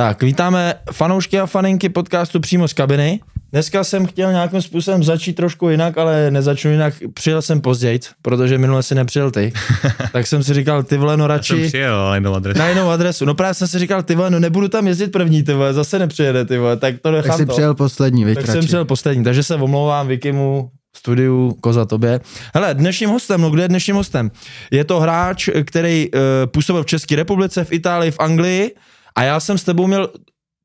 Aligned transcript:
Tak, 0.00 0.22
vítáme 0.22 0.74
fanoušky 0.92 1.40
a 1.40 1.46
faninky 1.46 1.88
podcastu 1.88 2.40
přímo 2.40 2.68
z 2.68 2.72
kabiny. 2.72 3.20
Dneska 3.52 3.84
jsem 3.84 4.06
chtěl 4.06 4.32
nějakým 4.32 4.62
způsobem 4.62 5.04
začít 5.04 5.32
trošku 5.32 5.68
jinak, 5.68 5.98
ale 5.98 6.30
nezačnu 6.30 6.70
jinak. 6.70 6.94
Přijel 7.14 7.42
jsem 7.42 7.60
později, 7.60 8.00
protože 8.22 8.58
minule 8.58 8.82
si 8.82 8.94
nepřijel 8.94 9.30
ty. 9.30 9.52
tak 10.12 10.26
jsem 10.26 10.42
si 10.42 10.54
říkal, 10.54 10.82
ty 10.82 10.96
vole, 10.96 11.16
no 11.16 11.26
radši... 11.26 11.56
Jsem 11.56 11.68
přijel, 11.68 11.94
ale 11.94 12.16
jinou 12.16 12.34
adresu. 12.34 12.58
Na 12.58 12.68
jinou 12.68 12.88
adresu. 12.90 13.24
No 13.24 13.34
právě 13.34 13.54
jsem 13.54 13.68
si 13.68 13.78
říkal, 13.78 14.02
ty 14.02 14.14
vole, 14.14 14.30
no 14.30 14.40
nebudu 14.40 14.68
tam 14.68 14.86
jezdit 14.86 15.08
první, 15.08 15.42
ty 15.42 15.54
vole, 15.54 15.74
zase 15.74 15.98
nepřijede, 15.98 16.44
ty 16.44 16.58
vole, 16.58 16.76
tak 16.76 16.94
to 17.02 17.10
nechám 17.10 17.30
Tak 17.30 17.38
jsi 17.38 17.46
to. 17.46 17.52
přijel 17.52 17.74
poslední, 17.74 18.34
Tak 18.34 18.46
jsem 18.46 18.60
přijel 18.60 18.84
poslední, 18.84 19.24
takže 19.24 19.42
se 19.42 19.54
omlouvám 19.54 20.08
Vikimu, 20.08 20.70
studiu, 20.96 21.56
koza 21.60 21.84
tobě. 21.84 22.20
Hele, 22.54 22.74
dnešním 22.74 23.10
hostem, 23.10 23.40
no 23.40 23.50
kdo 23.50 23.62
je 23.62 23.68
dnešním 23.68 23.96
hostem? 23.96 24.30
Je 24.70 24.84
to 24.84 25.00
hráč, 25.00 25.48
který 25.64 26.08
uh, 26.14 26.20
působil 26.46 26.82
v 26.82 26.86
České 26.86 27.16
republice, 27.16 27.64
v 27.64 27.72
Itálii, 27.72 28.10
v 28.10 28.20
Anglii 28.20 28.74
a 29.20 29.22
já 29.22 29.40
jsem 29.40 29.58
s 29.58 29.64
tebou 29.64 29.86
měl 29.86 30.10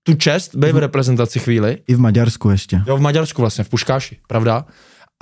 tu 0.03 0.13
čest 0.13 0.55
být 0.55 0.71
v 0.71 0.77
reprezentaci 0.77 1.39
chvíli. 1.39 1.77
I 1.87 1.95
v 1.95 1.99
Maďarsku 1.99 2.49
ještě. 2.49 2.81
Jo, 2.87 2.97
v 2.97 3.01
Maďarsku 3.01 3.41
vlastně, 3.41 3.63
v 3.63 3.69
Puškáši, 3.69 4.17
pravda? 4.27 4.65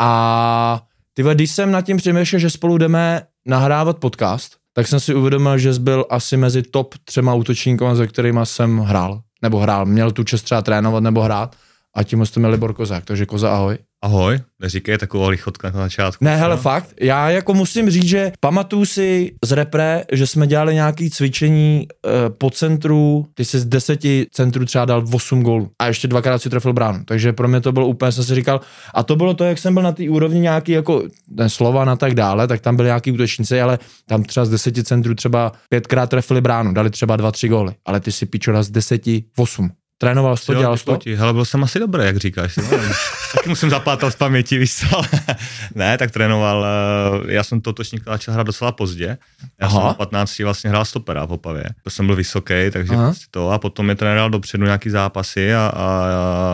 A 0.01 0.81
ty 1.13 1.23
když 1.33 1.51
jsem 1.51 1.71
nad 1.71 1.81
tím 1.81 1.97
přemýšlel, 1.97 2.39
že 2.39 2.49
spolu 2.49 2.77
jdeme 2.77 3.21
nahrávat 3.45 3.97
podcast, 3.97 4.57
tak 4.73 4.87
jsem 4.87 4.99
si 4.99 5.15
uvědomil, 5.15 5.57
že 5.57 5.73
jsi 5.73 5.79
byl 5.79 6.05
asi 6.09 6.37
mezi 6.37 6.63
top 6.63 6.95
třema 7.03 7.33
útočníky, 7.33 7.85
se 7.95 8.07
kterými 8.07 8.39
jsem 8.43 8.77
hrál. 8.77 9.21
Nebo 9.41 9.59
hrál, 9.59 9.85
měl 9.85 10.11
tu 10.11 10.23
čest 10.23 10.41
třeba 10.41 10.61
trénovat 10.61 11.03
nebo 11.03 11.21
hrát. 11.21 11.55
A 11.95 12.03
tím 12.03 12.19
hostem 12.19 12.43
je 12.43 12.49
Libor 12.49 12.73
Kozák, 12.73 13.05
takže 13.05 13.25
Koza 13.25 13.53
ahoj. 13.53 13.77
Ahoj, 14.03 14.39
neříkej 14.61 14.97
takovou 14.97 15.29
lichotka 15.29 15.71
na 15.71 15.79
začátku. 15.79 16.25
Ne, 16.25 16.37
hele, 16.37 16.55
No. 16.55 16.61
fakt, 16.61 16.93
já 17.01 17.29
jako 17.29 17.53
musím 17.53 17.89
říct, 17.89 18.05
že 18.07 18.31
pamatuju 18.39 18.85
si 18.85 19.35
z 19.45 19.51
repre, 19.51 20.03
že 20.11 20.27
jsme 20.27 20.47
dělali 20.47 20.73
nějaké 20.73 21.09
cvičení 21.09 21.87
e, 21.87 22.29
po 22.29 22.49
centru, 22.49 23.25
ty 23.33 23.45
jsi 23.45 23.59
z 23.59 23.65
deseti 23.65 24.25
centrů 24.31 24.65
třeba 24.65 24.85
dal 24.85 25.03
8 25.13 25.43
gólů 25.43 25.69
a 25.79 25.87
ještě 25.87 26.07
dvakrát 26.07 26.39
si 26.41 26.49
trefil 26.49 26.73
bránu, 26.73 26.99
takže 27.05 27.33
pro 27.33 27.47
mě 27.47 27.61
to 27.61 27.71
bylo 27.71 27.87
úplně, 27.87 28.11
jsem 28.11 28.23
si 28.23 28.35
říkal, 28.35 28.61
a 28.93 29.03
to 29.03 29.15
bylo 29.15 29.33
to, 29.33 29.43
jak 29.43 29.57
jsem 29.57 29.73
byl 29.73 29.83
na 29.83 29.91
té 29.91 30.09
úrovni 30.09 30.39
nějaký 30.39 30.71
jako 30.71 31.03
ten 31.37 31.49
Slovan 31.49 31.89
a 31.89 31.95
tak 31.95 32.13
dále, 32.15 32.47
tak 32.47 32.61
tam 32.61 32.75
byly 32.75 32.87
nějaký 32.87 33.11
útočníci, 33.11 33.61
ale 33.61 33.79
tam 34.05 34.23
třeba 34.23 34.45
z 34.45 34.49
deseti 34.49 34.83
centrů 34.83 35.15
třeba 35.15 35.51
pětkrát 35.69 36.09
trefili 36.09 36.41
bránu, 36.41 36.73
dali 36.73 36.89
třeba 36.89 37.15
dva, 37.15 37.31
tři 37.31 37.47
góly, 37.47 37.73
ale 37.85 37.99
ty 37.99 38.11
si 38.11 38.25
pičora 38.25 38.63
z 38.63 38.69
deseti 38.69 39.23
osm. 39.37 39.69
Trénoval 39.97 40.37
jsi 40.37 40.45
to, 40.45 40.53
dělal 40.53 40.77
jsi 40.77 40.85
to? 40.85 40.99
Hele, 41.15 41.33
byl 41.33 41.45
jsem 41.45 41.63
asi 41.63 41.79
dobrý, 41.79 42.05
jak 42.05 42.17
říkáš. 42.17 42.55
Taky 43.35 43.49
musím 43.49 43.69
zapátat 43.69 44.13
z 44.13 44.15
paměti, 44.15 44.57
víš 44.57 44.75
co? 44.75 45.01
ne, 45.75 45.97
tak 45.97 46.11
trénoval, 46.11 46.65
eh, 46.65 47.33
já 47.33 47.43
jsem 47.43 47.61
to 47.61 47.73
točník 47.73 48.03
začal 48.05 48.33
hrát 48.33 48.47
docela 48.47 48.71
pozdě. 48.71 49.17
Já 49.61 49.67
Aha. 49.67 49.79
jsem 49.79 49.87
na 49.87 49.93
15 49.93 50.39
vlastně 50.39 50.69
hrál 50.69 50.85
stopera 50.85 51.25
v 51.25 51.31
Opavě. 51.31 51.63
To 51.83 51.89
jsem 51.89 52.05
byl 52.05 52.15
vysoký, 52.15 52.53
takže 52.71 52.93
Aha. 52.93 53.05
prostě 53.05 53.25
to. 53.31 53.49
A 53.49 53.59
potom 53.59 53.85
mě 53.85 53.95
trénoval 53.95 54.29
dopředu 54.29 54.65
nějaký 54.65 54.89
zápasy 54.89 55.53
a, 55.53 55.71
a, 55.75 56.05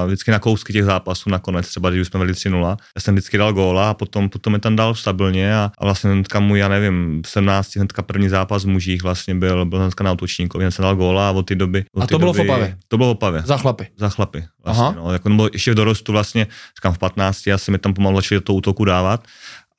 a, 0.02 0.06
vždycky 0.06 0.32
na 0.32 0.40
kousky 0.40 0.74
těch 0.74 0.86
zápasů 0.86 1.30
nakonec, 1.30 1.68
třeba 1.68 1.90
když 1.90 2.08
jsme 2.08 2.20
byli 2.20 2.34
3-0, 2.34 2.78
já 2.96 3.02
jsem 3.02 3.16
vždycky 3.16 3.38
dal 3.38 3.54
góla 3.54 3.90
a 3.90 3.94
potom, 3.94 4.30
potom 4.30 4.54
mě 4.54 4.60
tam 4.60 4.76
dal 4.76 4.96
stabilně 4.96 5.56
a, 5.56 5.72
a 5.78 5.86
vlastně 5.86 6.12
hnedka 6.12 6.40
můj, 6.40 6.60
já 6.60 6.68
nevím, 6.68 7.22
17, 7.26 7.76
hnedka 7.76 8.02
první 8.02 8.30
zápas 8.30 8.64
v 8.64 8.68
mužích 8.68 9.04
vlastně 9.04 9.36
byl, 9.36 9.66
byl 9.66 9.80
hnedka 9.80 10.04
na 10.04 10.12
útočníkovi, 10.12 10.72
jsem 10.72 10.84
dal 10.84 10.96
góla 10.96 11.30
a 11.30 11.32
od 11.32 11.44
té 11.44 11.56
doby. 11.56 11.86
Od 11.94 12.04
A 12.04 12.08
to 12.08 12.20
bylo 12.20 12.34
v 12.34 12.38
doby, 12.38 12.50
Opavě? 12.50 12.78
To 12.88 12.98
bylo 12.98 13.10
v 13.10 13.12
Opavě 13.12 13.29
Za 13.46 13.58
chlapy. 13.58 13.88
za 13.98 14.10
chlapy. 14.10 14.44
Vlastně, 14.66 14.84
Aha. 14.86 14.96
no, 14.98 15.14
jako, 15.14 15.30
nebo 15.30 15.50
ještě 15.54 15.72
v 15.72 15.76
dorostu 15.76 16.12
vlastně, 16.12 16.48
říkám 16.78 16.94
v 16.94 16.98
15, 16.98 17.48
já 17.48 17.58
jsem 17.58 17.72
mi 17.72 17.78
tam 17.78 17.94
pomalu 17.94 18.16
začali 18.16 18.38
do 18.40 18.44
toho 18.44 18.58
útoku 18.58 18.86
dávat 18.86 19.24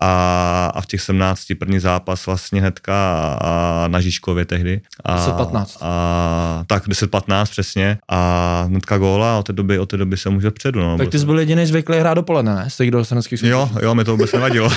a, 0.02 0.72
a 0.74 0.80
v 0.80 0.86
těch 0.86 1.00
17 1.00 1.44
první 1.58 1.78
zápas 1.78 2.26
vlastně 2.26 2.60
hnedka 2.60 2.94
a, 2.94 3.84
a 3.84 3.88
na 3.88 4.00
Žižkově 4.00 4.44
tehdy. 4.44 4.80
A, 5.04 5.26
10-15. 5.26 5.66
A, 5.80 6.64
tak 6.66 6.88
10-15 6.88 7.46
přesně 7.50 7.98
a 8.08 8.62
hnedka 8.68 8.98
góla 8.98 9.34
a 9.34 9.38
od 9.38 9.46
té 9.46 9.52
doby, 9.52 9.78
od 9.78 9.86
té 9.86 9.96
doby 9.96 10.16
jsem 10.16 10.36
už 10.36 10.44
předu. 10.50 10.80
No, 10.80 10.98
Tak 10.98 11.08
ty 11.08 11.18
jsi 11.18 11.26
byl 11.26 11.38
jediný 11.38 11.66
zvyklý 11.66 11.98
hrát 11.98 12.14
dopoledne, 12.14 12.54
ne? 12.54 12.70
Z 12.70 12.76
těch 12.76 12.90
dorostenských 12.90 13.42
Jo, 13.42 13.70
jo, 13.82 13.94
mi 13.94 14.04
to 14.04 14.10
vůbec 14.12 14.32
nevadilo. 14.32 14.70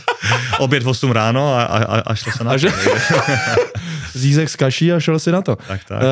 Oběd 0.58 0.82
v 0.82 0.88
8 0.88 1.12
ráno 1.12 1.54
a, 1.54 1.62
a, 1.62 1.78
a, 1.84 2.00
a 2.00 2.14
šlo 2.14 2.32
se 2.32 2.44
na 2.44 2.50
A 2.50 2.56
že- 2.56 2.72
Zízek 4.12 4.50
z 4.50 4.56
kaší 4.56 4.92
a 4.92 5.00
šel 5.00 5.18
si 5.18 5.32
na 5.32 5.42
to. 5.42 5.56
Tak, 5.56 5.84
tak. 5.84 6.02
Uh, 6.02 6.08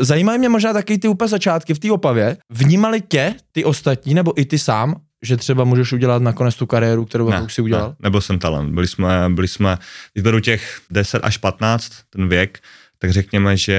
zajímají 0.00 0.38
mě 0.38 0.48
možná 0.48 0.72
taky 0.72 0.98
ty 0.98 1.08
úplně 1.08 1.28
začátky 1.28 1.74
v 1.74 1.78
té 1.78 1.92
opavě. 1.92 2.36
Vnímali 2.50 3.00
tě 3.00 3.34
ty 3.52 3.64
ostatní, 3.64 4.14
nebo 4.14 4.40
i 4.40 4.44
ty 4.44 4.58
sám, 4.58 4.94
že 5.22 5.36
třeba 5.36 5.64
můžeš 5.64 5.92
udělat 5.92 6.22
nakonec 6.22 6.54
tu 6.54 6.66
kariéru, 6.66 7.04
kterou 7.04 7.30
ne, 7.30 7.42
už 7.42 7.54
si 7.54 7.62
udělal? 7.62 7.88
Ne, 7.88 7.96
nebyl 8.00 8.20
jsem 8.20 8.38
talent. 8.38 8.74
Byli 8.74 8.86
jsme, 8.86 9.24
byli 9.28 9.48
jsme, 9.48 9.78
když 10.12 10.22
beru 10.22 10.40
těch 10.40 10.80
10 10.90 11.18
až 11.18 11.36
15, 11.36 11.92
ten 12.10 12.28
věk, 12.28 12.58
tak 12.98 13.10
řekněme, 13.10 13.56
že 13.56 13.78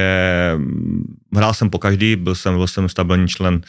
mm, 0.56 1.16
hrál 1.34 1.54
jsem 1.54 1.70
po 1.70 1.78
každý, 1.78 2.16
byl 2.16 2.34
jsem, 2.34 2.56
byl 2.56 2.66
jsem 2.66 2.88
stabilní 2.88 3.28
člen 3.28 3.60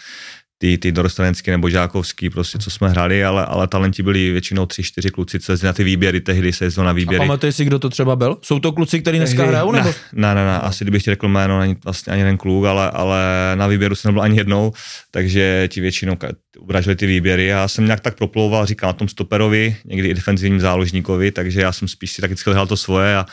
ty, 0.62 0.78
ty 0.78 0.92
dorostenecký 0.92 1.52
nebo 1.52 1.70
žákovský, 1.70 2.30
prostě 2.30 2.58
co 2.58 2.70
jsme 2.70 2.90
hrali, 2.90 3.24
ale, 3.24 3.46
ale 3.46 3.68
talenti 3.68 4.04
byli 4.04 4.32
většinou 4.32 4.66
tři, 4.66 4.84
čtyři 4.84 5.10
kluci, 5.10 5.40
co 5.40 5.52
jezdili 5.52 5.68
na 5.68 5.74
ty 5.74 5.84
výběry, 5.84 6.22
tehdy 6.22 6.54
se 6.54 6.66
jezdilo 6.66 6.84
na 6.86 6.90
A 6.90 6.94
výběry. 6.94 7.20
pamatuješ 7.20 7.56
si, 7.56 7.66
kdo 7.66 7.80
to 7.80 7.90
třeba 7.90 8.16
byl? 8.16 8.38
Jsou 8.42 8.60
to 8.60 8.72
kluci, 8.72 9.00
kteří 9.02 9.18
dneska 9.18 9.38
Tehdy- 9.38 9.50
hrajou? 9.52 9.72
Nebo? 9.72 9.90
Ne, 10.14 10.36
ne, 10.36 10.46
ne, 10.46 10.60
asi 10.60 10.84
kdybych 10.84 11.04
ti 11.04 11.12
řekl 11.12 11.28
jméno, 11.28 11.60
není 11.60 11.76
vlastně 11.84 12.14
ani 12.14 12.22
jeden 12.22 12.38
kluk, 12.38 12.66
ale, 12.66 12.92
ale 12.92 13.20
na 13.56 13.68
výběru 13.68 13.96
jsem 13.96 14.10
nebyl 14.10 14.22
ani 14.22 14.38
jednou, 14.38 14.74
takže 15.12 15.68
ti 15.72 15.82
většinou 15.82 16.18
ubražili 16.60 16.96
ty 16.96 17.06
výběry. 17.08 17.46
Já 17.46 17.68
jsem 17.68 17.86
nějak 17.86 18.00
tak 18.00 18.16
proplouval, 18.18 18.66
říkám 18.66 18.88
na 18.88 18.94
tom 18.94 19.08
stoperovi, 19.08 19.76
někdy 19.86 20.08
i 20.10 20.14
defenzivním 20.14 20.60
záložníkovi, 20.60 21.32
takže 21.32 21.62
já 21.62 21.72
jsem 21.72 21.88
spíš 21.88 22.12
si 22.12 22.22
tak 22.22 22.30
vždycky 22.32 22.52
hrál 22.52 22.68
to 22.68 22.78
svoje 22.78 23.16
a, 23.18 23.26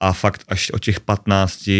a 0.00 0.12
fakt 0.12 0.42
až 0.48 0.70
od 0.70 0.84
těch 0.84 1.00
15, 1.00 1.70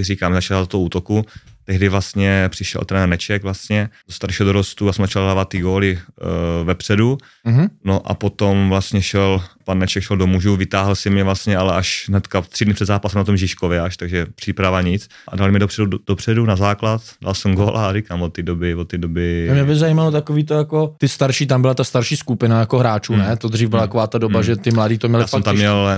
říkám, 0.00 0.32
začal 0.34 0.66
to 0.66 0.78
útoku, 0.80 1.24
tehdy 1.64 1.88
vlastně 1.88 2.48
přišel 2.48 2.82
trenér 2.84 3.08
Neček 3.08 3.42
vlastně 3.42 3.88
do 4.08 4.14
staršího 4.14 4.46
dorostu 4.46 4.88
a 4.88 4.92
jsme 4.92 5.02
začal 5.06 5.26
dávat 5.26 5.48
ty 5.48 5.58
góly 5.58 5.98
uh, 6.20 6.66
vepředu. 6.66 7.18
Mhm. 7.44 7.68
No 7.84 8.10
a 8.10 8.14
potom 8.14 8.68
vlastně 8.68 9.02
šel, 9.02 9.42
pan 9.64 9.78
Neček 9.78 10.02
šel 10.02 10.16
do 10.16 10.26
mužů, 10.26 10.56
vytáhl 10.56 10.94
si 10.94 11.10
mě 11.10 11.24
vlastně, 11.24 11.56
ale 11.56 11.74
až 11.74 12.04
hnedka 12.08 12.40
tři 12.40 12.64
dny 12.64 12.74
před 12.74 12.84
zápasem 12.84 13.18
na 13.18 13.24
tom 13.24 13.36
Žižkově 13.36 13.80
až, 13.80 13.96
takže 13.96 14.26
příprava 14.34 14.80
nic. 14.82 15.08
A 15.28 15.36
dali 15.36 15.52
mi 15.52 15.58
dopředu, 15.58 15.86
do- 15.86 15.98
dopředu 16.06 16.46
na 16.46 16.56
základ, 16.56 17.02
dal 17.22 17.34
jsem 17.34 17.54
gól 17.54 17.78
a 17.78 17.92
říkám 17.92 18.22
od 18.22 18.32
té 18.32 18.42
doby, 18.42 18.74
od 18.74 18.84
té 18.88 18.98
doby... 18.98 19.48
Mě 19.52 19.64
by 19.64 19.76
zajímalo 19.76 20.10
takový 20.10 20.44
to 20.44 20.54
jako, 20.54 20.94
ty 20.98 21.08
starší, 21.08 21.46
tam 21.46 21.60
byla 21.62 21.74
ta 21.74 21.84
starší 21.84 22.16
skupina 22.16 22.58
jako 22.60 22.78
hráčů, 22.78 23.12
Hmm. 23.12 23.22
ne? 23.22 23.36
To 23.36 23.48
dřív 23.48 23.68
byla 23.68 23.82
taková 23.82 24.06
ta 24.06 24.18
doba, 24.18 24.38
Hmm. 24.38 24.44
že 24.44 24.56
ty 24.56 24.70
mladí 24.70 24.98
to 24.98 25.08
měli 25.08 25.22
Já 25.22 25.26
jsem 25.26 25.42
tam 25.42 25.56
měl 25.56 25.88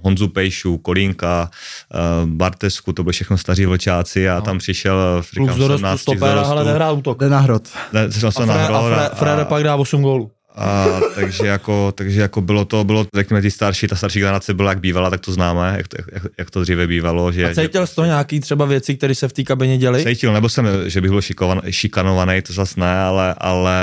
Honzu 0.00 0.28
Pejšu, 0.28 0.78
Kolínka, 0.78 1.50
eh, 1.94 1.96
Bartesku, 2.26 2.92
to 2.92 3.02
byli 3.02 3.12
všechno 3.12 3.38
staří 3.38 3.66
vlčáci 3.66 4.28
a 4.28 4.34
No. 4.34 4.42
tam 4.42 4.58
přišel, 4.62 5.22
říkám, 5.32 5.54
z 5.54 5.58
dorostu, 5.58 6.12
17 6.12 6.46
z 6.46 6.50
ale 6.50 6.64
nehrál 6.64 6.94
útok. 6.94 7.18
Jde 7.18 7.28
na 7.28 7.38
hrot. 7.38 7.68
Ne, 7.92 8.04
A, 8.26 8.30
jsem 8.30 8.46
na 8.46 8.54
Fre, 8.54 8.62
a 8.62 8.66
hrot 8.66 8.94
Fre, 8.94 9.10
Frede 9.14 9.44
pak 9.44 9.64
dá 9.64 9.76
8 9.76 10.02
gólů. 10.02 10.30
A, 10.56 10.86
takže, 11.14 11.46
jako, 11.46 11.92
takže 11.92 12.20
jako 12.20 12.40
bylo 12.40 12.64
to, 12.64 12.84
bylo, 12.84 13.06
řekněme, 13.16 13.42
ty 13.42 13.50
starší, 13.50 13.86
ta 13.86 13.96
starší 13.96 14.18
generace 14.18 14.54
byla 14.54 14.70
jak 14.70 14.80
bývala, 14.80 15.10
tak 15.10 15.20
to 15.20 15.32
známe, 15.32 15.74
jak 15.76 15.88
to, 15.88 15.96
jak, 16.12 16.22
jak 16.38 16.50
to 16.50 16.62
dříve 16.62 16.86
bývalo. 16.86 17.32
Že, 17.32 17.50
A 17.50 17.54
cítil 17.54 17.86
jsi 17.86 17.94
to 17.94 18.04
nějaký 18.04 18.40
třeba 18.40 18.64
věci, 18.64 18.96
které 18.96 19.14
se 19.14 19.28
v 19.28 19.32
té 19.32 19.42
kabině 19.42 19.78
děly? 19.78 20.04
Cítil, 20.04 20.32
nebo 20.32 20.48
jsem, 20.48 20.68
že 20.86 21.00
bych 21.00 21.10
byl 21.10 21.22
šikovan, 21.22 21.60
šikanovaný, 21.70 22.42
to 22.42 22.52
zase 22.52 22.80
ne, 22.80 23.00
ale, 23.00 23.34
ale 23.38 23.76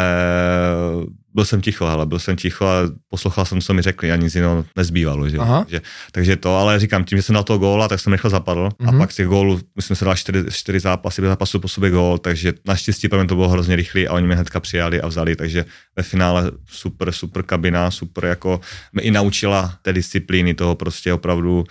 byl 1.33 1.45
jsem 1.45 1.61
ticho, 1.61 1.85
ale 1.85 2.05
byl 2.05 2.19
jsem 2.19 2.35
ticho 2.35 2.65
a 2.65 2.75
poslouchal 3.09 3.45
jsem, 3.45 3.61
co 3.61 3.73
mi 3.73 3.81
řekli 3.81 4.11
a 4.11 4.15
nic 4.15 4.35
jiného 4.35 4.65
nezbývalo. 4.75 5.29
Že? 5.29 5.37
Že, 5.67 5.81
takže 6.11 6.35
to, 6.35 6.57
ale 6.57 6.79
říkám, 6.79 7.03
tím, 7.03 7.17
že 7.17 7.21
jsem 7.21 7.33
dal 7.33 7.43
toho 7.43 7.59
góla, 7.59 7.87
tak 7.87 7.99
jsem 7.99 8.13
rychle 8.13 8.29
zapadl 8.29 8.67
mm-hmm. 8.67 8.87
a 8.87 8.91
Mhm. 8.91 8.99
pak 8.99 9.11
z 9.11 9.15
těch 9.15 9.27
gólů, 9.27 9.59
my 9.75 9.81
jsme 9.81 9.95
se 9.95 10.05
dali 10.05 10.17
čtyři, 10.17 10.43
čtyři 10.51 10.79
zápasy, 10.79 11.21
bez 11.21 11.29
zápasu 11.29 11.59
po 11.59 11.67
sobě 11.67 11.89
gól, 11.89 12.17
takže 12.17 12.53
naštěstí 12.65 13.07
pro 13.07 13.19
mě 13.19 13.27
to 13.27 13.35
bylo 13.35 13.49
hrozně 13.49 13.75
rychlý 13.75 14.07
a 14.07 14.13
oni 14.13 14.25
mě 14.25 14.35
hnedka 14.35 14.59
přijali 14.59 15.01
a 15.01 15.07
vzali, 15.07 15.35
takže 15.35 15.65
ve 15.95 16.03
finále 16.03 16.51
super, 16.69 17.11
super 17.11 17.43
kabina, 17.43 17.91
super 17.91 18.25
jako 18.25 18.61
mě 18.93 19.03
i 19.03 19.11
naučila 19.11 19.73
té 19.81 19.93
disciplíny 19.93 20.53
toho 20.53 20.75
prostě 20.75 21.13
opravdu 21.13 21.63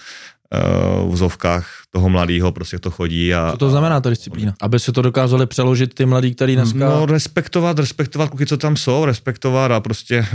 v 0.52 1.08
vozovkách 1.08 1.66
toho 1.90 2.08
mladého, 2.08 2.52
prostě 2.52 2.78
to 2.78 2.90
chodí. 2.90 3.34
A, 3.34 3.50
Co 3.50 3.56
to 3.56 3.70
znamená 3.70 4.00
ta 4.00 4.10
disciplína? 4.10 4.54
Aby 4.60 4.80
si 4.80 4.92
to 4.92 5.02
dokázali 5.02 5.46
přeložit 5.46 5.94
ty 5.94 6.06
mladí, 6.06 6.34
který 6.34 6.56
dneska... 6.56 6.78
No, 6.78 7.06
respektovat, 7.06 7.78
respektovat 7.78 8.30
kluky, 8.30 8.46
co 8.46 8.56
tam 8.56 8.76
jsou, 8.76 9.04
respektovat 9.04 9.72
a 9.72 9.80
prostě, 9.80 10.18
uh, 10.18 10.26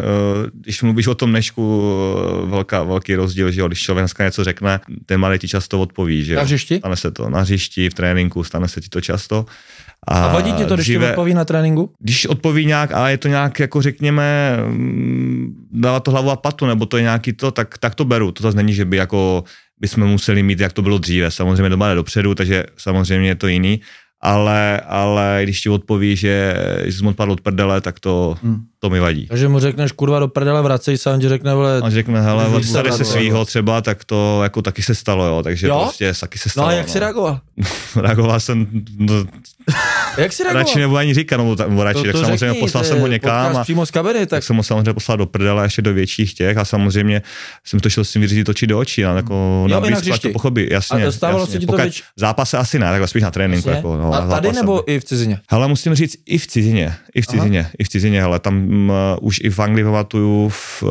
když 0.53 0.81
mluvíš 0.81 1.07
o 1.07 1.15
tom 1.15 1.31
nešku, 1.31 1.93
uh, 2.43 2.49
velká, 2.49 2.83
velký 2.83 3.15
rozdíl, 3.15 3.51
že 3.51 3.61
jo, 3.61 3.67
když 3.67 3.79
člověk 3.79 4.03
dneska 4.03 4.23
něco 4.23 4.43
řekne, 4.43 4.79
ten 5.05 5.19
malý 5.19 5.39
ti 5.39 5.47
často 5.47 5.81
odpoví, 5.81 6.23
že 6.23 6.33
jo. 6.33 6.37
Na 6.37 6.43
hřišti? 6.43 6.77
Stane 6.77 6.95
se 6.95 7.11
to 7.11 7.29
na 7.29 7.41
hřišti, 7.41 7.89
v 7.89 7.93
tréninku, 7.93 8.43
stane 8.43 8.67
se 8.67 8.81
ti 8.81 8.89
to 8.89 9.01
často. 9.01 9.45
A 10.07 10.33
vadí 10.33 10.53
ti 10.53 10.65
to, 10.65 10.75
když 10.75 10.87
ti 10.87 10.97
odpoví 10.97 11.33
na 11.33 11.45
tréninku? 11.45 11.93
Když 11.99 12.25
odpoví 12.25 12.65
nějak 12.65 12.91
a 12.91 13.09
je 13.09 13.17
to 13.17 13.27
nějak, 13.27 13.59
jako 13.59 13.81
řekněme, 13.81 14.57
mm, 14.67 15.67
dává 15.71 15.99
to 15.99 16.11
hlavu 16.11 16.31
a 16.31 16.35
patu, 16.35 16.65
nebo 16.65 16.85
to 16.85 16.97
je 16.97 17.03
nějaký 17.03 17.33
to, 17.33 17.51
tak, 17.51 17.77
tak 17.77 17.95
to 17.95 18.05
beru. 18.05 18.31
To 18.31 18.43
zase 18.43 18.57
není, 18.57 18.73
že 18.73 18.85
by 18.85 18.97
jako 18.97 19.43
bychom 19.83 20.07
museli 20.07 20.43
mít, 20.43 20.59
jak 20.59 20.73
to 20.73 20.81
bylo 20.81 20.97
dříve. 20.97 21.31
Samozřejmě 21.31 21.69
doma 21.69 21.89
jde 21.89 21.95
dopředu, 21.95 22.35
takže 22.35 22.63
samozřejmě 22.77 23.29
je 23.29 23.35
to 23.35 23.47
jiný. 23.47 23.81
Ale, 24.25 24.79
ale 24.87 25.39
když 25.43 25.61
ti 25.61 25.69
odpoví, 25.69 26.15
že, 26.15 26.53
že 26.85 26.93
jsi 26.97 27.03
mu 27.03 27.09
odpadl 27.09 27.31
od 27.31 27.41
prdele, 27.41 27.81
tak 27.81 27.99
to, 27.99 28.35
Hmm. 28.43 28.57
to 28.79 28.89
mi 28.89 28.99
vadí. 28.99 29.27
Takže 29.27 29.47
mu 29.47 29.59
řekneš, 29.59 29.91
kurva, 29.91 30.19
do 30.19 30.27
prdele, 30.27 30.61
vracej 30.61 30.97
se, 30.97 31.09
a 31.09 31.13
on 31.13 31.19
ti 31.19 31.29
řekne, 31.29 31.53
vole, 31.55 31.81
A 31.83 31.89
řekne, 31.89 32.21
hele, 32.21 32.45
tady 32.73 32.91
se 32.91 33.05
svýho 33.05 33.45
třeba, 33.45 33.81
tak 33.81 34.03
to 34.05 34.39
jako 34.43 34.61
taky 34.61 34.81
se 34.83 34.95
stalo, 34.95 35.25
jo, 35.25 35.43
takže 35.43 35.67
Jo? 35.67 35.79
prostě 35.81 36.13
taky 36.19 36.37
se 36.39 36.49
no 36.49 36.51
stalo. 36.51 36.67
a 36.67 36.71
jak 36.71 36.89
jsi 36.89 36.99
reagoval? 36.99 37.39
Reagoval 38.01 38.39
jsem, 38.39 38.67
no, 38.97 39.15
Jak 40.17 40.33
jsi 40.33 40.43
reagoval? 40.43 40.63
radši 40.65 40.79
nebudu 40.79 40.97
ani 40.97 41.13
říkat, 41.13 41.37
nebo, 41.37 41.55
ta- 41.55 41.67
nebo 41.67 41.83
radši, 41.83 42.03
tak 42.03 42.15
samozřejmě 42.21 42.59
poslal 42.59 42.83
jsem 42.83 42.99
ho 42.99 43.07
někam 43.07 43.57
a, 43.57 43.63
přímo 43.63 43.85
z 43.85 43.91
kabiny, 43.91 44.19
tak 44.19 44.29
tak 44.29 44.43
jsem 44.43 44.57
ho 44.57 44.63
samozřejmě 44.63 44.93
poslal 44.93 45.17
do 45.17 45.25
prdele 45.25 45.65
ještě 45.65 45.81
do 45.81 45.93
větších 45.93 46.33
těch 46.33 46.57
a 46.57 46.65
samozřejmě 46.65 47.21
jsem 47.65 47.79
to 47.79 47.89
šel 47.89 48.03
s 48.03 48.11
tím 48.11 48.21
vyřídit 48.21 48.49
oči 48.49 48.67
do 48.67 48.79
očí, 48.79 49.05
a 49.05 49.15
jako 49.15 49.65
Jo, 49.69 49.75
na 49.75 49.79
blízko, 49.79 50.17
to 50.17 50.29
pochopí, 50.29 50.67
jasně. 50.71 51.01
A 51.01 51.05
dostávalo 51.05 51.39
jasně. 51.39 51.53
se 51.53 51.59
ti 51.59 51.65
to 51.65 51.77
Zápase 52.15 52.57
asi 52.57 52.79
ne, 52.79 52.85
takhle 52.89 53.07
spíš 53.07 53.23
na 53.23 53.31
tréninku. 53.31 53.69
Jako, 53.69 53.97
no, 53.97 54.12
a 54.17 54.27
tady 54.27 54.47
zápase. 54.47 54.61
nebo 54.61 54.91
i 54.91 54.99
v 54.99 55.03
cizině? 55.03 55.39
Hele, 55.49 55.67
musím 55.67 55.95
říct, 55.95 56.15
i 56.25 56.37
v 56.37 56.47
cizině, 56.47 56.95
i 57.15 57.21
v 57.21 57.27
cizině, 57.27 57.69
i 57.79 57.83
v 57.83 57.89
cizině, 57.89 58.21
hele, 58.21 58.39
tam 58.39 58.89
uh, 58.89 58.95
už 59.21 59.39
i 59.43 59.49
v 59.49 59.59
Anglii 59.59 59.83
pamatuju, 59.85 60.49
v, 60.49 60.83
uh, 60.83 60.89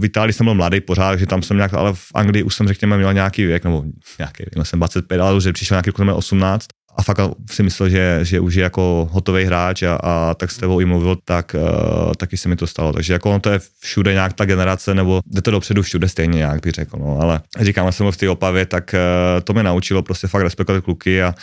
v 0.00 0.04
Itálii 0.04 0.32
jsem 0.32 0.46
byl 0.46 0.54
mladý 0.54 0.80
pořád, 0.80 1.16
že 1.16 1.26
tam 1.26 1.42
jsem 1.42 1.56
nějak, 1.56 1.74
ale 1.74 1.94
v 1.94 2.06
Anglii 2.14 2.42
už 2.42 2.54
jsem, 2.54 2.68
řekněme, 2.68 2.96
měl 2.96 3.12
nějaký 3.12 3.44
věk, 3.44 3.64
nebo 3.64 3.84
nějaký, 4.18 4.44
měl 4.54 4.64
jsem 4.64 4.78
25, 4.78 5.20
ale 5.20 5.34
už 5.34 5.48
přišel 5.52 5.74
nějaký, 5.74 5.90
kluk, 5.90 6.08
18 6.14 6.66
a 6.96 7.02
fakt 7.02 7.20
si 7.50 7.62
myslel, 7.62 7.88
že, 7.88 8.18
že 8.22 8.40
už 8.40 8.54
je 8.54 8.62
jako 8.62 9.08
hotový 9.12 9.44
hráč 9.44 9.82
a, 9.82 9.98
a 10.02 10.34
tak 10.34 10.50
s 10.50 10.56
tebou 10.56 10.80
i 10.80 10.84
mluvil, 10.84 11.16
tak 11.24 11.56
uh, 11.58 12.12
taky 12.16 12.36
se 12.36 12.48
mi 12.48 12.56
to 12.56 12.66
stalo. 12.66 12.92
Takže 12.92 13.12
jako 13.12 13.30
ono 13.30 13.40
to 13.40 13.50
je 13.50 13.60
všude 13.80 14.12
nějak 14.12 14.32
ta 14.32 14.44
generace, 14.44 14.94
nebo 14.94 15.20
jde 15.26 15.42
to 15.42 15.50
dopředu 15.50 15.82
všude 15.82 16.08
stejně 16.08 16.38
nějak 16.38 16.60
bych 16.62 16.72
řekl. 16.72 16.96
No. 16.98 17.18
Ale 17.20 17.40
říkám, 17.60 17.92
jsem 17.92 18.12
v 18.12 18.16
té 18.16 18.30
opavě, 18.30 18.66
tak 18.66 18.94
uh, 18.94 19.40
to 19.44 19.52
mě 19.52 19.62
naučilo 19.62 20.02
prostě 20.02 20.26
fakt 20.26 20.42
respektovat 20.42 20.84
kluky 20.84 21.22
a, 21.22 21.34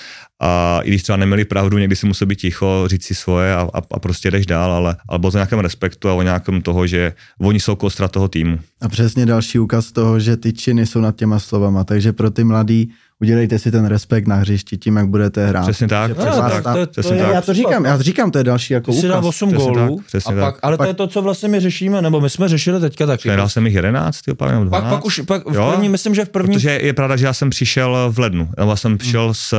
a 0.41 0.79
i 0.83 0.89
když 0.89 1.03
třeba 1.03 1.17
neměli 1.17 1.45
pravdu, 1.45 1.77
někdy 1.77 1.95
si 1.95 2.05
musel 2.07 2.27
být 2.27 2.39
ticho, 2.39 2.83
říct 2.85 3.05
si 3.05 3.15
svoje 3.15 3.53
a, 3.53 3.69
a, 3.73 3.81
a 3.91 3.99
prostě 3.99 4.31
jdeš 4.31 4.45
dál, 4.45 4.71
ale, 4.71 4.95
ale 5.09 5.19
bylo 5.19 5.31
to 5.31 5.37
nějakém 5.37 5.59
respektu 5.59 6.09
a 6.09 6.13
o 6.13 6.21
nějakém 6.21 6.61
toho, 6.61 6.87
že 6.87 7.13
oni 7.39 7.59
jsou 7.59 7.75
kostra 7.75 8.07
toho 8.07 8.27
týmu. 8.27 8.59
A 8.81 8.89
přesně 8.89 9.25
další 9.25 9.59
úkaz 9.59 9.91
toho, 9.91 10.19
že 10.19 10.37
ty 10.37 10.53
činy 10.53 10.85
jsou 10.85 11.01
nad 11.01 11.15
těma 11.15 11.39
slovama, 11.39 11.83
takže 11.83 12.13
pro 12.13 12.29
ty 12.31 12.43
mladý 12.43 12.91
udělejte 13.21 13.59
si 13.59 13.71
ten 13.71 13.85
respekt 13.85 14.27
na 14.27 14.35
hřišti 14.35 14.77
tím, 14.77 14.95
jak 14.97 15.07
budete 15.07 15.47
hrát. 15.47 15.61
Přesně 15.61 15.87
tak, 15.87 16.11
přesně 16.13 16.31
vás 16.41 16.51
tak, 16.51 16.63
tam- 16.63 16.73
to 16.73 16.79
je- 16.79 16.87
přesně 16.87 17.15
je- 17.15 17.23
tak. 17.23 17.33
Já 17.33 17.41
to 17.41 17.53
říkám, 17.53 17.85
já 17.85 17.97
to 17.97 18.03
říkám, 18.03 18.31
to 18.31 18.37
je 18.37 18.43
další 18.43 18.73
jako 18.73 18.91
Ty 18.91 18.97
jsi 18.97 19.07
dal 19.07 19.17
úkaz. 19.19 19.27
8 19.29 19.49
Přesně 19.49 19.65
gólů 19.65 19.97
tak, 19.97 20.05
přesně 20.05 20.35
a, 20.35 20.39
pak, 20.39 20.55
tak. 20.55 20.59
ale 20.63 20.77
to 20.77 20.83
je 20.83 20.93
to, 20.93 21.07
co 21.07 21.21
vlastně 21.21 21.49
my 21.49 21.59
řešíme, 21.59 22.01
nebo 22.01 22.21
my 22.21 22.29
jsme 22.29 22.47
řešili 22.47 22.79
teďka 22.79 23.05
taky. 23.05 23.29
Nedal 23.29 23.49
jsem 23.49 23.65
jich 23.65 23.75
11, 23.75 24.21
ty 24.21 24.31
opavy, 24.31 24.51
nebo 24.51 24.69
Pak, 24.69 24.81
12. 24.81 24.95
pak 24.95 25.05
už, 25.05 25.19
pak 25.27 25.49
v 25.49 25.55
Jo? 25.55 25.69
první, 25.71 25.89
myslím, 25.89 26.15
že 26.15 26.25
v 26.25 26.29
první, 26.29 26.53
Protože 26.55 26.79
je 26.83 26.93
pravda, 26.93 27.15
že 27.15 27.25
já 27.25 27.33
jsem 27.33 27.49
přišel 27.49 27.97
v 28.11 28.19
lednu. 28.19 28.49
Já 28.57 28.75
jsem 28.75 28.97
přišel 28.97 29.33
s, 29.33 29.53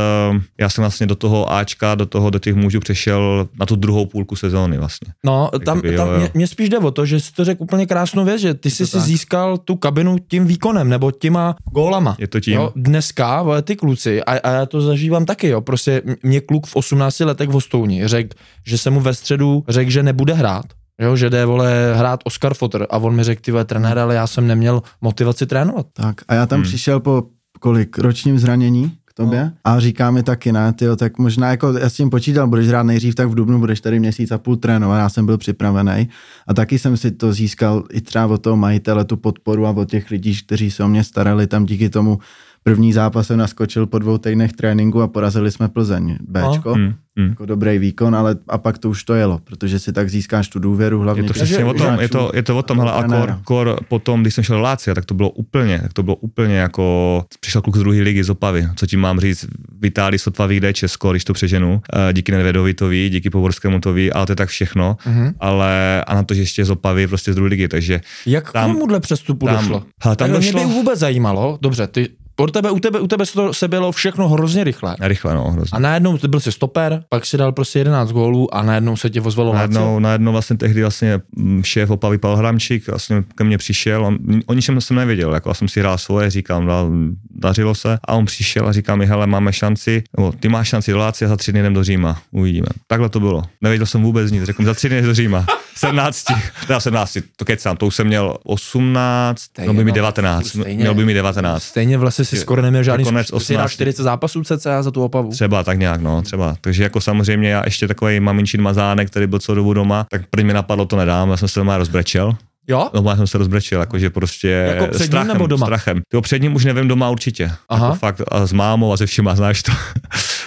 já 0.61 0.69
jsem 0.69 0.83
vlastně 0.83 1.07
do 1.07 1.15
toho 1.15 1.53
Ačka, 1.53 1.95
do 1.95 2.07
toho, 2.07 2.31
do 2.31 2.39
těch 2.39 2.55
mužů 2.55 2.81
přešel 2.81 3.49
na 3.61 3.67
tu 3.67 3.77
druhou 3.77 4.07
půlku 4.07 4.37
sezóny 4.37 4.79
vlastně. 4.79 5.13
no, 5.25 5.51
tam, 5.65 5.77
Jakoby, 5.77 5.97
tam 5.97 6.07
jo, 6.09 6.13
jo. 6.15 6.19
mě, 6.21 6.31
mě, 6.35 6.47
spíš 6.47 6.69
jde 6.69 6.79
o 6.79 6.91
to, 6.91 7.07
že 7.07 7.21
jsi 7.21 7.33
to 7.33 7.45
řekl 7.45 7.63
úplně 7.63 7.87
krásnou 7.87 8.25
věc, 8.25 8.41
že 8.41 8.55
ty 8.55 8.71
jsi 8.71 8.87
si 8.87 8.93
tak. 8.93 9.03
získal 9.03 9.59
tu 9.59 9.77
kabinu 9.77 10.17
tím 10.29 10.47
výkonem, 10.47 10.89
nebo 10.89 11.11
těma 11.11 11.57
gólama. 11.73 12.17
Je 12.19 12.27
to 12.29 12.41
tím. 12.41 12.55
Jo, 12.55 12.73
dneska, 12.77 13.43
vole, 13.53 13.63
ty 13.63 13.77
kluci, 13.77 14.23
a, 14.23 14.33
a 14.39 14.51
já 14.51 14.67
to 14.67 14.81
zažívám 14.81 15.25
taky, 15.25 15.49
jo, 15.49 15.61
prostě 15.61 16.03
mě 16.23 16.41
kluk 16.41 16.67
v 16.67 16.77
18 16.77 17.21
letech 17.21 17.49
v 17.49 17.53
Hostouni 17.53 18.09
řekl, 18.09 18.37
že 18.67 18.79
se 18.79 18.91
mu 18.91 19.01
ve 19.01 19.15
středu 19.15 19.65
řekl, 19.69 19.91
že 19.91 20.03
nebude 20.03 20.35
hrát, 20.35 20.65
jo, 21.01 21.17
že 21.17 21.31
jde, 21.31 21.45
vole, 21.47 21.95
hrát 21.97 22.21
Oscar 22.25 22.55
Fotter 22.55 22.87
a 22.91 22.99
on 22.99 23.15
mi 23.17 23.25
řekl, 23.25 23.43
ty 23.45 23.51
vole, 23.53 23.65
trenér, 23.65 23.99
ale 23.99 24.15
já 24.15 24.27
jsem 24.27 24.47
neměl 24.47 24.83
motivaci 25.01 25.47
trénovat. 25.47 25.87
Tak 25.93 26.17
a 26.29 26.35
já 26.35 26.47
tam 26.47 26.57
Hmm. 26.61 26.69
přišel 26.69 27.01
po 27.01 27.23
kolik 27.61 27.99
ročním 27.99 28.39
zranění 28.39 28.93
k 29.05 29.15
tobě 29.15 29.45
No. 29.45 29.53
a 29.65 29.81
říká 29.81 30.11
mi 30.11 30.23
taky, 30.23 30.53
ne, 30.53 30.73
tyjo, 30.73 30.97
tak 30.97 31.19
možná 31.19 31.51
jako 31.51 31.73
já 31.73 31.89
s 31.89 31.95
tím 31.95 32.11
počítal, 32.11 32.47
budeš 32.49 32.69
hrát 32.69 32.83
nejdřív, 32.83 33.15
tak 33.15 33.29
v 33.29 33.35
Dubnu 33.35 33.59
budeš 33.59 33.81
tady 33.81 34.01
měsíc 34.01 34.31
a 34.33 34.39
půl 34.39 34.57
trénovat, 34.57 34.99
já 34.99 35.09
jsem 35.09 35.27
byl 35.27 35.39
připravený 35.39 36.09
a 36.47 36.55
taky 36.55 36.79
jsem 36.79 36.97
si 36.97 37.11
to 37.11 37.33
získal 37.33 37.85
i 37.93 38.01
třeba 38.01 38.27
od 38.27 38.43
toho 38.43 38.57
majitele, 38.57 39.05
tu 39.05 39.17
podporu 39.17 39.67
a 39.67 39.71
od 39.71 39.91
těch 39.91 40.11
lidí, 40.11 40.37
kteří 40.47 40.71
se 40.71 40.85
o 40.85 40.89
mě 40.89 41.05
starali, 41.05 41.47
tam 41.47 41.67
díky 41.67 41.91
tomu 41.91 42.19
první 42.63 42.93
zápas 42.93 43.27
jsem 43.27 43.39
naskočil 43.39 43.87
po 43.87 43.99
dvou 43.99 44.19
týdnech 44.19 44.53
tréninku 44.53 45.03
a 45.03 45.09
porazili 45.09 45.51
jsme 45.51 45.69
Plzeň, 45.69 46.17
Bčko. 46.21 46.75
Hmm, 46.75 46.95
hmm. 47.17 47.29
Jako 47.29 47.47
dobrý 47.47 47.79
výkon, 47.79 48.17
ale 48.17 48.37
a 48.49 48.59
pak 48.59 48.79
to 48.79 48.91
už 48.91 49.05
to 49.05 49.15
jelo, 49.15 49.41
protože 49.45 49.79
si 49.79 49.93
tak 49.93 50.11
získáš 50.11 50.49
tu 50.49 50.59
důvěru 50.59 51.01
hlavně. 51.01 51.23
Je 51.23 51.27
to 51.29 51.33
přesně 51.35 51.65
o 51.65 51.75
tom, 51.75 52.01
je 52.01 52.09
to, 52.09 52.31
je 52.35 52.43
to 52.43 52.59
o 52.59 52.63
tom, 52.63 52.81
a 52.81 52.85
hele, 52.85 52.93
a 52.93 53.03
kor, 53.09 53.39
kor, 53.45 53.77
potom, 53.89 54.23
když 54.23 54.35
jsem 54.35 54.45
šel 54.45 54.57
do 54.57 54.63
Lácia, 54.63 54.95
tak 54.95 55.05
to 55.05 55.15
bylo 55.15 55.31
úplně, 55.31 55.79
tak 55.79 55.93
to 55.93 56.03
bylo 56.03 56.17
úplně 56.17 56.55
jako, 56.57 57.25
přišel 57.41 57.63
kluk 57.63 57.77
z 57.77 57.79
druhé 57.81 58.01
ligy 58.01 58.25
z 58.25 58.31
Opavy, 58.31 58.69
co 58.77 58.87
tím 58.87 59.01
mám 59.01 59.21
říct, 59.21 59.45
v 59.81 59.87
Itálii 59.87 60.19
sotva 60.19 60.47
vyjde 60.47 60.73
Česko, 60.73 61.11
když 61.11 61.25
to 61.25 61.33
přeženu, 61.33 61.83
eh, 62.09 62.13
díky 62.13 62.33
Nedvedovi 62.33 62.75
to 62.75 62.89
ví, 62.89 63.11
díky 63.11 63.31
Poborskému 63.31 63.81
to 63.81 63.93
ví, 63.93 64.13
ale 64.13 64.27
to 64.27 64.33
je 64.33 64.37
tak 64.37 64.49
všechno, 64.49 64.97
Mhm. 65.07 65.35
ale 65.41 66.05
a 66.05 66.15
na 66.15 66.23
to, 66.23 66.35
že 66.35 66.43
ještě 66.43 66.65
z 66.65 66.71
Opavy, 66.71 67.07
prostě 67.07 67.33
z 67.33 67.37
druhé 67.37 67.49
ligy, 67.51 67.69
takže 67.69 68.01
Jak 68.27 68.53
Tam- 68.53 68.71
k 68.71 68.73
tomuhle 68.75 69.01
přestupu 69.01 69.47
tam- 69.47 69.57
došlo? 69.57 69.83
hele, 70.03 70.17
tam 70.17 70.17
Takhle 70.17 70.39
došlo- 70.39 70.59
Mě 70.61 70.67
by 70.69 70.73
vůbec 70.75 70.99
zajímalo, 70.99 71.59
dobře, 71.63 71.87
ty, 71.87 72.09
od 72.43 72.53
tebe, 72.53 72.71
u 72.71 72.79
tebe, 72.79 73.01
u 73.01 73.07
tebe 73.07 73.27
se, 73.27 73.33
to, 73.33 73.55
se 73.55 73.69
bylo 73.69 73.93
všechno 73.93 74.29
hrozně 74.29 74.65
rychle. 74.65 74.97
rychle, 75.01 75.35
no, 75.35 75.51
hrozně. 75.51 75.77
A 75.77 75.79
najednou 75.79 76.19
ty 76.19 76.29
byl 76.29 76.41
si 76.41 76.53
stoper, 76.53 77.05
pak 77.09 77.27
si 77.27 77.37
dal 77.37 77.53
prostě 77.53 77.79
11 77.79 78.13
gólů 78.13 78.55
a 78.55 78.63
najednou 78.63 78.97
se 78.97 79.11
tě 79.11 79.21
ozvalo 79.21 79.53
Lazio. 79.53 79.69
Najednou, 79.69 79.99
najednou 79.99 80.33
vlastně 80.33 80.57
tehdy 80.57 80.83
vlastně 80.83 81.21
mm, 81.37 81.63
šéf 81.65 81.91
Opavy 81.91 82.19
Pavel 82.19 82.37
Hramčík 82.37 82.87
vlastně 82.87 83.25
ke 83.35 83.45
mně 83.45 83.59
přišel, 83.59 84.07
on, 84.07 84.19
o 84.47 84.55
ničem 84.55 84.81
jsem 84.81 84.97
nevěděl, 84.97 85.35
jako 85.35 85.51
já 85.51 85.55
jsem 85.55 85.69
si 85.69 85.81
hrál 85.81 85.99
svoje, 85.99 86.31
říkám, 86.31 86.67
da, 86.67 86.85
dařilo 87.31 87.75
se 87.75 87.99
a 88.05 88.15
on 88.15 88.25
přišel 88.25 88.69
a 88.69 88.73
říká 88.73 88.97
mi, 88.97 89.07
hele, 89.07 89.27
máme 89.27 89.53
šanci, 89.53 90.03
nebo 90.17 90.33
ty 90.33 90.49
máš 90.49 90.69
šanci 90.69 90.93
do 90.93 90.99
Lácie 90.99 91.27
a 91.27 91.29
za 91.29 91.37
tři 91.37 91.53
dny 91.53 91.61
jdem 91.61 91.75
do 91.75 91.85
Říma, 91.85 92.23
uvidíme. 92.31 92.67
Takhle 92.87 93.09
to 93.09 93.21
bylo, 93.21 93.43
nevěděl 93.61 93.87
jsem 93.87 94.03
vůbec 94.03 94.31
nic, 94.31 94.45
řekl 94.45 94.65
za 94.65 94.75
tři 94.75 94.89
dny 94.89 95.03
do 95.03 95.15
Říma, 95.15 95.47
17, 95.77 96.25
teda 96.67 96.81
17, 96.81 97.19
to 97.37 97.45
kecám, 97.45 97.77
to 97.77 97.87
už 97.87 97.95
jsem 97.97 98.07
měl 98.07 98.37
18, 98.45 99.41
Stejně, 99.41 99.73
měl 99.73 99.77
by 99.81 99.85
mi 99.85 99.91
no, 99.91 99.95
19, 99.95 100.47
stejně. 100.47 100.81
měl 100.81 100.95
by 100.95 101.05
mi 101.05 101.15
19. 101.15 101.63
Stejně 101.63 101.99
vlastně 101.99 102.25
si 102.37 102.43
skoro 102.43 102.63
neměl 102.63 102.83
žádný 102.83 103.05
konec 103.05 103.27
zkušenost. 103.27 103.47
Jsi 103.47 103.55
hrál 103.55 103.65
18. 103.65 103.73
40 103.73 104.03
zápasů 104.03 104.45
cca 104.45 104.83
za 104.83 104.91
tu 104.91 105.05
opavu. 105.05 105.31
Třeba 105.31 105.63
tak 105.65 105.79
nějak, 105.79 106.01
no, 106.01 106.23
třeba. 106.23 106.57
Takže 106.61 106.83
jako 106.83 107.01
samozřejmě 107.01 107.51
já 107.51 107.63
ještě 107.65 107.89
takový 107.89 108.21
maminčin 108.21 108.63
mazánek, 108.63 109.11
který 109.11 109.27
byl 109.27 109.39
celou 109.39 109.57
dobu 109.57 109.75
doma, 109.75 110.07
tak 110.11 110.23
první 110.31 110.47
mi 110.47 110.53
napadlo, 110.53 110.85
to 110.87 110.97
nedám, 110.97 111.31
já 111.31 111.37
jsem 111.37 111.49
se 111.49 111.61
doma 111.61 111.79
rozbrečel. 111.79 112.37
Jo? 112.69 112.91
Doma 112.95 113.17
jsem 113.17 113.27
se 113.27 113.39
rozbrečel, 113.39 113.81
jakože 113.81 114.11
prostě 114.11 114.49
Jako 114.49 114.87
před 114.87 114.99
ním 115.01 115.07
strachem, 115.07 115.33
nebo 115.33 115.47
doma? 115.47 115.67
strachem. 115.67 116.01
Jo, 116.15 116.21
před 116.21 116.43
ním 116.43 116.55
už 116.55 116.65
nevím 116.65 116.89
doma 116.89 117.11
určitě. 117.11 117.51
Aha. 117.69 117.87
Jako 117.87 117.99
fakt 117.99 118.21
a 118.29 118.47
s 118.47 118.53
mámou 118.53 118.93
a 118.93 118.97
se 118.97 119.07
všema, 119.07 119.35
znáš 119.37 119.63
to. 119.63 119.73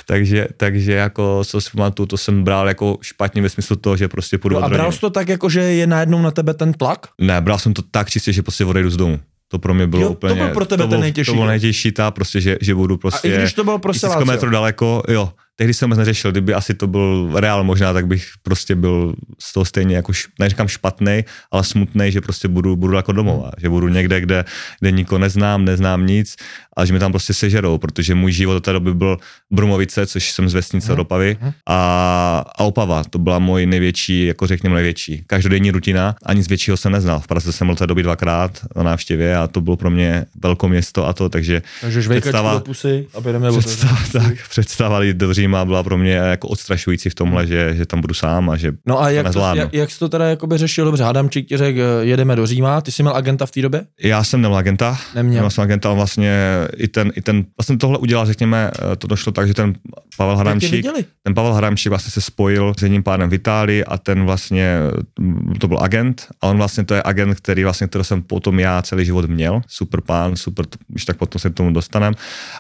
takže, 0.06 0.48
takže 0.58 0.94
jako, 0.94 1.42
co 1.46 1.62
si 1.62 1.70
pamatuju, 1.76 2.06
to 2.08 2.18
jsem 2.18 2.44
bral 2.44 2.68
jako 2.68 2.98
špatně 3.02 3.42
ve 3.42 3.50
smyslu 3.50 3.76
toho, 3.76 3.98
že 3.98 4.08
prostě 4.08 4.38
půjdu 4.38 4.56
No 4.60 4.64
a 4.66 4.70
bral 4.70 4.92
jsi 4.92 5.00
to 5.00 5.10
tak, 5.10 5.30
jako 5.30 5.50
že 5.50 5.60
je 5.62 5.88
najednou 5.88 6.22
na 6.22 6.32
tebe 6.32 6.54
ten 6.54 6.74
tlak? 6.74 7.08
Ne, 7.22 7.42
bral 7.42 7.60
jsem 7.60 7.74
to 7.74 7.82
tak 7.92 8.10
čistě, 8.10 8.34
že 8.34 8.42
prostě 8.42 8.66
odejdu 8.66 8.90
z 8.90 8.98
domu. 8.98 9.20
To 9.48 9.60
pro 9.60 9.74
mě 9.74 9.88
bylo 9.88 10.02
Jo, 10.02 10.08
to 10.08 10.14
úplně... 10.14 10.36
byl 10.36 10.50
pro 10.50 10.66
tebe 10.66 10.84
to 10.84 10.90
ten 10.90 11.00
nejtěžší 11.00 11.32
To 11.32 11.34
bylo 11.36 11.48
nejtěžší, 11.48 11.92
ta 11.92 12.12
prostě, 12.12 12.42
že, 12.42 12.58
že 12.62 12.76
budu 12.76 12.98
prostě... 12.98 13.28
A 13.28 13.32
i 13.32 13.38
když 13.38 13.54
to 13.54 13.64
bylo 13.64 13.80
prostě 13.80 14.08
Lazio. 14.08 14.26
metrů 14.26 14.50
daleko, 14.50 15.04
jo. 15.08 15.34
Tehdy 15.56 15.74
jsem 15.74 15.90
vůbec 15.90 16.00
neřešil, 16.00 16.32
kdyby 16.32 16.54
asi 16.54 16.74
to 16.74 16.88
byl 16.88 17.32
reál 17.36 17.64
možná, 17.64 17.94
tak 17.94 18.08
bych 18.08 18.28
prostě 18.44 18.76
byl 18.76 19.16
z 19.40 19.54
toho 19.54 19.66
stejně 19.66 19.96
jako, 19.96 20.12
neříkám 20.40 20.68
špatný, 20.68 21.22
ale 21.52 21.64
smutný, 21.64 22.12
že 22.12 22.22
prostě 22.22 22.48
budu, 22.48 22.76
budu 22.76 22.96
jako 22.96 23.12
domova, 23.12 23.52
že 23.58 23.70
budu 23.70 23.88
někde, 23.88 24.22
kde, 24.22 24.46
kde 24.80 24.92
nikoho 24.92 25.20
neznám, 25.20 25.66
neznám 25.66 26.06
nic 26.06 26.36
a 26.78 26.86
že 26.86 26.94
mi 26.94 27.00
tam 27.00 27.12
prostě 27.12 27.34
sežerou, 27.34 27.78
protože 27.78 28.16
můj 28.16 28.32
život 28.32 28.54
do 28.54 28.60
té 28.60 28.74
doby 28.74 28.94
byl 28.94 29.18
Brumovice, 29.52 30.08
což 30.08 30.32
jsem 30.32 30.50
z 30.50 30.54
vesnice 30.54 30.92
hmm. 30.92 31.02
Opavy 31.02 31.38
a, 31.68 32.44
a 32.56 32.64
Opava, 32.64 33.04
to 33.04 33.20
byla 33.20 33.40
můj 33.40 33.66
největší, 33.66 34.26
jako 34.26 34.48
řekněme 34.48 34.76
největší, 34.76 35.24
každodenní 35.28 35.72
rutina 35.72 36.16
a 36.26 36.34
nic 36.34 36.48
většího 36.48 36.78
jsem 36.78 36.92
neznal. 36.92 37.20
V 37.20 37.28
Praze 37.28 37.52
jsem 37.52 37.68
byl 37.68 37.76
té 37.76 37.88
doby 37.88 38.04
dvakrát 38.04 38.60
na 38.76 38.84
návštěvě 38.84 39.38
a 39.38 39.48
to 39.48 39.62
bylo 39.62 39.78
pro 39.78 39.90
mě 39.90 40.26
velké 40.42 40.68
město 40.68 41.08
a 41.08 41.14
to, 41.14 41.30
takže 41.30 41.62
takže 41.82 42.10
představa, 42.10 42.54
do 42.54 42.60
pusy 42.60 43.08
a 43.14 43.22
představa, 43.60 43.98
tak, 44.12 44.48
představa 44.50 45.00
do 45.14 45.34
Říma 45.46 45.66
byla 45.66 45.84
pro 45.84 45.98
mě 45.98 46.12
jako 46.12 46.48
odstrašující 46.48 47.10
v 47.10 47.16
tomhle, 47.16 47.48
že, 47.48 47.76
že 47.76 47.86
tam 47.86 48.02
budu 48.02 48.14
sám 48.14 48.50
a 48.50 48.58
že 48.58 48.72
No 48.86 49.02
a 49.02 49.10
jak, 49.10 49.34
to, 49.34 49.40
jak, 49.56 49.74
jak 49.74 49.92
jsi 49.92 50.00
to 50.00 50.10
teda 50.10 50.26
jakoby 50.26 50.58
řešil? 50.58 50.86
Dobře, 50.86 51.04
Hadamčík 51.04 51.48
ti 51.48 51.58
řekl, 51.58 51.80
jedeme 52.02 52.36
do 52.36 52.48
Říma, 52.48 52.82
ty 52.82 52.92
jsi 52.92 53.04
měl 53.04 53.16
agenta 53.16 53.46
v 53.46 53.52
té 53.52 53.62
době? 53.62 53.86
Já 54.04 54.24
jsem 54.24 54.42
neměl 54.42 54.58
agenta. 54.58 54.98
Neměl. 55.16 55.42
Měl 55.42 55.50
jsem 55.50 55.64
agenta, 55.64 55.94
vlastně 55.94 56.34
i 56.78 56.88
ten, 56.88 57.12
i 57.16 57.22
ten, 57.22 57.46
vlastně 57.58 57.78
tohle 57.78 57.98
udělal, 57.98 58.26
řekněme, 58.26 58.72
eh, 58.92 58.96
to 58.96 59.08
došlo 59.08 59.32
tak, 59.32 59.48
že 59.48 59.54
ten 59.54 59.74
Pavel 60.18 60.38
Hadamčík, 60.38 60.86
ten 61.24 61.34
Pavel 61.34 61.54
Hadamčík 61.54 61.90
vlastně 61.90 62.12
se 62.12 62.22
spojil 62.22 62.74
s 62.80 62.82
jedním 62.82 63.04
pádem 63.04 63.30
v 63.30 63.34
Itálii 63.34 63.84
a 63.84 63.98
ten 63.98 64.24
vlastně, 64.24 64.78
mm, 65.20 65.54
to 65.60 65.68
byl 65.68 65.78
agent 65.82 66.28
a 66.42 66.48
on 66.48 66.58
vlastně 66.58 66.86
to 66.86 66.94
je 66.94 67.02
agent, 67.06 67.36
který 67.36 67.64
vlastně, 67.64 67.88
který 67.88 68.04
jsem 68.04 68.22
potom 68.22 68.60
já 68.60 68.82
celý 68.82 69.06
život 69.06 69.26
měl, 69.26 69.62
super 69.68 70.02
pán, 70.02 70.36
super, 70.36 70.66
když 70.88 71.06
tak 71.06 71.18
potom 71.18 71.40
se 71.40 71.50
k 71.50 71.54
tomu 71.54 71.72
dostanem 71.72 72.14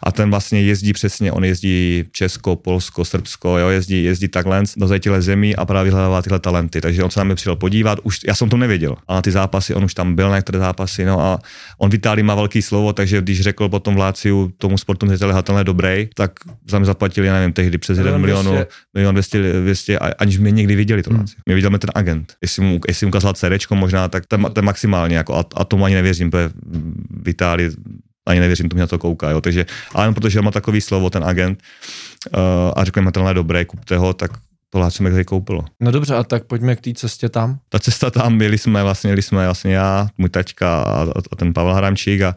a 0.04 0.12
ten 0.12 0.30
vlastně 0.30 0.62
jezdí 0.62 0.94
přesně, 0.94 1.32
on 1.32 1.46
jezdí 1.46 2.04
Česko, 2.12 2.56
Polsko, 2.56 2.75
Srbsko, 2.80 3.58
jo, 3.58 3.70
jezdí, 3.70 4.04
jezdí 4.04 4.28
takhle 4.28 4.64
do 4.78 5.00
těchto 5.00 5.22
zemí 5.22 5.56
a 5.56 5.66
právě 5.66 5.84
vyhledává 5.84 6.22
tyhle 6.22 6.40
talenty, 6.40 6.82
takže 6.82 7.04
on 7.04 7.10
se 7.10 7.20
na 7.20 7.24
mě 7.24 7.36
přijel 7.36 7.56
podívat, 7.56 8.00
už, 8.04 8.20
já 8.28 8.36
jsem 8.36 8.50
to 8.50 8.58
nevěděl, 8.58 8.96
na 9.10 9.22
ty 9.22 9.32
zápasy, 9.32 9.74
on 9.74 9.84
už 9.84 9.94
tam 9.94 10.16
byl 10.16 10.30
na 10.30 10.36
některé 10.36 10.60
zápasy, 10.60 11.06
no 11.06 11.22
a 11.22 11.40
on 11.78 11.90
v 11.90 11.94
Itálii 11.94 12.24
má 12.24 12.36
velký 12.36 12.62
slovo, 12.62 12.94
takže 12.94 13.22
když 13.22 13.42
řekl 13.42 13.70
potom 13.70 13.96
v 13.96 13.98
Láciu 13.98 14.52
tomu 14.58 14.78
sportu 14.78 15.08
řediteli, 15.08 15.34
tenhle 15.44 15.64
dobrý, 15.64 16.10
tak 16.14 16.32
za 16.70 16.80
mě 16.80 16.86
zaplatili, 16.86 17.28
já 17.28 17.34
nevím, 17.34 17.54
tehdy 17.54 17.78
přes 17.78 17.98
1 17.98 18.18
milionu, 18.18 18.52
milion 18.94 19.16
200, 19.16 19.54
200, 19.62 20.00
aniž 20.00 20.38
mě 20.38 20.52
někdy 20.52 20.76
viděli 20.76 21.04
to. 21.04 21.10
Hmm. 21.10 21.26
Mě 21.46 21.56
viděl 21.56 21.70
mě 21.70 21.80
ten 21.80 21.90
agent. 21.96 22.34
Jestli 22.42 22.64
mu, 22.64 22.80
jestli 22.88 23.06
mu 23.06 23.10
ukázal 23.10 23.34
CD, 23.34 23.72
možná, 23.74 24.08
tak 24.08 24.26
to, 24.26 24.38
to 24.38 24.60
je 24.60 24.62
maximálně, 24.62 25.18
jako, 25.18 25.36
a, 25.36 25.46
a 25.56 25.64
tomu 25.66 25.86
ani 25.86 25.96
nevěřím, 25.96 26.32
protože 26.32 26.50
v 27.24 27.30
Itálii 27.30 27.70
ani 28.26 28.40
nevěřím, 28.40 28.70
to 28.70 28.76
mě 28.76 28.82
na 28.82 28.88
to 28.88 29.00
kouká, 29.00 29.30
jo. 29.30 29.42
Takže, 29.42 29.66
ale 29.94 30.14
protože 30.14 30.42
má 30.42 30.52
takový 30.52 30.82
slovo, 30.82 31.10
ten 31.10 31.24
agent, 31.24 31.60
uh, 32.34 32.40
a 32.76 32.84
řekl 32.84 33.02
mi, 33.02 33.12
tenhle 33.12 33.34
dobré, 33.34 33.66
kupte 33.66 33.98
ho, 33.98 34.14
tak 34.14 34.32
to 34.76 34.80
Lácíme 34.80 35.10
kde 35.10 35.24
koupilo. 35.24 35.64
No 35.80 35.92
dobře, 35.92 36.16
a 36.16 36.24
tak 36.24 36.44
pojďme 36.44 36.76
k 36.76 36.82
té 36.82 36.94
cestě 36.94 37.30
tam. 37.30 37.60
Ta 37.70 37.80
cesta 37.80 38.12
tam, 38.12 38.38
byli 38.38 38.58
jsme 38.58 38.84
vlastně, 38.84 39.10
byli 39.10 39.22
jsme 39.22 39.46
vlastně 39.46 39.74
já, 39.74 40.08
můj 40.18 40.30
tačka 40.30 40.84
a, 40.84 41.02
a 41.32 41.36
ten 41.36 41.54
Pavel 41.54 41.74
Hramčík 41.74 42.22
a, 42.22 42.36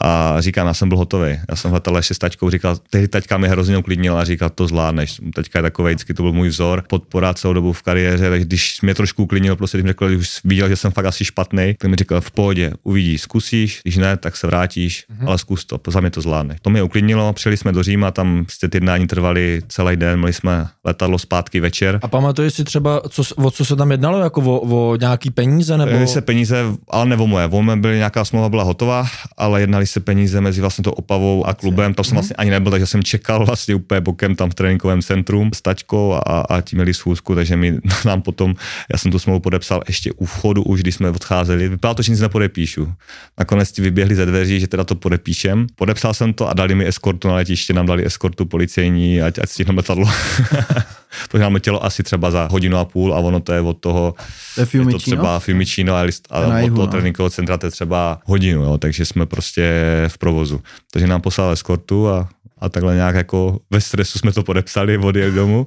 a 0.00 0.40
říkám, 0.40 0.66
já 0.66 0.74
jsem 0.74 0.88
byl 0.88 0.98
hotový. 0.98 1.38
Já 1.48 1.56
jsem 1.56 1.70
hledal 1.70 1.96
ještě 1.96 2.14
s 2.14 2.18
taťkou, 2.18 2.50
říkal, 2.50 2.76
tehdy 2.90 3.08
taťka 3.08 3.38
mi 3.38 3.48
hrozně 3.48 3.78
uklidnil 3.78 4.16
a 4.16 4.24
říkal, 4.24 4.50
to 4.50 4.66
zvládneš. 4.66 5.20
Taťka 5.34 5.58
je 5.58 5.62
takový, 5.62 5.94
vždycky 5.94 6.14
to 6.14 6.22
byl 6.22 6.32
můj 6.32 6.48
vzor, 6.48 6.84
podpora 6.88 7.34
celou 7.34 7.54
dobu 7.54 7.72
v 7.72 7.82
kariéře, 7.82 8.30
takže 8.30 8.46
když 8.46 8.80
mě 8.80 8.94
trošku 8.94 9.22
uklidnil, 9.22 9.56
prostě 9.56 9.78
když 9.78 9.84
mi 9.84 9.90
řekl, 9.90 10.08
když 10.08 10.20
už 10.20 10.40
viděl, 10.44 10.68
že 10.68 10.76
jsem 10.76 10.90
fakt 10.92 11.06
asi 11.06 11.24
špatný, 11.24 11.74
tak 11.78 11.90
mi 11.90 11.96
říkal, 11.96 12.20
v 12.20 12.30
pohodě, 12.30 12.72
uvidíš, 12.82 13.20
zkusíš, 13.20 13.80
když 13.82 13.96
ne, 13.96 14.16
tak 14.16 14.36
se 14.36 14.46
vrátíš, 14.46 15.04
mm-hmm. 15.10 15.28
ale 15.28 15.38
zkus 15.38 15.64
to, 15.64 15.80
za 15.88 16.00
mě 16.00 16.10
to 16.10 16.20
zvládne. 16.20 16.56
To 16.62 16.70
mě 16.70 16.82
uklidnilo, 16.82 17.32
přijeli 17.32 17.56
jsme 17.56 17.72
do 17.72 17.82
Říma, 17.82 18.10
tam 18.10 18.44
jste 18.48 18.68
ty 18.68 18.76
jednání 18.76 19.06
trvali 19.06 19.60
celý 19.68 19.96
den, 19.96 20.18
měli 20.18 20.32
jsme 20.32 20.66
letadlo 20.84 21.18
zpátky 21.18 21.60
večer. 21.60 21.77
A 22.02 22.08
pamatuješ 22.08 22.54
si 22.54 22.64
třeba, 22.64 23.02
co, 23.08 23.22
o 23.36 23.50
co 23.50 23.64
se 23.64 23.76
tam 23.76 23.90
jednalo, 23.90 24.18
jako 24.18 24.40
o, 24.40 24.60
o 24.60 24.96
nějaký 24.96 25.30
peníze? 25.30 25.78
Nebo... 25.78 26.06
se 26.06 26.20
peníze, 26.20 26.64
ale 26.90 27.06
nebo 27.06 27.26
moje, 27.26 27.46
o 27.46 27.62
byly 27.76 27.96
nějaká 27.96 28.24
smlouva 28.24 28.48
byla 28.48 28.62
hotová, 28.62 29.06
ale 29.36 29.60
jednali 29.60 29.86
se 29.86 30.00
peníze 30.00 30.40
mezi 30.40 30.60
vlastně 30.60 30.84
to 30.84 30.92
Opavou 30.92 31.46
a 31.46 31.54
klubem, 31.54 31.94
tam 31.94 32.04
jsem 32.04 32.14
vlastně 32.14 32.36
ani 32.36 32.50
nebyl, 32.50 32.70
takže 32.70 32.86
jsem 32.86 33.02
čekal 33.02 33.46
vlastně 33.46 33.74
úplně 33.74 34.00
bokem 34.00 34.36
tam 34.36 34.50
v 34.50 34.54
tréninkovém 34.54 35.02
centrum 35.02 35.50
s 35.54 35.62
tačkou 35.62 36.12
a, 36.12 36.18
a 36.18 36.60
tím 36.60 36.76
měli 36.76 36.94
schůzku, 36.94 37.34
takže 37.34 37.56
mi 37.56 37.78
nám 38.04 38.22
potom, 38.22 38.54
já 38.92 38.98
jsem 38.98 39.12
tu 39.12 39.18
smlouvu 39.18 39.40
podepsal 39.40 39.82
ještě 39.86 40.12
u 40.12 40.24
vchodu, 40.24 40.62
už 40.62 40.80
když 40.80 40.94
jsme 40.94 41.10
odcházeli, 41.10 41.68
vypadalo 41.68 41.94
to, 41.94 42.02
že 42.02 42.12
nic 42.12 42.20
nepodepíšu. 42.20 42.92
Nakonec 43.38 43.72
ti 43.72 43.82
vyběhli 43.82 44.14
ze 44.14 44.26
dveří, 44.26 44.60
že 44.60 44.66
teda 44.66 44.84
to 44.84 44.94
podepíšem. 44.94 45.66
Podepsal 45.76 46.14
jsem 46.14 46.32
to 46.32 46.48
a 46.48 46.52
dali 46.52 46.74
mi 46.74 46.86
eskortu 46.86 47.28
na 47.28 47.34
letiště, 47.34 47.72
nám 47.72 47.86
dali 47.86 48.06
eskortu 48.06 48.44
policejní, 48.44 49.22
ať, 49.22 49.38
ať 49.38 49.48
stihneme 49.48 49.76
letadlo. 49.76 50.08
protože 51.24 51.42
nám 51.42 51.60
tělo 51.60 51.84
asi 51.84 52.02
třeba 52.02 52.30
za 52.30 52.48
hodinu 52.50 52.78
a 52.78 52.84
půl 52.84 53.14
a 53.14 53.18
ono 53.18 53.40
to 53.40 53.52
je 53.52 53.60
od 53.60 53.78
toho, 53.78 54.14
to 54.54 54.60
je, 54.60 54.66
je 54.72 54.86
to 54.86 54.98
třeba 54.98 55.40
Fiumicino 55.40 55.94
a, 55.94 56.00
list, 56.02 56.28
a 56.30 56.38
od 56.38 56.68
toho 56.68 56.86
no. 56.86 56.86
tréninkového 56.86 57.30
centra 57.30 57.58
to 57.58 57.66
je 57.66 57.70
třeba 57.70 58.20
hodinu, 58.24 58.62
jo, 58.62 58.78
takže 58.78 59.04
jsme 59.04 59.26
prostě 59.26 59.72
v 60.08 60.18
provozu. 60.18 60.60
Takže 60.92 61.06
nám 61.06 61.20
poslal 61.20 61.52
eskortu 61.52 62.08
a, 62.08 62.28
a 62.58 62.68
takhle 62.68 62.94
nějak 62.94 63.14
jako 63.14 63.60
ve 63.70 63.80
stresu 63.80 64.18
jsme 64.18 64.32
to 64.32 64.42
podepsali, 64.42 64.98
odjeli 64.98 65.32
domů. 65.32 65.66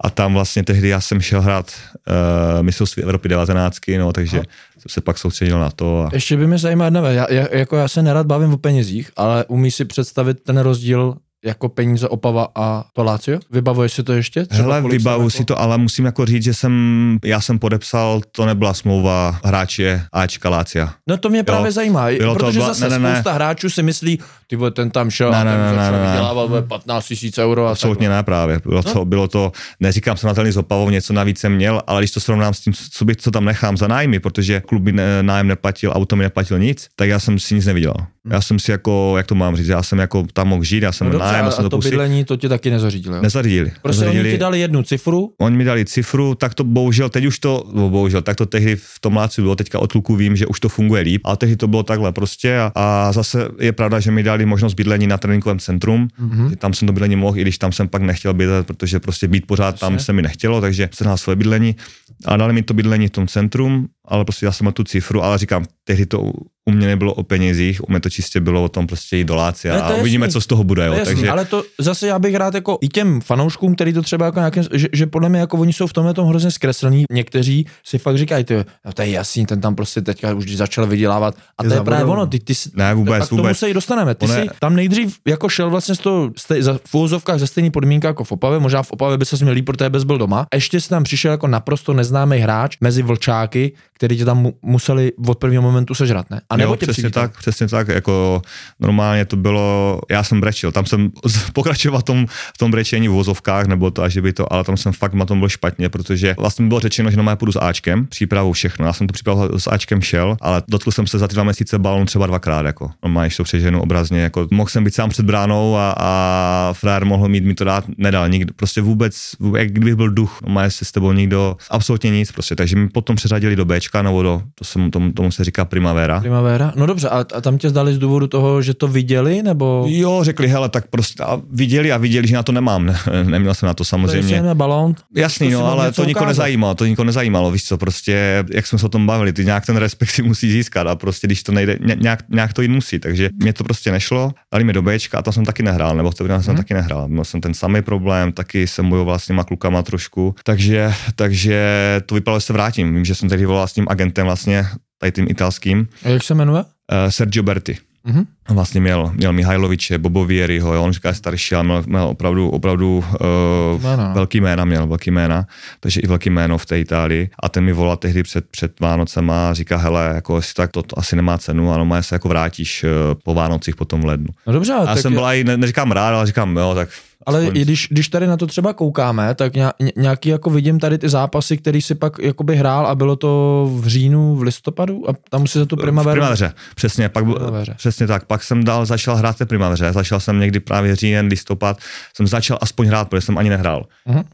A 0.00 0.10
tam 0.10 0.34
vlastně 0.34 0.64
tehdy 0.64 0.88
já 0.88 1.00
jsem 1.00 1.20
šel 1.20 1.42
hrát 1.42 1.72
uh, 2.08 2.62
mistrovství 2.62 3.02
Evropy 3.02 3.28
19, 3.28 3.78
no, 3.98 4.12
takže 4.12 4.42
jsem 4.78 4.88
se 4.88 5.00
pak 5.00 5.18
soustředil 5.18 5.60
na 5.60 5.70
to. 5.70 6.02
A... 6.02 6.10
Ještě 6.12 6.36
by 6.36 6.46
mě 6.46 6.58
zajímalo 6.58 6.86
jedna 6.86 7.10
já, 7.10 7.32
já, 7.32 7.46
jako 7.52 7.76
já 7.76 7.88
se 7.88 8.02
nerad 8.02 8.26
bavím 8.26 8.52
o 8.52 8.58
penězích, 8.58 9.10
ale 9.16 9.44
umíš 9.44 9.74
si 9.74 9.84
představit 9.84 10.42
ten 10.42 10.58
rozdíl 10.58 11.16
jako 11.46 11.68
peníze 11.68 12.08
Opava 12.08 12.48
a 12.54 12.84
Palácio? 12.94 13.38
Vybavuješ 13.50 13.92
si 13.92 14.02
to 14.02 14.12
ještě? 14.12 14.46
Třeba 14.46 14.74
Hele, 14.74 14.90
vybavu 14.90 15.22
jako... 15.22 15.30
si 15.30 15.44
to, 15.44 15.60
ale 15.60 15.78
musím 15.78 16.04
jako 16.04 16.26
říct, 16.26 16.42
že 16.42 16.54
jsem, 16.54 17.18
já 17.24 17.40
jsem 17.40 17.58
podepsal, 17.58 18.20
to 18.32 18.46
nebyla 18.46 18.74
smlouva 18.74 19.40
hráče 19.44 20.02
Ačka 20.12 20.48
Lácia. 20.48 20.94
No 21.06 21.16
to 21.16 21.28
mě 21.28 21.38
jo, 21.38 21.44
právě 21.44 21.72
zajímá, 21.72 22.06
Bylo 22.18 22.34
protože 22.34 22.58
to, 22.58 22.66
zase 22.66 22.88
ne, 22.88 22.98
ne, 22.98 23.12
spousta 23.12 23.30
ne. 23.30 23.34
hráčů 23.34 23.70
si 23.70 23.82
myslí, 23.82 24.18
ty 24.46 24.56
vole, 24.56 24.70
ten 24.70 24.90
tam 24.90 25.10
šel 25.10 25.30
ne, 25.30 25.44
ne, 25.44 25.58
ne, 25.58 25.76
ne, 25.76 25.90
ne, 25.90 26.06
vydělával 26.06 26.62
15 26.62 27.06
tisíc 27.06 27.38
euro. 27.38 27.66
A 27.66 27.70
Absolutně 27.70 28.08
ne 28.08 28.22
právě. 28.22 28.60
Bylo, 28.64 28.82
no? 28.86 28.92
to, 28.92 29.04
bylo 29.04 29.28
to, 29.28 29.52
neříkám 29.80 30.16
srovnatelný 30.16 30.50
s 30.50 30.56
Opavou, 30.56 30.90
něco 30.90 31.12
navíc 31.12 31.38
jsem 31.38 31.54
měl, 31.54 31.82
ale 31.86 32.00
když 32.00 32.10
to 32.10 32.20
srovnám 32.20 32.54
s 32.54 32.60
tím, 32.60 32.72
co, 32.90 33.04
bych, 33.04 33.16
co 33.16 33.30
tam 33.30 33.44
nechám 33.44 33.76
za 33.76 33.88
nájmy, 33.88 34.20
protože 34.20 34.60
klub 34.60 34.82
mi 34.82 34.92
nájem 35.22 35.48
neplatil, 35.48 35.92
auto 35.94 36.16
mi 36.16 36.22
neplatil 36.22 36.58
nic, 36.58 36.88
tak 36.96 37.08
já 37.08 37.20
jsem 37.20 37.38
si 37.38 37.54
nic 37.54 37.66
nevydělal. 37.66 38.06
Já 38.30 38.40
jsem 38.40 38.58
si 38.58 38.70
jako, 38.70 39.14
jak 39.16 39.26
to 39.26 39.34
mám 39.34 39.56
říct, 39.56 39.68
já 39.68 39.82
jsem 39.82 39.98
jako 39.98 40.26
tam 40.32 40.48
mohl 40.48 40.64
žít, 40.64 40.82
já 40.82 40.92
jsem 40.92 41.08
no 41.10 41.18
nájem, 41.18 41.44
a, 41.44 41.48
a 41.48 41.68
to 41.68 41.78
bydlení, 41.78 42.24
to 42.24 42.36
ti 42.36 42.48
taky 42.48 42.70
nezařídili. 42.70 43.20
Nezařídili. 43.22 43.72
Prostě 43.82 44.00
nezařídili. 44.00 44.28
oni 44.28 44.36
ti 44.36 44.40
dali 44.40 44.60
jednu 44.60 44.82
cifru? 44.82 45.32
Oni 45.40 45.56
mi 45.56 45.64
dali 45.64 45.84
cifru, 45.84 46.34
tak 46.34 46.54
to 46.54 46.64
bohužel, 46.64 47.08
teď 47.08 47.24
už 47.24 47.38
to, 47.38 47.64
no 47.72 47.90
bohužel, 47.90 48.22
tak 48.22 48.36
to 48.36 48.46
tehdy 48.46 48.76
v 48.76 49.00
tom 49.00 49.16
Láciu 49.16 49.44
bylo, 49.44 49.56
teďka 49.56 49.78
od 49.78 49.92
kluku 49.92 50.16
vím, 50.16 50.36
že 50.36 50.46
už 50.46 50.60
to 50.60 50.68
funguje 50.68 51.02
líp, 51.02 51.20
ale 51.24 51.36
tehdy 51.36 51.56
to 51.56 51.68
bylo 51.68 51.82
takhle 51.82 52.12
prostě 52.12 52.58
a, 52.58 52.72
a 52.74 53.12
zase 53.12 53.48
je 53.60 53.72
pravda, 53.72 54.00
že 54.00 54.10
mi 54.10 54.22
dali 54.22 54.46
možnost 54.46 54.74
bydlení 54.74 55.06
na 55.06 55.18
tréninkovém 55.18 55.58
centrum, 55.58 56.08
mm-hmm. 56.20 56.50
že 56.50 56.56
tam 56.56 56.74
jsem 56.74 56.86
to 56.86 56.92
bydlení 56.92 57.16
mohl, 57.16 57.38
i 57.38 57.42
když 57.42 57.58
tam 57.58 57.72
jsem 57.72 57.88
pak 57.88 58.02
nechtěl 58.02 58.34
bydlet, 58.34 58.66
protože 58.66 59.00
prostě 59.00 59.28
být 59.28 59.46
pořád 59.46 59.66
Jasně. 59.66 59.80
tam 59.80 59.98
se 59.98 60.12
mi 60.12 60.22
nechtělo, 60.22 60.60
takže 60.60 60.88
jsem 60.92 61.06
na 61.06 61.16
svoje 61.16 61.36
bydlení 61.36 61.76
a 62.24 62.36
dali 62.36 62.52
mi 62.52 62.62
to 62.62 62.74
bydlení 62.74 63.06
v 63.08 63.10
tom 63.10 63.26
centrum, 63.26 63.86
ale 64.08 64.24
prostě 64.24 64.46
já 64.46 64.52
jsem 64.52 64.72
tu 64.72 64.84
cifru, 64.84 65.22
ale 65.22 65.38
říkám, 65.38 65.66
tehdy 65.84 66.06
to 66.06 66.32
u 66.68 66.72
mě 66.72 66.86
nebylo 66.86 67.14
o 67.14 67.22
penězích, 67.22 67.88
u 67.88 67.90
mě 67.90 68.00
to 68.00 68.10
čistě 68.10 68.40
bylo 68.40 68.64
o 68.64 68.68
tom 68.68 68.86
prostě 68.86 69.16
jít 69.16 69.24
do 69.24 69.34
Lácia 69.34 69.80
a 69.80 69.94
uvidíme, 69.94 70.28
co 70.28 70.40
z 70.40 70.46
toho 70.46 70.64
bude. 70.64 70.86
Jo. 70.86 70.94
To 70.94 71.04
Takže... 71.04 71.30
Ale 71.30 71.44
to 71.44 71.62
zase 71.80 72.06
já 72.06 72.18
bych 72.18 72.34
rád 72.34 72.54
jako 72.54 72.78
i 72.80 72.88
těm 72.88 73.20
fanouškům, 73.20 73.74
který 73.74 73.92
to 73.92 74.02
třeba 74.02 74.26
jako 74.26 74.38
nějakým, 74.38 74.62
že, 74.72 74.88
že 74.92 75.06
podle 75.06 75.28
mě 75.28 75.40
jako 75.40 75.56
oni 75.56 75.72
jsou 75.72 75.86
v 75.86 75.92
tomhle 75.92 76.14
tom 76.14 76.28
hrozně 76.28 76.50
zkreslení. 76.50 77.04
Někteří 77.12 77.66
si 77.84 77.98
fakt 77.98 78.18
říkají, 78.18 78.44
ty, 78.44 78.54
no 78.84 78.92
to 78.94 79.02
je 79.02 79.10
jasný, 79.10 79.46
ten 79.46 79.60
tam 79.60 79.74
prostě 79.74 80.00
teďka 80.00 80.34
už 80.34 80.56
začal 80.56 80.86
vydělávat. 80.86 81.34
A 81.58 81.64
je 81.64 81.68
to 81.68 81.74
je 81.74 81.80
právě 81.80 82.04
ono, 82.04 82.26
ty, 82.26 82.38
ty, 82.38 82.52
ne, 82.74 82.94
vůbec, 82.94 83.18
tak 83.18 83.28
tomu 83.28 83.54
se 83.54 83.70
i 83.70 83.74
dostaneme. 83.74 84.14
Ty 84.14 84.26
One... 84.26 84.42
si 84.42 84.48
tam 84.60 84.76
nejdřív 84.76 85.18
jako 85.26 85.48
šel 85.48 85.70
vlastně 85.70 85.94
z 85.94 85.98
toho, 85.98 86.30
stej, 86.36 86.62
za, 86.62 86.78
v 86.84 86.94
úzovkách 86.94 87.38
ze 87.38 87.46
stejný 87.46 87.70
podmínka 87.70 88.08
jako 88.08 88.24
v 88.24 88.32
Opavě, 88.32 88.58
možná 88.58 88.82
v 88.82 88.90
Opavě 88.90 89.18
by 89.18 89.24
se 89.24 89.36
měl 89.44 89.54
líp, 89.54 89.66
protože 89.66 89.90
bys 89.90 90.04
byl 90.04 90.18
doma. 90.18 90.46
Ještě 90.54 90.80
si 90.80 90.88
tam 90.88 91.04
přišel 91.04 91.30
jako 91.30 91.46
naprosto 91.46 91.92
neznámý 91.92 92.38
hráč 92.38 92.76
mezi 92.80 93.02
vlčáky, 93.02 93.72
který 93.96 94.16
tě 94.16 94.24
tam 94.24 94.48
museli 94.62 95.12
od 95.26 95.38
prvního 95.38 95.62
momentu 95.62 95.94
sežrat, 95.94 96.30
ne? 96.30 96.40
A 96.50 96.56
nebo 96.56 96.72
jo, 96.72 96.76
přesně 96.76 97.10
tak, 97.10 97.38
přesně 97.38 97.68
tak, 97.68 97.88
jako 97.88 98.42
normálně 98.80 99.24
to 99.24 99.36
bylo, 99.36 100.00
já 100.10 100.24
jsem 100.24 100.40
brečil, 100.40 100.72
tam 100.72 100.86
jsem 100.86 101.10
pokračoval 101.52 102.02
tom, 102.02 102.26
v 102.54 102.58
tom 102.58 102.70
brečení 102.70 103.08
v 103.08 103.12
vozovkách, 103.12 103.66
nebo 103.66 103.90
to 103.90 104.02
až 104.02 104.16
by 104.16 104.32
to, 104.32 104.52
ale 104.52 104.64
tam 104.64 104.76
jsem 104.76 104.92
fakt 104.92 105.14
na 105.14 105.24
tom 105.24 105.38
byl 105.38 105.48
špatně, 105.48 105.88
protože 105.88 106.34
vlastně 106.38 106.66
bylo 106.66 106.80
řečeno, 106.80 107.10
že 107.10 107.16
normálně 107.16 107.36
půjdu 107.36 107.52
s 107.52 107.60
Ačkem, 107.60 108.06
přípravou 108.06 108.52
všechno, 108.52 108.86
já 108.86 108.92
jsem 108.92 109.06
tu 109.06 109.12
přípravu 109.12 109.58
s 109.58 109.66
Ačkem 109.66 110.02
šel, 110.02 110.36
ale 110.40 110.62
dotkl 110.68 110.90
jsem 110.90 111.06
se 111.06 111.18
za 111.18 111.28
ty 111.28 111.34
dva 111.34 111.44
měsíce 111.44 111.78
balon 111.78 112.06
třeba 112.06 112.26
dvakrát, 112.26 112.66
jako 112.66 112.90
normálně, 113.02 113.30
to 113.36 113.44
přeženu 113.44 113.82
obrazně, 113.82 114.20
jako 114.20 114.48
mohl 114.50 114.68
jsem 114.68 114.84
být 114.84 114.94
sám 114.94 115.10
před 115.10 115.26
bránou 115.26 115.76
a, 115.76 115.94
a 115.98 116.72
frér 116.72 117.04
mohl 117.04 117.28
mít 117.28 117.44
mi 117.44 117.54
to 117.54 117.64
dát, 117.64 117.84
nedal 117.98 118.28
nikdo, 118.28 118.54
prostě 118.56 118.80
vůbec, 118.80 119.32
vůbec 119.40 119.58
jak 119.58 119.70
kdybych 119.70 119.94
byl 119.94 120.10
duch, 120.10 120.42
normálně 120.42 120.70
se 120.70 120.84
s 120.84 120.92
tebou 120.92 121.12
nikdo, 121.12 121.56
absolutně 121.70 122.10
nic, 122.10 122.32
prostě, 122.32 122.56
takže 122.56 122.76
mi 122.76 122.88
potom 122.88 123.16
přeřadili 123.16 123.56
do 123.56 123.64
B 123.64 123.80
Bčka, 123.86 124.02
nebo 124.02 124.22
do, 124.22 124.42
to 124.54 124.64
se, 124.64 124.78
tomu, 124.92 125.12
tomu 125.12 125.30
se 125.32 125.44
říká 125.44 125.64
Primavera. 125.64 126.20
Primavera. 126.20 126.72
No 126.76 126.86
dobře, 126.86 127.08
a, 127.08 127.18
a 127.34 127.40
tam 127.40 127.58
tě 127.58 127.68
zdali 127.70 127.94
z 127.94 127.98
důvodu 127.98 128.26
toho, 128.26 128.62
že 128.62 128.74
to 128.74 128.88
viděli, 128.88 129.42
nebo... 129.42 129.84
Jo, 129.88 130.18
řekli, 130.22 130.48
hele, 130.48 130.68
tak 130.68 130.86
prostě 130.90 131.22
a 131.22 131.40
viděli 131.50 131.92
a 131.92 131.96
viděli, 131.96 132.28
že 132.28 132.34
na 132.34 132.42
to 132.42 132.52
nemám. 132.52 132.86
Ne, 132.86 132.96
neměl 133.24 133.54
jsem 133.54 133.66
na 133.66 133.74
to 133.74 133.84
samozřejmě. 133.84 134.40
To 134.40 134.46
je 134.48 134.54
balón. 134.54 134.94
Jasný, 135.16 135.50
to 135.50 135.58
no, 135.60 135.66
ale 135.66 135.92
to 135.92 136.04
nikoho 136.04 136.26
nezajímalo, 136.26 136.74
to 136.74 136.86
nikoho 136.86 137.04
nezajímalo, 137.06 137.50
víš 137.50 137.64
co, 137.64 137.78
prostě, 137.78 138.44
jak 138.54 138.66
jsme 138.66 138.78
se 138.78 138.86
o 138.86 138.88
tom 138.88 139.06
bavili, 139.06 139.32
ty 139.32 139.44
nějak 139.44 139.66
ten 139.66 139.76
respekt 139.76 140.10
si 140.10 140.22
musí 140.22 140.52
získat 140.52 140.86
a 140.86 140.96
prostě, 140.96 141.26
když 141.26 141.42
to 141.42 141.52
nejde, 141.52 141.78
ně- 141.86 141.96
nějak, 142.00 142.20
nějak 142.28 142.52
to 142.52 142.62
jít 142.62 142.68
musí, 142.68 142.98
takže 142.98 143.30
mě 143.42 143.52
to 143.52 143.64
prostě 143.64 143.92
nešlo, 143.92 144.32
dali 144.52 144.64
mi 144.64 144.72
do 144.72 144.82
Bčka 144.82 145.18
a 145.18 145.22
tam 145.22 145.32
jsem 145.32 145.44
taky 145.44 145.62
nehrál, 145.62 145.96
nebo 145.96 146.10
v 146.10 146.14
té 146.14 146.24
jsem 146.42 146.54
Mhm. 146.54 146.56
taky 146.56 146.74
nehrál, 146.74 147.08
měl 147.08 147.24
jsem 147.24 147.40
ten 147.40 147.54
samý 147.54 147.82
problém, 147.82 148.32
taky 148.32 148.66
jsem 148.66 148.88
bojoval 148.90 149.18
s 149.18 149.26
těma 149.26 149.44
klukama 149.44 149.82
trošku, 149.82 150.34
takže, 150.44 150.92
takže 151.16 151.66
to 152.06 152.14
vypadalo, 152.14 152.40
že 152.40 152.46
se 152.46 152.52
vrátím, 152.52 152.94
vím, 152.94 153.04
že 153.04 153.14
jsem 153.14 153.28
tehdy 153.28 153.46
volal 153.46 153.68
tím 153.76 153.86
agentem 153.88 154.26
vlastně, 154.26 154.66
tady 154.98 155.12
tím 155.12 155.26
italským, 155.28 155.88
A 156.04 156.08
jak 156.08 156.22
se 156.22 156.34
jmenuje? 156.34 156.62
uh, 156.62 157.10
Sergio 157.10 157.42
Berti. 157.42 157.76
Mhm. 158.04 158.26
On 158.48 158.54
vlastně 158.56 158.80
měl, 158.80 159.10
měl 159.14 159.32
Mihajloviče, 159.32 159.98
Bobo 159.98 160.24
Vieriho, 160.24 160.74
jo, 160.74 160.82
on 160.82 160.92
říká 160.92 161.08
je 161.08 161.14
starší, 161.14 161.54
ale 161.54 161.64
měl, 161.64 161.82
měl 161.86 162.02
opravdu, 162.02 162.50
opravdu 162.50 162.98
uh, 162.98 163.82
Jména, 163.82 164.08
no. 164.08 164.14
velký 164.14 164.40
jména, 164.40 164.64
měl 164.64 164.86
velký 164.86 165.10
jména, 165.10 165.46
takže 165.80 166.00
i 166.00 166.06
velký 166.06 166.30
jméno 166.30 166.58
v 166.58 166.66
té 166.66 166.80
Itálii. 166.80 167.30
A 167.42 167.48
ten 167.48 167.64
mi 167.64 167.72
volal 167.72 167.96
tehdy 167.96 168.22
před, 168.22 168.44
před 168.50 168.80
Vánocema 168.80 169.50
a 169.50 169.54
říká, 169.54 169.76
hele, 169.76 170.10
jako 170.14 170.36
jestli 170.36 170.54
tak 170.54 170.70
to, 170.70 170.82
to 170.82 170.98
asi 170.98 171.16
nemá 171.16 171.38
cenu, 171.38 171.72
ale 171.72 171.84
má 171.84 172.02
se 172.02 172.14
jako 172.14 172.28
vrátíš 172.28 172.84
uh, 172.84 172.90
po 173.24 173.34
Vánocích 173.34 173.76
potom 173.76 174.00
v 174.00 174.04
lednu. 174.04 174.28
No 174.46 174.52
dobře, 174.52 174.72
A 174.72 174.80
já 174.80 174.86
tak 174.86 174.98
jsem 174.98 175.12
byl 175.12 175.24
i, 175.24 175.44
ne, 175.44 175.56
neříkám 175.56 175.92
rád, 175.92 176.08
ale 176.08 176.26
říkám, 176.26 176.56
jo, 176.56 176.74
tak 176.74 176.88
Ale 177.26 177.46
i 177.46 177.62
když, 177.62 177.88
když 177.90 178.08
tady 178.08 178.26
na 178.26 178.36
to 178.36 178.46
třeba 178.46 178.72
koukáme, 178.72 179.34
tak 179.34 179.54
ně- 179.54 179.68
ně- 179.80 179.92
nějaký 179.96 180.28
jako 180.28 180.50
vidím 180.50 180.78
tady 180.78 180.98
ty 180.98 181.08
zápasy, 181.08 181.56
který 181.56 181.82
si 181.82 181.94
pak 181.94 182.18
jakoby 182.18 182.56
hrál 182.56 182.86
a 182.86 182.94
bylo 182.94 183.16
to 183.16 183.66
v 183.74 183.86
říjnu, 183.86 184.36
v 184.36 184.42
listopadu 184.42 185.10
a 185.10 185.12
tam 185.30 185.46
si 185.46 185.58
za 185.58 185.66
tu 185.66 185.76
v 185.76 185.78
primaveru. 185.80 186.14
primaveře, 186.14 186.52
přesně, 186.74 187.08
pak, 187.08 187.24
Primaveře. 187.24 187.74
přesně 187.76 188.06
tak, 188.06 188.24
pak 188.24 188.42
jsem 188.42 188.64
dal, 188.64 188.86
začal 188.86 189.16
hrát 189.16 189.40
v 189.40 189.46
primaveře, 189.46 189.92
začal 189.92 190.20
jsem 190.20 190.40
někdy 190.40 190.60
právě 190.60 190.96
říjen, 190.96 191.26
listopad, 191.26 191.78
jsem 192.16 192.26
začal 192.26 192.58
aspoň 192.60 192.86
hrát, 192.86 193.08
protože 193.08 193.20
jsem 193.20 193.38
ani 193.38 193.50
nehrál. 193.50 193.86
Mhm. 194.06 194.16
Uh, 194.18 194.24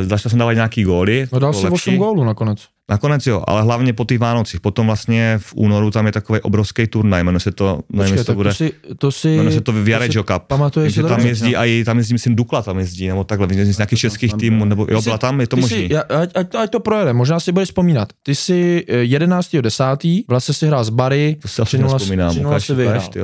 začal 0.00 0.30
jsem 0.30 0.38
dávat 0.38 0.52
nějaký 0.52 0.82
góly. 0.84 1.26
No 1.32 1.38
dal 1.38 1.52
si 1.52 1.68
8 1.68 1.96
gólů 1.96 2.24
nakonec. 2.24 2.58
Nakonec 2.90 3.26
jo, 3.26 3.44
ale 3.46 3.62
hlavně 3.62 3.92
po 3.92 4.04
těch 4.04 4.18
Vánocích. 4.18 4.60
Potom 4.60 4.86
vlastně 4.86 5.38
v 5.42 5.52
únoru 5.56 5.90
tam 5.90 6.06
je 6.06 6.12
takový 6.12 6.40
obrovský 6.40 6.86
turnaj, 6.86 7.24
jmenuje 7.24 7.40
se 7.40 7.52
to, 7.52 7.80
nevím, 7.92 8.12
Počkej, 8.12 8.24
to 8.24 8.34
bude, 8.34 8.50
to 8.50 8.54
si, 8.54 8.72
to 8.98 9.12
si, 9.12 9.28
jmenuje 9.28 9.52
se 9.52 9.60
to 9.60 9.72
Viareggio 9.72 10.22
Cup. 10.24 10.42
Takže 10.72 11.02
tam 11.02 11.10
dobře? 11.10 11.28
jezdí, 11.28 11.56
a 11.56 11.64
i, 11.64 11.84
tam 11.84 11.98
jezdí, 11.98 12.12
myslím, 12.14 12.36
Dukla 12.36 12.62
tam 12.62 12.78
jezdí, 12.78 13.08
nebo 13.08 13.24
takhle, 13.24 13.48
jezdí 13.50 13.72
z 13.74 13.78
nějakých 13.78 13.98
českých 13.98 14.34
týmů, 14.34 14.64
nebo 14.64 14.86
jo, 14.90 15.02
byla 15.02 15.18
tam, 15.18 15.40
je 15.40 15.46
to 15.46 15.56
já- 15.90 16.00
ať, 16.00 16.30
ať, 16.34 16.48
to, 16.48 16.58
ať 16.58 16.70
to 16.70 16.80
projede, 16.80 17.12
možná 17.12 17.40
si 17.40 17.52
budeš 17.52 17.68
vzpomínat. 17.68 18.08
Ty 18.22 18.34
jsi 18.34 18.84
eh, 18.88 19.02
11.10. 19.02 20.24
vlastně 20.28 20.54
si 20.54 20.66
hrál 20.66 20.84
z 20.84 20.90
Bary, 20.90 21.36
To 21.42 21.48
si 21.48 21.62
asi 21.62 21.78
3:0 21.78 21.80
nevzpomínám, 21.92 22.30
3:0 22.34 22.46
ukáž, 22.46 22.66
si 22.66 22.74
vyhrál. 22.74 23.08
ty, 23.08 23.20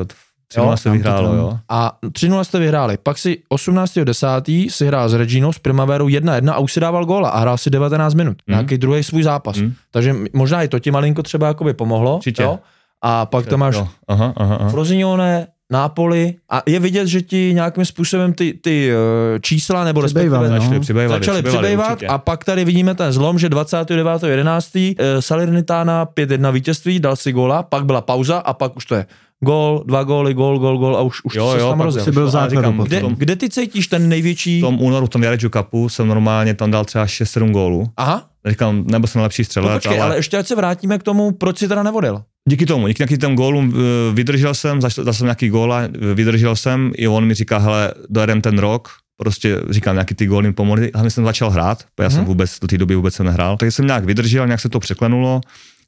jo, 0.56 0.72
3 0.74 0.82
se 0.82 0.88
tam 0.88 0.92
to 0.92 1.02
vyhrálo, 1.02 1.34
jo. 1.34 1.58
A 1.68 1.98
3-0 2.02 2.44
jste 2.44 2.58
vyhráli. 2.58 2.98
Pak 3.02 3.18
si 3.18 3.38
18.10. 3.54 4.70
si 4.70 4.86
hrál 4.86 5.08
s 5.08 5.14
Reginou, 5.14 5.52
s 5.52 5.58
Primaverou 5.58 6.06
1-1 6.06 6.52
a 6.52 6.58
už 6.58 6.72
si 6.72 6.80
dával 6.80 7.04
góla 7.04 7.30
a 7.30 7.40
hrál 7.40 7.58
si 7.58 7.70
19 7.70 8.14
minut. 8.14 8.36
Hmm. 8.46 8.54
Nějaký 8.54 8.78
druhý 8.78 9.02
svůj 9.02 9.22
zápas. 9.22 9.56
Hmm. 9.56 9.72
Takže 9.90 10.14
možná 10.32 10.62
i 10.62 10.68
to 10.68 10.78
ti 10.78 10.90
malinko 10.90 11.22
třeba 11.22 11.46
jakoby 11.46 11.74
pomohlo. 11.74 12.16
Určitě. 12.16 12.42
Jo? 12.42 12.58
A 13.02 13.26
pak 13.26 13.46
tam 13.46 13.60
máš 13.60 13.74
Jo, 13.74 13.88
aha, 14.08 14.32
aha, 14.36 14.56
aha. 14.56 14.68
Frosinone, 14.68 15.46
Nápoli 15.72 16.34
a 16.50 16.62
je 16.66 16.80
vidět, 16.80 17.06
že 17.06 17.22
ti 17.22 17.50
nějakým 17.54 17.84
způsobem 17.84 18.32
ty, 18.32 18.54
ty 18.62 18.90
eh, 18.90 19.40
čísla 19.40 19.84
nebo 19.84 20.00
respektive 20.00 20.38
no. 20.38 20.48
Začali 20.48 20.80
přibývat, 20.80 21.08
začaly 21.08 21.42
přibývat 21.42 21.90
určitě. 21.90 22.06
a 22.06 22.18
pak 22.18 22.44
tady 22.44 22.64
vidíme 22.64 22.94
ten 22.94 23.12
zlom, 23.12 23.38
že 23.38 23.48
29.11. 23.48 24.94
eh, 24.98 25.22
Salernitana 25.22 26.06
5-1 26.06 26.52
vítězství, 26.52 27.00
dal 27.00 27.16
si 27.16 27.32
góla, 27.32 27.62
pak 27.62 27.84
byla 27.84 28.00
pauza 28.00 28.38
a 28.38 28.52
pak 28.52 28.76
už 28.76 28.84
to 28.84 28.94
je 28.94 29.06
gól, 29.44 29.84
dva 29.86 30.02
góly, 30.04 30.34
gól, 30.34 30.58
gól, 30.58 30.78
gól 30.78 30.96
a 30.96 31.00
už, 31.00 31.24
už 31.24 31.34
Jo, 31.34 31.52
se 31.52 31.58
jo, 31.60 31.68
tam 31.70 31.80
rozjel. 31.80 32.12
byl 32.12 32.30
říkám. 32.48 32.78
Kde, 32.78 33.02
kde 33.16 33.36
ty 33.36 33.48
cítíš 33.48 33.86
ten 33.86 34.08
největší... 34.08 34.58
v 34.58 34.62
tom 34.62 34.82
únoru, 34.82 35.06
v 35.06 35.08
tom 35.08 35.20
Viareggio 35.20 35.50
Cupu 35.50 35.88
jsem 35.88 36.08
normálně 36.08 36.54
tam 36.54 36.70
dal 36.70 36.84
třeba 36.84 37.06
6-7 37.06 37.50
gólů. 37.50 37.86
Aha, 37.96 38.26
Říkám, 38.46 38.84
nebyl 38.86 39.06
jsem 39.08 39.22
lepší 39.22 39.42
no 39.42 39.44
střelec, 39.44 39.72
počkej, 39.72 40.00
ale... 40.00 40.06
ale 40.06 40.16
ještě 40.16 40.36
ať 40.38 40.46
se 40.46 40.56
vrátíme 40.56 40.98
k 40.98 41.02
tomu, 41.02 41.32
proč 41.32 41.58
si 41.58 41.68
teda 41.68 41.82
nevodil. 41.82 42.22
Díky 42.48 42.66
tomu, 42.66 42.88
díky 42.88 43.00
nějakým 43.02 43.18
těm 43.18 43.36
gólům 43.36 43.74
eh, 43.76 44.14
vydržel 44.14 44.54
jsem, 44.54 44.80
začal 44.80 45.04
dal 45.04 45.14
jsem 45.14 45.24
nějaký 45.24 45.48
góla, 45.48 45.80
eh, 45.82 46.14
vydržel 46.14 46.56
jsem, 46.56 46.92
i 46.96 47.08
on 47.08 47.24
mi 47.24 47.34
říká, 47.34 47.58
hele, 47.58 47.94
dojedem 48.08 48.40
ten 48.40 48.58
rok, 48.58 48.88
prostě 49.16 49.60
říkám, 49.70 49.94
nějaký 49.94 50.14
ty 50.14 50.26
góly 50.26 50.46
mi 50.46 50.52
pomohly, 50.52 50.90
hlavně 50.94 51.10
jsem 51.10 51.24
začal 51.24 51.50
hrát, 51.50 51.84
protože 51.94 52.04
já 52.04 52.10
jsem 52.10 52.18
Mhm. 52.18 52.26
vůbec 52.26 52.58
do 52.60 52.66
té 52.66 52.78
doby 52.78 52.94
vůbec 52.94 53.14
jsem 53.14 53.26
nehrál, 53.26 53.56
takže 53.56 53.72
jsem 53.72 53.86
nějak 53.86 54.04
vydržel, 54.04 54.46
nějak 54.46 54.60
se 54.60 54.68
to 54.68 54.80
překlenulo, 54.80 55.40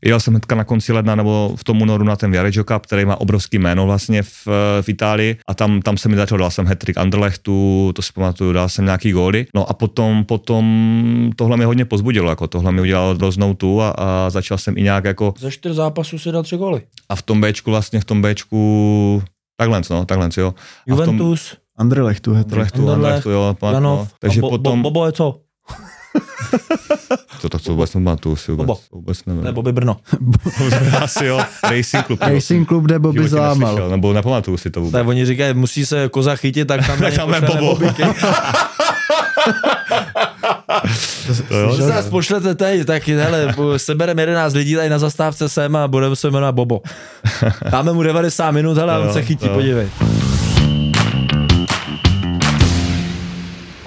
Jel 0.05 0.21
jsem 0.21 0.33
hnedka 0.33 0.55
na 0.55 0.65
konci 0.65 0.93
ledna 0.93 1.15
nebo 1.15 1.55
v 1.57 1.65
tom 1.65 1.83
únoru 1.83 2.05
na 2.05 2.17
ten 2.17 2.31
Viareggio 2.31 2.65
Cup, 2.65 2.87
který 2.87 3.05
má 3.05 3.21
obrovský 3.21 3.59
jméno 3.59 3.87
vlastně 3.87 4.23
v, 4.23 4.47
v 4.83 4.89
Itálii 4.89 5.37
a 5.49 5.55
tam, 5.55 5.83
tam 5.83 5.97
se 5.97 6.09
mi 6.09 6.17
začal, 6.17 6.39
dal 6.39 6.51
jsem 6.51 6.67
hat-trick 6.67 7.01
Anderlechtu, 7.01 7.93
to 7.95 8.03
si 8.03 8.13
pamatuju, 8.13 8.53
dal 8.53 8.69
jsem 8.69 8.85
nějaký 8.85 9.13
góly. 9.13 9.47
No 9.55 9.71
a 9.71 9.75
potom, 9.75 10.25
potom 10.25 11.31
tohle 11.37 11.57
mě 11.57 11.67
hodně 11.67 11.85
pozbudilo, 11.85 12.31
jako 12.31 12.47
tohle 12.47 12.73
mi 12.73 12.81
udělalo 12.81 13.15
hroznou 13.15 13.55
tu 13.55 13.81
a, 13.83 13.91
a 13.91 14.31
začal 14.31 14.59
jsem 14.59 14.79
i 14.79 14.83
nějak 14.83 15.05
jako 15.05 15.35
Ze 15.39 15.51
čtyř 15.51 15.73
zápasů 15.73 16.19
si 16.19 16.33
dal 16.33 16.43
tři 16.43 16.57
góly. 16.57 16.83
a 17.09 17.17
v 17.17 17.23
tom 17.23 17.41
Bčku 17.41 17.71
vlastně, 17.71 18.01
v 18.01 18.05
tom 18.05 18.23
Bčku, 18.23 19.23
takhle, 19.57 19.83
no, 19.91 20.05
takhle, 20.05 20.29
jo. 20.37 20.55
A 20.91 20.95
v 20.95 20.97
tom 20.97 20.99
Juventus, 20.99 21.57
Anderlechtu, 21.79 22.33
hetry. 22.33 22.53
Anderlechtu, 22.53 22.79
Anderlecht, 22.79 23.05
Anderlechtu, 23.05 23.31
jo, 23.31 23.57
pamat, 23.61 23.83
no. 23.83 24.09
Takže 24.21 24.41
a 24.41 24.43
bo, 24.43 24.51
potom, 24.51 24.83
bo, 24.83 24.91
Bobo 24.91 25.07
je 25.07 25.13
co? 25.13 25.41
to, 27.41 27.49
tak 27.49 27.63
to 27.63 27.73
vůbec 27.73 27.95
nepamatuju 27.95 28.37
si 28.37 28.51
vůbec, 28.51 28.67
Bobo. 28.67 28.81
vůbec 28.93 29.25
nevím. 29.27 29.45
Ne, 29.45 29.53
Bobby 29.53 29.73
Brno. 29.73 29.97
Asi 31.03 31.27
jo, 31.27 31.41
Racing 31.63 32.07
Club. 32.07 32.21
Racing 32.23 32.69
Club, 32.69 32.85
kde 32.85 32.99
Bobby 32.99 33.17
Životě 33.19 33.31
zlámal. 33.31 33.73
neslyšel, 33.73 33.91
Nebo 33.91 34.13
nepamatuju 34.13 34.57
si 34.57 34.71
to 34.71 34.81
vůbec. 34.81 34.93
Tak 34.93 35.07
oni 35.07 35.27
říkají, 35.27 35.55
musí 35.55 35.87
se 35.87 36.09
koza 36.09 36.37
chytit, 36.37 36.69
tak 36.69 36.87
tam, 36.87 37.01
ně 37.11 37.11
Tam 37.11 37.35
je 37.35 37.41
Bobo. 37.41 37.79
jo? 37.99 38.15
Když 41.75 41.87
nás 41.87 42.07
pošlete 42.09 42.55
teď, 42.55 42.85
tak 42.87 43.09
hele, 43.09 43.55
sebereme 43.77 44.23
11 44.23 44.55
lidí 44.55 44.75
tady 44.75 44.89
na 44.89 44.99
zastávce 44.99 45.49
sem 45.49 45.77
a 45.77 45.89
budeme 45.89 46.17
se 46.17 46.31
jmenovat 46.31 46.55
Bobo. 46.55 46.81
Dáme 47.71 47.93
mu 47.93 48.03
90 48.03 48.51
minut, 48.51 48.77
hele, 48.77 48.95
a 48.95 48.99
on 48.99 49.07
Jo, 49.07 49.13
se 49.13 49.23
chytí, 49.23 49.47
jo. 49.47 49.55
podívej. 49.55 49.89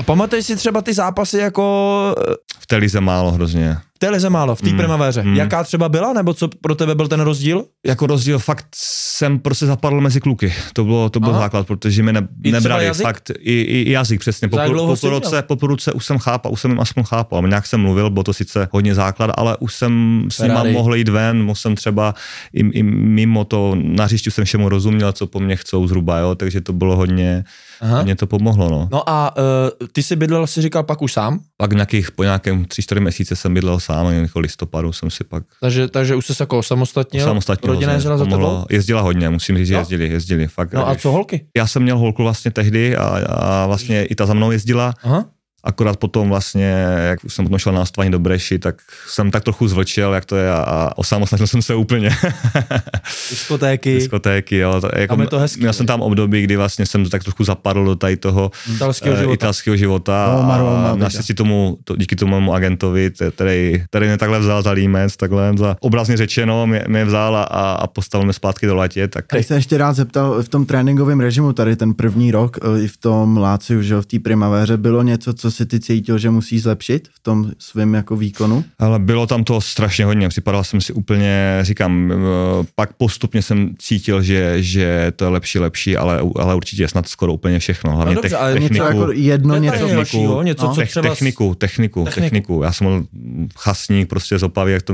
Pamatuješ 0.05 0.45
si 0.45 0.55
třeba 0.55 0.81
ty 0.81 0.93
zápasy 0.93 1.37
jako 1.37 2.15
eh, 2.29 2.33
V 2.59 2.67
té 2.67 2.75
lize 2.75 3.01
málo 3.01 3.31
hrozně. 3.31 3.77
v 3.95 3.99
té 3.99 4.09
lize 4.09 4.29
málo, 4.29 4.55
v 4.55 4.61
té 4.61 4.69
Mm, 4.69 4.77
primavéře. 4.77 5.23
mm. 5.23 5.35
Jaká 5.35 5.63
třeba 5.63 5.89
byla, 5.89 6.13
nebo 6.13 6.33
co 6.33 6.47
pro 6.61 6.75
tebe 6.75 6.95
byl 6.95 7.07
ten 7.07 7.19
rozdíl? 7.21 7.65
Jako 7.85 8.07
rozdíl 8.07 8.39
fakt 8.39 8.65
jsem 8.75 9.39
prostě 9.39 9.65
zapadl 9.65 10.01
mezi 10.01 10.19
kluky. 10.21 10.53
To 10.73 10.83
bylo, 10.83 11.09
to 11.09 11.19
byl 11.19 11.29
Aha. 11.29 11.39
základ, 11.39 11.67
protože 11.67 12.03
mi 12.03 12.13
ne, 12.13 12.21
třeba 12.41 12.51
nebrali 12.59 12.85
jazyk? 12.85 13.03
fakt 13.05 13.31
i, 13.39 13.61
i, 13.61 13.81
i 13.81 13.91
jazyk 13.91 14.19
přesně. 14.19 14.47
Po, 14.47 14.57
po, 14.57 14.95
po, 15.01 15.09
roce, 15.09 15.41
po 15.41 15.67
roce 15.67 15.91
už 15.93 16.05
jsem 16.05 16.17
chápal, 16.17 16.51
už 16.51 16.61
jsem 16.61 16.71
jim 16.71 16.79
aspoň 16.79 17.03
chápal. 17.03 17.47
Nějak 17.47 17.65
jsem 17.67 17.81
mluvil, 17.81 18.09
bylo 18.09 18.23
to 18.23 18.33
sice 18.33 18.69
hodně 18.71 18.95
základ, 18.95 19.31
ale 19.37 19.57
už 19.59 19.75
jsem 19.75 20.23
s 20.31 20.39
nima 20.39 20.63
mohl 20.63 20.95
jít 20.95 21.09
ven, 21.09 21.43
mohl 21.43 21.55
jsem 21.55 21.75
třeba 21.75 22.15
i, 22.53 22.59
i 22.79 22.83
mimo 22.83 23.45
to, 23.45 23.75
na 23.75 24.05
hřišti 24.05 24.31
jsem 24.31 24.45
všemu 24.45 24.69
rozuměl, 24.69 25.11
co 25.11 25.27
po 25.27 25.39
mně 25.39 25.55
chcou 25.55 25.87
zhruba, 25.87 26.17
jo, 26.19 26.35
takže 26.35 26.61
to 26.61 26.73
bylo 26.73 26.95
hodně, 26.95 27.43
Aha. 27.81 27.97
hodně 27.97 28.15
to 28.15 28.27
pomohlo, 28.27 28.69
no. 28.69 28.89
No 28.91 29.09
a 29.09 29.37
uh, 29.37 29.43
ty 29.91 30.03
jsi 30.03 30.15
bydlel, 30.15 30.47
si 30.47 30.61
říkal, 30.61 30.83
pak 30.83 31.01
už 31.01 31.13
sám, 31.13 31.39
Pak 31.57 31.73
nějakých, 31.73 32.11
po 32.11 32.23
nějakém 32.23 32.65
tři, 32.65 32.81
čtyři 32.81 32.99
měsíce 33.01 33.35
jsem 33.35 33.53
bydlel 33.53 33.79
sám, 33.79 34.11
jako 34.13 34.39
listopadu 34.39 34.93
jsem 34.93 35.09
si 35.09 35.23
pak 35.23 35.43
takže, 35.61 35.87
takže 35.87 36.15
už 36.15 36.25
jsi 36.25 36.35
se 36.35 36.43
jako 36.43 36.57
osamostatnil. 36.57 37.25
samostatně 37.25 37.67
Rodina 37.67 37.93
jezdila 37.93 38.17
za 38.17 38.25
tebou? 38.25 38.65
Jezdila 38.69 39.01
hodně, 39.01 39.29
musím 39.29 39.57
říct, 39.57 39.67
že 39.67 39.73
Jo? 39.73 39.79
jezdili, 39.79 40.07
jezdili. 40.09 40.47
Fakt, 40.47 40.73
No 40.73 40.87
a 40.89 40.95
co 40.95 41.11
holky? 41.11 41.45
já 41.57 41.67
jsem 41.67 41.83
měl 41.83 41.97
holku 41.97 42.23
vlastně 42.23 42.51
tehdy 42.51 42.97
a, 42.97 43.03
a 43.29 43.65
vlastně 43.67 44.05
i 44.05 44.15
ta 44.15 44.25
za 44.25 44.33
mnou 44.33 44.51
jezdila, 44.51 44.93
Aha. 45.03 45.25
Akorát 45.65 45.97
potom 45.97 46.29
vlastně, 46.29 46.85
jak 47.09 47.23
už 47.25 47.33
jsem 47.33 47.45
potom 47.45 47.59
šel 47.59 47.73
na 47.73 47.79
nástování 47.79 48.11
do 48.11 48.19
Breši, 48.19 48.59
tak 48.59 48.75
jsem 49.07 49.31
tak 49.31 49.43
trochu 49.43 49.67
zvlčel, 49.67 50.13
jak 50.13 50.25
to 50.25 50.35
je 50.35 50.51
a, 50.51 50.55
a 50.57 50.97
osamostatnil 50.97 51.47
jsem 51.47 51.61
se 51.61 51.75
úplně. 51.75 52.09
Diskotéky, 53.29 53.95
Diskotéky, 53.95 54.57
jo. 54.57 54.81
To, 54.81 54.89
jako, 54.95 55.13
Tam 55.13 55.21
je 55.21 55.27
to 55.27 55.39
hezký, 55.39 55.59
Měl 55.59 55.69
ne? 55.69 55.73
jsem 55.73 55.85
tam 55.85 56.01
období, 56.01 56.41
kdy 56.41 56.55
vlastně 56.57 56.85
jsem 56.85 57.05
tak 57.09 57.23
trochu 57.23 57.43
zapadl 57.43 57.85
do 57.85 57.95
tady 57.95 58.17
toho 58.17 58.51
italského 58.75 59.15
eh, 59.15 59.19
života. 59.19 59.33
italského 59.33 59.77
života 59.77 60.35
No, 60.37 60.43
Maru, 60.47 60.67
a 60.67 60.95
naštěstí 60.95 61.33
tomu, 61.33 61.77
to, 61.83 61.95
díky 61.95 62.15
tomu 62.15 62.31
mému 62.35 62.53
agentovi, 62.53 63.09
te- 63.09 63.31
který, 63.31 63.83
který 63.89 64.07
mě 64.07 64.17
takhle 64.17 64.39
vzal 64.39 64.61
za 64.61 64.71
límec, 64.71 65.17
takhle 65.17 65.53
za 65.57 65.75
obrazně 65.79 66.17
řečeno, 66.17 66.67
mě, 66.67 66.83
mě 66.87 67.05
vzal 67.05 67.35
a, 67.37 67.43
a 67.73 67.87
postavil 67.87 68.25
mě 68.25 68.33
zpátky 68.33 68.65
do 68.67 68.75
latě, 68.75 69.07
tak 69.07 69.25
Já 69.35 69.43
se 69.43 69.55
ještě 69.55 69.77
rád 69.77 69.93
zeptal, 69.93 70.43
v 70.43 70.49
tom 70.49 70.65
tréninkovém 70.65 71.19
režimu 71.19 71.53
tady 71.53 71.75
ten 71.75 71.93
první 71.93 72.31
rok, 72.31 72.57
eh, 72.61 72.81
i 72.81 72.87
v 72.87 72.97
tom 72.97 73.37
Láciu, 73.37 73.81
že 73.81 73.95
v 74.01 74.05
té 74.05 74.19
primavéře, 74.19 74.77
bylo 74.77 75.03
něco, 75.03 75.33
co 75.33 75.51
si 75.55 75.65
ty 75.65 75.79
cítil, 75.79 76.17
že 76.17 76.29
musí 76.29 76.59
zlepšit 76.59 77.07
v 77.13 77.19
tom 77.19 77.51
svém 77.59 77.93
jako 77.93 78.15
výkonu? 78.15 78.63
Ale 78.79 78.99
bylo 78.99 79.27
tam 79.27 79.43
to 79.43 79.61
strašně 79.61 80.05
hodně, 80.05 80.29
připadal 80.29 80.63
jsem 80.63 80.81
si 80.81 80.93
úplně, 80.93 81.57
říkám, 81.61 82.11
eh, 82.11 82.15
pak 82.75 82.93
postupně 82.93 83.41
jsem 83.41 83.69
cítil, 83.79 84.21
že, 84.21 84.55
že 84.63 85.11
to 85.15 85.25
je 85.25 85.29
lepší, 85.29 85.59
lepší, 85.59 85.97
ale, 85.97 86.19
ale 86.35 86.55
určitě 86.55 86.87
snad 86.87 87.07
skoro 87.07 87.33
úplně 87.33 87.59
všechno. 87.59 87.95
Hlavně 87.95 88.15
No 88.15 88.21
dobře, 88.21 88.29
tech, 88.29 88.39
ale 88.39 88.53
něco 88.53 88.67
techniku, 88.67 88.99
jako 88.99 89.11
jedno 89.11 89.57
něco 89.57 89.77
zlepší. 89.77 89.95
dalšího, 89.95 90.41
něco, 90.41 90.67
co 90.67 90.75
tech, 90.75 90.89
třeba... 90.89 91.09
techniku, 91.09 91.55
techniku, 91.55 92.03
Techniku. 92.03 92.21
techniku, 92.21 92.61
Já 92.63 92.71
jsem 92.71 92.87
byl 92.87 93.05
chasník 93.55 94.09
prostě 94.09 94.39
z 94.39 94.43
Opavy, 94.43 94.71
jak 94.71 94.81
to, 94.81 94.93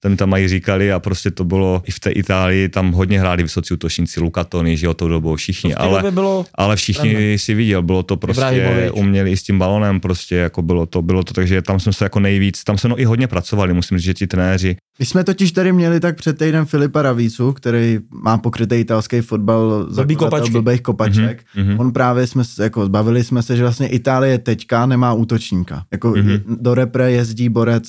ten 0.00 0.16
tam 0.16 0.28
mají 0.28 0.48
říkali 0.48 0.92
a 0.92 0.98
prostě 1.00 1.30
to 1.30 1.44
bylo 1.44 1.82
i 1.86 1.90
v 1.90 2.00
té 2.00 2.10
Itálii, 2.10 2.68
tam 2.68 2.92
hodně 2.92 3.20
hráli 3.20 3.42
vysocí 3.42 3.74
útočníci, 3.74 4.20
Lukatony, 4.20 4.76
že 4.76 4.86
jo, 4.86 4.94
tou 4.94 5.08
dobou 5.08 5.36
všichni, 5.36 5.70
té 5.70 5.76
ale, 5.76 6.10
bylo... 6.12 6.44
ale 6.54 6.76
všichni 6.76 7.38
si 7.38 7.54
viděl, 7.54 7.82
bylo 7.82 8.02
to 8.02 8.16
prostě, 8.16 8.90
uměli 8.92 9.30
i 9.30 9.36
s 9.36 9.42
tím 9.42 9.58
balonem 9.58 9.95
prostě, 10.00 10.34
jako 10.36 10.62
bylo 10.62 10.86
to, 10.86 11.02
bylo 11.02 11.24
to, 11.24 11.32
takže 11.34 11.62
tam 11.62 11.80
jsem 11.80 11.92
se 11.92 12.04
jako 12.04 12.20
nejvíc, 12.20 12.64
tam 12.64 12.78
se 12.78 12.88
no 12.88 13.00
i 13.00 13.04
hodně 13.04 13.26
pracovali, 13.26 13.74
musím 13.74 13.98
říct, 13.98 14.04
že 14.06 14.14
ti 14.14 14.26
trenéři, 14.26 14.76
My 14.98 15.06
jsme 15.06 15.24
totiž 15.24 15.52
tady 15.52 15.72
měli 15.72 16.00
tak 16.00 16.16
před 16.16 16.38
týdnem 16.38 16.66
Filipa 16.66 17.02
Ravícu, 17.02 17.52
který 17.52 17.98
má 18.24 18.38
pokrytý 18.38 18.74
italský 18.74 19.20
fotbal 19.20 19.86
kopačky. 20.16 20.50
blbých 20.50 20.80
kopaček. 20.80 21.44
Mhm, 21.56 21.66
mhm. 21.70 21.80
On 21.80 21.92
právě 21.92 22.26
jsme 22.26 22.44
se, 22.44 22.62
jako 22.62 22.86
zbavili 22.86 23.24
jsme 23.24 23.42
se, 23.42 23.56
že 23.56 23.62
vlastně 23.62 23.88
Itálie 23.88 24.38
teďka 24.38 24.86
nemá 24.86 25.12
útočníka. 25.12 25.82
Jako 25.92 26.08
Mhm. 26.16 26.40
do 26.60 26.74
repre 26.74 27.12
jezdí 27.12 27.48
borec 27.48 27.84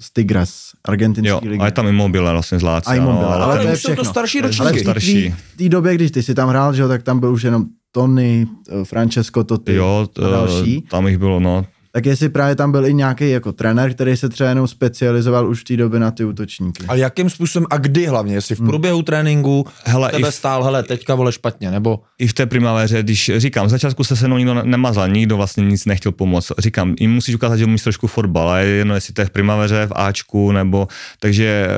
z 0.00 0.12
Tigres, 0.12 0.52
argentinský 0.88 1.28
jo, 1.28 1.40
ligy. 1.42 1.58
a 1.58 1.66
je 1.66 1.72
tam 1.72 1.86
Immobile 1.86 2.32
vlastně 2.32 2.58
z 2.58 2.62
Lácia, 2.62 3.04
no, 3.04 3.30
ale 3.30 3.44
Ale 3.44 3.58
to 3.58 3.68
je 3.68 3.74
už 3.74 3.82
jsou 3.82 3.88
to 3.88 3.92
všechno. 3.94 4.10
starší 4.10 4.38
To 4.38 4.44
Ale 4.44 4.48
ročníky. 4.50 4.72
v 4.72 4.76
té 4.76 4.80
starší. 4.90 5.34
v 5.54 5.56
té 5.56 5.68
době, 5.68 5.94
když 5.94 6.10
ty 6.10 6.22
si 6.22 6.34
tam 6.34 6.48
hrál, 6.48 6.74
že 6.74 6.82
jo, 6.82 6.88
tak 6.88 7.02
tam 7.02 7.20
byl 7.20 7.32
už 7.32 7.42
jenom 7.42 7.64
Tony, 8.02 8.46
eh, 8.70 8.84
Francesco 8.84 9.44
Totti 9.44 9.74
jo, 9.74 10.06
a 10.26 10.30
další. 10.30 10.80
t- 10.82 10.88
tam 10.90 11.06
jich 11.06 11.18
bylo, 11.18 11.40
no, 11.40 11.66
Tak 11.92 12.06
jestli 12.06 12.28
právě 12.28 12.54
tam 12.56 12.72
byl 12.72 12.86
i 12.86 12.94
nějaký 12.94 13.30
jako 13.30 13.52
trenér, 13.52 13.94
který 13.94 14.16
se 14.16 14.28
třeba 14.28 14.48
jenom 14.48 14.68
specializoval 14.68 15.48
už 15.48 15.60
v 15.60 15.64
té 15.64 15.76
době 15.76 16.00
na 16.00 16.10
ty 16.10 16.24
útočníky. 16.24 16.84
A 16.88 16.94
jakým 16.94 17.30
způsobem 17.30 17.66
a 17.70 17.76
kdy 17.76 18.06
hlavně? 18.06 18.34
Jestli 18.34 18.54
v 18.54 18.58
průběhu 18.58 19.02
tréninku 19.02 19.66
Hele, 19.84 20.10
i 20.10 20.16
tebe 20.16 20.30
v- 20.30 20.34
stál, 20.34 20.64
hele, 20.64 20.82
teďka 20.82 21.14
vole 21.14 21.32
špatně, 21.32 21.70
nebo 21.70 22.00
i 22.18 22.26
v 22.26 22.32
té 22.32 22.46
primavéře, 22.46 23.02
když 23.02 23.30
říkám, 23.36 23.66
v 23.66 23.70
začátku 23.70 24.04
se 24.04 24.16
se 24.16 24.26
mnou 24.26 24.36
nikdo 24.38 24.54
ne- 24.54 24.62
nemazal, 24.64 25.08
nikdo 25.08 25.36
vlastně 25.36 25.64
nic 25.64 25.84
nechtěl 25.86 26.12
pomoct. 26.12 26.52
Říkám, 26.58 26.94
jim 27.00 27.12
musíš 27.12 27.34
ukázat, 27.34 27.56
že 27.56 27.64
umíš 27.64 27.82
trošku 27.82 28.06
fotbal, 28.06 28.48
a 28.50 28.58
je 28.58 28.68
jedno, 28.68 28.94
jestli 28.94 29.14
to 29.14 29.20
je 29.20 29.26
v 29.26 29.30
primavéře, 29.30 29.86
v 29.86 29.92
Ačku, 29.96 30.52
nebo, 30.52 30.88
takže 31.20 31.68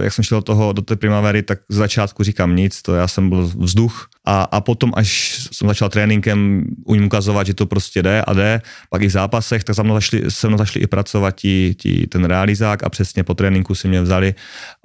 eh, 0.00 0.04
jak 0.04 0.12
jsem 0.12 0.24
šel 0.24 0.38
do 0.38 0.42
toho, 0.42 0.72
do 0.72 0.82
té 0.82 0.96
primavery, 0.96 1.42
tak 1.42 1.58
z 1.68 1.76
začátku 1.76 2.22
říkám 2.24 2.56
nic, 2.56 2.82
to 2.82 2.94
já 2.94 3.08
jsem 3.08 3.28
byl 3.28 3.50
vzduch 3.58 4.08
a, 4.24 4.42
a 4.42 4.60
potom, 4.60 4.92
až 4.96 5.38
jsem 5.52 5.68
začal 5.68 5.88
tréninkem 5.88 6.64
u 6.84 6.94
ním 6.94 7.04
ukazovat, 7.06 7.46
že 7.46 7.54
to 7.54 7.66
prostě 7.66 8.02
jde 8.02 8.22
a 8.22 8.32
jde, 8.32 8.62
pak 8.90 9.02
i 9.02 9.06
v 9.06 9.10
zápasech, 9.10 9.64
tak 9.64 9.76
za 9.76 9.82
mnou 9.82 9.94
zašli, 9.94 10.22
se 10.28 10.48
mnou 10.48 10.58
zašli 10.58 10.80
i 10.80 10.86
pracovat 10.86 11.30
ti, 11.30 11.74
ti, 11.78 12.06
ten 12.06 12.24
realizák 12.24 12.82
a 12.82 12.88
přesně 12.88 13.24
po 13.24 13.34
tréninku 13.34 13.74
si 13.74 13.88
mě 13.88 14.02
vzali 14.02 14.34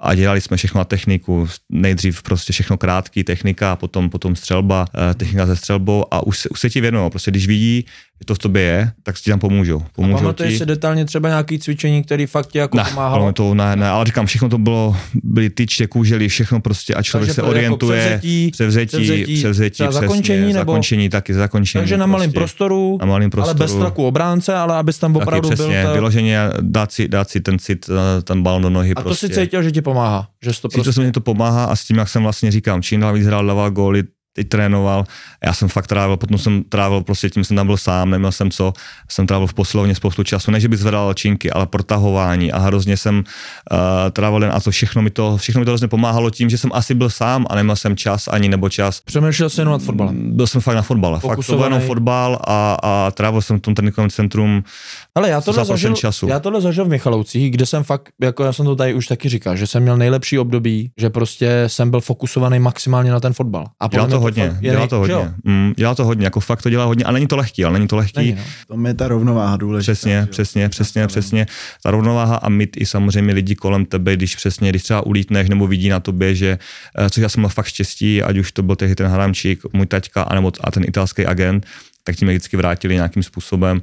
a 0.00 0.14
dělali 0.14 0.40
jsme 0.40 0.56
všechno 0.56 0.78
na 0.78 0.84
techniku. 0.84 1.48
Nejdřív 1.68 2.22
prostě 2.22 2.52
všechno 2.52 2.76
krátký 2.76 3.24
technika, 3.24 3.76
potom, 3.76 4.10
potom 4.10 4.36
střelba, 4.36 4.86
eh, 5.10 5.14
technika 5.14 5.46
se 5.46 5.56
střelbou 5.56 6.14
a 6.14 6.26
už 6.26 6.38
se, 6.38 6.48
už 6.48 6.60
se 6.60 6.70
ti 6.70 6.80
věnují. 6.80 7.10
Prostě 7.10 7.30
když 7.30 7.46
vidí, 7.46 7.84
že 8.20 8.26
to 8.26 8.34
v 8.34 8.38
tobě 8.38 8.62
je, 8.62 8.92
tak 9.02 9.16
ti 9.18 9.30
tam 9.30 9.38
pomůžou. 9.38 9.78
a 9.80 9.88
Pomůžou 9.92 10.16
pamatuješ 10.18 10.52
ti. 10.52 10.58
si 10.58 10.66
detailně 10.66 11.04
třeba 11.04 11.28
nějaký 11.28 11.58
cvičení, 11.58 12.02
který 12.02 12.26
fakt 12.26 12.46
ti 12.46 12.58
jako 12.58 12.76
Ne, 12.76 12.84
pomáhalo? 12.90 13.32
to, 13.32 13.54
ne, 13.54 13.76
ne, 13.76 13.88
ale 13.88 14.04
říkám, 14.04 14.26
všechno 14.26 14.48
to 14.48 14.58
bylo, 14.58 14.96
byly 15.24 15.50
tyče, 15.50 15.86
kůžely, 15.86 16.28
všechno 16.28 16.60
prostě 16.60 16.94
a 16.94 17.02
člověk 17.02 17.26
Takže 17.28 17.34
se 17.34 17.40
to 17.40 17.46
jako 17.46 17.50
orientuje. 17.50 18.00
převzetí, 18.00 18.50
převzetí, 18.50 18.86
převzetí, 18.86 19.34
převzetí, 19.36 19.70
třeba 19.70 19.88
přesně, 19.90 20.00
zakončení, 20.08 20.40
nebo- 20.52 20.54
zakončení 20.72 21.08
taky, 21.08 21.34
zakončení. 21.34 21.80
Takže 21.82 21.96
na 21.96 22.06
malém 22.06 22.30
prostě. 22.32 22.40
prostoru, 22.40 22.98
Na 23.00 23.06
malém 23.06 23.22
ale 23.22 23.30
prostoru. 23.30 23.58
bez 23.58 23.72
tlaku 23.74 24.06
obránce, 24.06 24.54
ale 24.54 24.76
abys 24.76 24.98
tam 24.98 25.12
Taky 25.12 25.22
opravdu 25.22 25.48
přesně, 25.48 25.66
byl... 25.74 25.84
Ta... 25.84 25.92
vyloženě 25.92 26.38
dát 26.60 26.92
si, 26.92 27.08
dát 27.08 27.30
si 27.30 27.40
ten 27.40 27.58
cit, 27.58 27.90
eh, 28.18 28.22
ten 28.22 28.42
balon 28.42 28.62
do 28.62 28.70
nohy. 28.70 28.90
A 28.90 28.94
to 28.94 29.02
prostě. 29.02 29.28
si 29.28 29.34
cítil, 29.34 29.62
že 29.62 29.70
ti 29.72 29.82
pomáhá, 29.82 30.28
že 30.42 30.50
to 30.50 30.68
Cítil 30.68 30.70
prostě... 30.84 30.92
jsem, 30.92 31.04
že 31.04 31.12
to 31.12 31.20
pomáhá 31.20 31.64
a 31.64 31.76
s 31.76 31.84
tím, 31.84 31.96
jak 31.96 32.08
jsem 32.08 32.22
vlastně 32.22 32.50
říkám, 32.50 32.82
čím 32.82 33.00
dál 33.00 33.12
víc 33.14 33.26
hrál, 33.26 33.46
dával 33.46 33.70
góly, 33.70 34.02
teď 34.32 34.48
trénoval, 34.48 35.04
já 35.44 35.52
jsem 35.52 35.68
fakt 35.68 35.86
trávil, 35.86 36.16
potom 36.16 36.38
jsem 36.38 36.62
trávil, 36.62 37.00
prostě 37.00 37.30
tím 37.30 37.44
jsem 37.44 37.56
tam 37.56 37.66
byl 37.66 37.76
sám, 37.76 38.10
neměl 38.10 38.32
jsem 38.32 38.50
co, 38.50 38.72
jsem 39.08 39.26
trávil 39.26 39.46
v 39.46 39.54
posilovně 39.54 39.94
spoustu 39.94 40.22
času, 40.22 40.50
ne, 40.50 40.60
že 40.60 40.68
bych 40.68 40.78
zvedal 40.78 41.14
činky, 41.14 41.50
ale 41.50 41.66
protahování 41.66 42.52
a 42.52 42.58
hrozně 42.58 42.96
jsem 42.96 43.16
uh, 43.18 43.24
trávil 44.12 44.42
jen 44.42 44.52
a 44.54 44.60
to 44.60 44.70
všechno 44.70 45.02
mi 45.02 45.10
to, 45.10 45.36
všechno 45.36 45.58
mi 45.58 45.64
to 45.64 45.70
hrozně 45.70 45.88
pomáhalo 45.88 46.30
tím, 46.30 46.50
že 46.50 46.58
jsem 46.58 46.70
asi 46.74 46.94
byl 46.94 47.10
sám 47.10 47.46
a 47.50 47.54
neměl 47.54 47.76
jsem 47.76 47.96
čas 47.96 48.28
ani 48.28 48.48
nebo 48.48 48.68
čas. 48.68 49.00
Přemýšlel 49.00 49.50
jsi 49.50 49.60
jenom 49.60 49.72
nad 49.72 49.82
fotbalem. 49.82 50.36
Byl 50.36 50.46
jsem 50.46 50.60
fakt 50.60 50.76
na 50.76 50.82
fotbale, 50.82 51.20
fakt 51.20 51.46
to 51.46 51.56
byl 51.56 51.64
jenom 51.64 51.80
fotbal 51.80 52.38
a, 52.46 52.76
a 52.82 53.10
trávil 53.10 53.42
jsem 53.42 53.58
v 53.58 53.60
tom 53.60 53.74
tréninkovém 53.74 54.10
centrum 54.10 54.64
Ale 55.14 55.28
já 55.28 55.40
tohle, 55.40 55.62
100% 55.62 55.66
zažil, 55.66 55.94
času. 55.94 56.28
já 56.28 56.40
tohle 56.40 56.60
zažil 56.60 56.84
v 56.84 56.88
Michalovcích, 56.88 57.50
kde 57.50 57.66
jsem 57.66 57.84
fakt, 57.84 58.08
jako 58.20 58.44
já 58.44 58.52
jsem 58.52 58.66
to 58.66 58.76
tady 58.76 58.94
už 58.94 59.06
taky 59.06 59.28
říkal, 59.28 59.56
že 59.56 59.66
jsem 59.66 59.82
měl 59.82 59.96
nejlepší 59.96 60.38
období, 60.38 60.90
že 60.96 61.10
prostě 61.10 61.64
jsem 61.66 61.90
byl 61.90 62.00
fokusovaný 62.00 62.58
maximálně 62.58 63.12
na 63.12 63.20
ten 63.20 63.32
fotbal. 63.32 63.66
A 63.80 63.88
to 64.20 64.24
hodně, 64.24 64.50
fakt 64.50 64.62
je 64.62 64.70
dělá 64.70 64.86
to 64.86 64.98
hodně. 64.98 65.34
Mm, 65.44 65.72
dělá 65.76 65.94
to 65.94 66.04
hodně, 66.04 66.24
jako 66.24 66.40
fakt 66.40 66.62
to 66.62 66.70
dělá 66.70 66.84
hodně, 66.84 67.04
ale 67.04 67.14
není 67.14 67.26
to 67.26 67.36
lehký, 67.36 67.64
ale 67.64 67.72
není 67.72 67.88
to 67.88 67.96
lehký. 67.96 68.18
Není, 68.18 68.38
no. 68.70 68.76
To 68.76 68.88
je 68.88 68.94
ta 68.94 69.08
rovnováha 69.08 69.56
důležitá. 69.56 69.92
Přesně, 69.92 70.26
přesně, 70.30 70.68
přesně, 70.68 71.06
přesně. 71.06 71.46
Ta 71.82 71.90
rovnováha 71.90 72.36
a 72.36 72.48
mít 72.48 72.76
i 72.76 72.86
samozřejmě 72.86 73.34
lidi 73.34 73.54
kolem 73.54 73.84
tebe, 73.84 74.16
když 74.16 74.36
přesně, 74.36 74.70
když 74.70 74.82
třeba 74.82 75.06
ulítneš 75.06 75.48
nebo 75.48 75.66
vidí 75.66 75.88
na 75.88 76.00
tobě, 76.00 76.34
že, 76.34 76.58
eh, 76.98 77.10
což 77.10 77.22
já 77.22 77.28
jsem 77.28 77.40
měl 77.40 77.48
fakt 77.48 77.66
štěstí, 77.66 78.22
ať 78.22 78.36
už 78.38 78.52
to 78.52 78.62
byl 78.62 78.76
tehdy 78.76 78.94
ten 78.94 79.06
Haramčík, 79.06 79.62
můj 79.72 79.86
taťka, 79.86 80.22
anebo 80.22 80.52
a 80.64 80.70
ten 80.70 80.84
italský 80.86 81.26
agent, 81.26 81.66
tak 82.04 82.16
ti 82.16 82.24
mě 82.24 82.34
vždycky 82.34 82.56
vrátili 82.56 82.94
nějakým 82.94 83.22
způsobem 83.22 83.82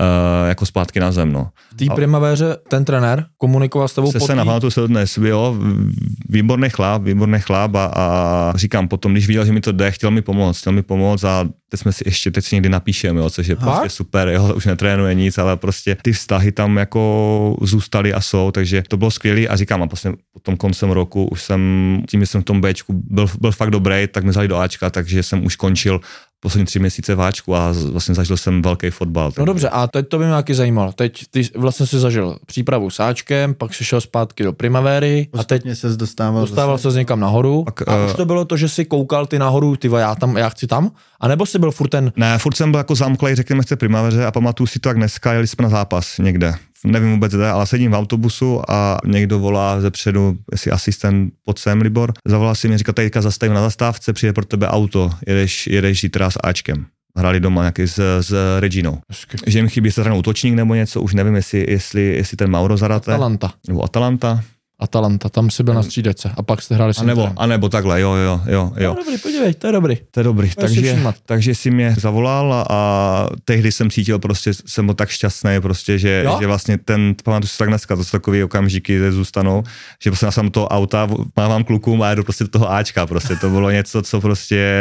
uh, 0.00 0.48
jako 0.48 0.66
zpátky 0.66 1.00
na 1.00 1.12
zem. 1.12 1.32
No. 1.32 1.48
V 1.72 1.76
té 1.76 1.94
primavéře 1.94 2.56
ten 2.68 2.84
trenér 2.84 3.24
komunikoval 3.38 3.88
s 3.88 3.94
tebou 3.94 4.12
Se 4.12 4.20
se 4.20 4.34
napamatuju 4.34 4.70
se 4.70 4.88
dnes, 4.88 5.18
jo, 5.18 5.56
výborný 6.28 6.70
chlap, 6.70 7.02
výborný 7.02 7.40
chlap 7.40 7.74
a, 7.74 7.84
a, 7.84 8.52
říkám 8.56 8.88
potom, 8.88 9.12
když 9.12 9.26
viděl, 9.26 9.44
že 9.44 9.52
mi 9.52 9.60
to 9.60 9.72
jde, 9.72 9.90
chtěl 9.90 10.10
mi 10.10 10.22
pomoct, 10.22 10.58
chtěl 10.58 10.72
mi 10.72 10.82
pomoct 10.82 11.24
a 11.24 11.48
teď 11.68 11.80
jsme 11.80 11.92
si 11.92 12.04
ještě, 12.06 12.30
teď 12.30 12.44
si 12.44 12.56
někdy 12.56 12.68
napíšeme, 12.68 13.20
jo, 13.20 13.30
což 13.30 13.46
je 13.46 13.56
Fakt? 13.56 13.64
prostě 13.64 13.90
super, 13.90 14.28
jo, 14.28 14.54
už 14.54 14.66
netrénuje 14.66 15.14
nic, 15.14 15.38
ale 15.38 15.56
prostě 15.56 15.96
ty 16.02 16.12
vztahy 16.12 16.52
tam 16.52 16.76
jako 16.76 17.56
zůstaly 17.62 18.14
a 18.14 18.20
jsou, 18.20 18.50
takže 18.50 18.82
to 18.88 18.96
bylo 18.96 19.10
skvělé 19.10 19.46
a 19.46 19.56
říkám, 19.56 19.82
a 19.82 19.86
prostě 19.86 20.12
po 20.32 20.40
tom 20.40 20.56
koncem 20.56 20.90
roku 20.90 21.24
už 21.24 21.42
jsem, 21.42 21.60
tím, 22.08 22.20
že 22.20 22.26
jsem 22.26 22.40
v 22.40 22.44
tom 22.44 22.60
Bčku 22.60 23.02
byl, 23.10 23.26
byl 23.40 23.52
fakt 23.52 23.70
dobrý, 23.70 24.06
tak 24.12 24.24
mi 24.24 24.30
vzali 24.30 24.48
do 24.48 24.58
Ačka, 24.58 24.90
takže 24.90 25.22
jsem 25.22 25.44
už 25.44 25.56
končil 25.56 26.00
poslední 26.40 26.66
tři 26.66 26.78
měsíce 26.78 27.14
v 27.14 27.22
Ačku 27.22 27.54
a 27.56 27.72
vlastně 27.90 28.14
zažil 28.14 28.36
jsem 28.36 28.62
velký 28.62 28.90
fotbal. 28.90 29.24
No 29.26 29.32
takže- 29.32 29.46
dobře, 29.46 29.68
a 29.68 29.86
teď 29.86 30.08
to 30.08 30.18
by 30.18 30.24
mě 30.24 30.34
taky 30.34 30.54
zajímalo. 30.54 30.92
Teď 30.92 31.24
ty 31.30 31.42
vlastně 31.56 31.86
si 31.86 31.98
zažil 31.98 32.38
přípravu 32.46 32.90
s 32.90 33.00
Ačkem, 33.00 33.54
pak 33.54 33.74
si 33.74 33.84
šel 33.84 34.00
zpátky 34.00 34.44
do 34.44 34.52
primavéry 34.52 35.28
a 35.38 35.44
teď 35.44 35.62
se 35.72 35.88
dostával. 35.88 36.40
dostával 36.40 36.78
se 36.78 36.88
někam 36.88 37.20
nahoru. 37.20 37.64
Pak, 37.64 37.88
a 37.88 37.96
eh, 37.96 38.06
už 38.06 38.12
to 38.12 38.24
bylo 38.24 38.44
to, 38.44 38.56
že 38.56 38.68
si 38.68 38.84
koukal 38.84 39.26
ty 39.26 39.38
nahoru, 39.38 39.76
ty 39.76 39.90
já, 39.98 40.14
tam, 40.14 40.36
já 40.36 40.48
chci 40.48 40.66
tam? 40.66 40.90
A 41.20 41.28
nebo 41.28 41.46
si 41.46 41.58
byl 41.58 41.70
furt 41.70 41.88
ten, 41.88 42.12
Ne, 42.16 42.38
furt 42.38 42.56
jsem 42.56 42.70
byl 42.70 42.78
jako 42.78 42.94
zamklej, 42.94 43.34
řekněme, 43.34 43.62
v 43.62 43.66
té 43.66 43.76
primaveře 43.76 44.26
a 44.26 44.30
pamatuju 44.30 44.66
si 44.66 44.78
to, 44.78 44.88
jak 44.88 44.96
dneska 44.96 45.32
jeli 45.32 45.46
jsme 45.46 45.62
na 45.62 45.68
zápas 45.68 46.18
někde. 46.18 46.54
Nevím 46.84 47.12
vůbec 47.12 47.32
kde, 47.32 47.48
ale 47.48 47.66
sedím 47.66 47.90
v 47.90 47.94
autobusu 47.94 48.70
a 48.70 48.98
někdo 49.06 49.38
volá 49.38 49.80
ze 49.80 49.90
předu, 49.90 50.38
jestli 50.52 50.70
asistent 50.70 51.32
pod 51.44 51.58
sem, 51.58 51.80
Libor, 51.80 52.12
zavolá 52.24 52.54
si 52.54 52.68
mě, 52.68 52.78
říká, 52.78 52.92
teďka 52.92 53.20
zastavím 53.22 53.54
na 53.54 53.60
zastávce, 53.60 54.12
přijde 54.12 54.32
pro 54.32 54.44
tebe 54.44 54.68
auto, 54.68 55.10
jedeš, 55.26 55.66
jedeš 55.66 56.00
zítra 56.00 56.30
s 56.30 56.38
Ačkem. 56.44 56.86
Hrali 57.16 57.40
doma 57.40 57.62
nějaký 57.62 57.82
s, 57.82 58.20
s 58.20 58.60
Reginou. 58.60 58.98
Že 59.46 59.58
jim 59.58 59.68
chybí 59.68 59.90
se 59.90 60.12
útočník 60.12 60.54
nebo 60.54 60.74
něco, 60.74 61.00
už 61.02 61.14
nevím, 61.14 61.34
jestli, 61.34 61.66
jestli, 61.68 62.02
jestli 62.02 62.36
ten 62.36 62.50
Mauro 62.50 62.76
Zarate, 62.76 63.12
Atalanta. 63.12 63.52
nebo 63.68 63.84
Atalanta, 63.84 64.44
Atalanta, 64.82 65.28
tam 65.28 65.50
si 65.50 65.62
byl 65.62 65.74
na 65.74 65.82
střídece 65.82 66.30
a 66.36 66.42
pak 66.42 66.62
jste 66.62 66.74
hráli 66.74 66.94
s 66.94 66.98
a 66.98 67.02
nebo, 67.04 67.20
Interem. 67.20 67.36
a 67.38 67.46
nebo 67.46 67.68
takhle, 67.68 68.00
jo, 68.00 68.12
jo, 68.14 68.40
jo, 68.46 68.72
jo. 68.76 68.94
No, 68.98 69.04
dobrý, 69.04 69.18
podívej, 69.18 69.54
to 69.54 69.66
je 69.66 69.72
dobrý. 69.72 69.96
To 70.10 70.20
je 70.20 70.24
dobrý. 70.24 70.48
Si 70.50 70.56
Takže, 70.56 70.94
všímat. 70.94 71.14
takže 71.26 71.54
si 71.54 71.70
mě 71.70 71.94
zavolal 71.98 72.52
a, 72.54 72.66
a 72.70 73.26
tehdy 73.44 73.72
jsem 73.72 73.90
cítil 73.90 74.18
prostě, 74.18 74.50
jsem 74.66 74.86
byl 74.86 74.94
tak 74.94 75.08
šťastný 75.08 75.60
prostě, 75.60 75.98
že, 75.98 76.22
Jo? 76.24 76.36
že 76.40 76.46
vlastně 76.46 76.78
ten, 76.78 77.14
pamatuju 77.24 77.48
si 77.48 77.58
tak 77.58 77.68
dneska, 77.68 77.96
to 77.96 78.04
jsou 78.04 78.10
takový 78.10 78.42
okamžiky, 78.42 78.96
které 78.96 79.12
zůstanou, 79.12 79.62
že 80.02 80.10
prostě 80.10 80.26
já 80.26 80.32
jsem 80.32 80.50
toho 80.50 80.68
auta, 80.68 81.08
mávám 81.36 81.64
klukům 81.64 82.02
a 82.02 82.10
jedu 82.10 82.22
prostě 82.24 82.44
do 82.44 82.50
toho 82.50 82.72
Ačka, 82.72 83.06
prostě 83.06 83.36
to 83.36 83.50
bylo 83.50 83.70
něco, 83.70 84.02
co 84.02 84.20
prostě, 84.20 84.72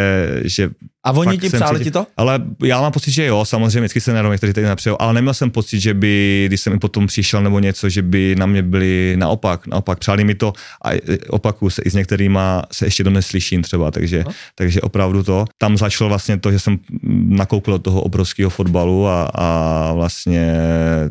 že 0.44 0.70
A 1.04 1.12
oni 1.12 1.38
ti 1.38 1.50
přáli 1.50 1.80
cítil- 1.80 1.84
ti 1.84 1.92
to? 1.92 2.08
ale 2.18 2.40
já 2.64 2.82
mám 2.82 2.92
pocit, 2.92 3.12
že 3.12 3.26
jo, 3.26 3.46
samozřejmě 3.46 3.80
vždycky 3.80 4.02
se 4.02 4.14
nervou, 4.14 4.32
někteří 4.32 4.54
tady 4.54 4.68
nepřejou, 4.68 4.96
ale 5.00 5.14
neměl 5.14 5.34
jsem 5.34 5.52
pocit, 5.52 5.80
že 5.80 5.94
by, 5.94 6.44
když 6.48 6.62
jsem 6.62 6.74
i 6.74 6.78
potom 6.80 7.08
přišel 7.08 7.42
nebo 7.44 7.60
něco, 7.60 7.90
že 7.90 8.02
by 8.02 8.36
na 8.40 8.46
mě 8.46 8.62
byli 8.64 9.16
naopak, 9.18 9.68
naopak 9.68 9.87
přáli 9.96 10.24
mi 10.24 10.36
to 10.36 10.54
a 10.86 10.94
e, 10.94 11.00
opakuju 11.30 11.70
se, 11.70 11.82
i 11.86 11.90
s 11.90 11.94
některýma 11.94 12.62
se 12.72 12.86
ještě 12.86 13.04
do 13.04 13.10
neslyším 13.10 13.62
třeba, 13.62 13.92
takže, 13.92 14.24
No. 14.26 14.32
takže 14.56 14.82
opravdu 14.82 15.24
to. 15.24 15.46
Tam 15.58 15.78
začalo 15.78 16.10
vlastně 16.10 16.38
to, 16.38 16.52
že 16.52 16.60
jsem 16.60 16.78
nakoukl 17.28 17.72
do 17.72 17.80
toho 17.80 18.02
obrovského 18.02 18.50
fotbalu 18.50 19.08
a, 19.08 19.24
a 19.36 19.94
vlastně 19.94 20.54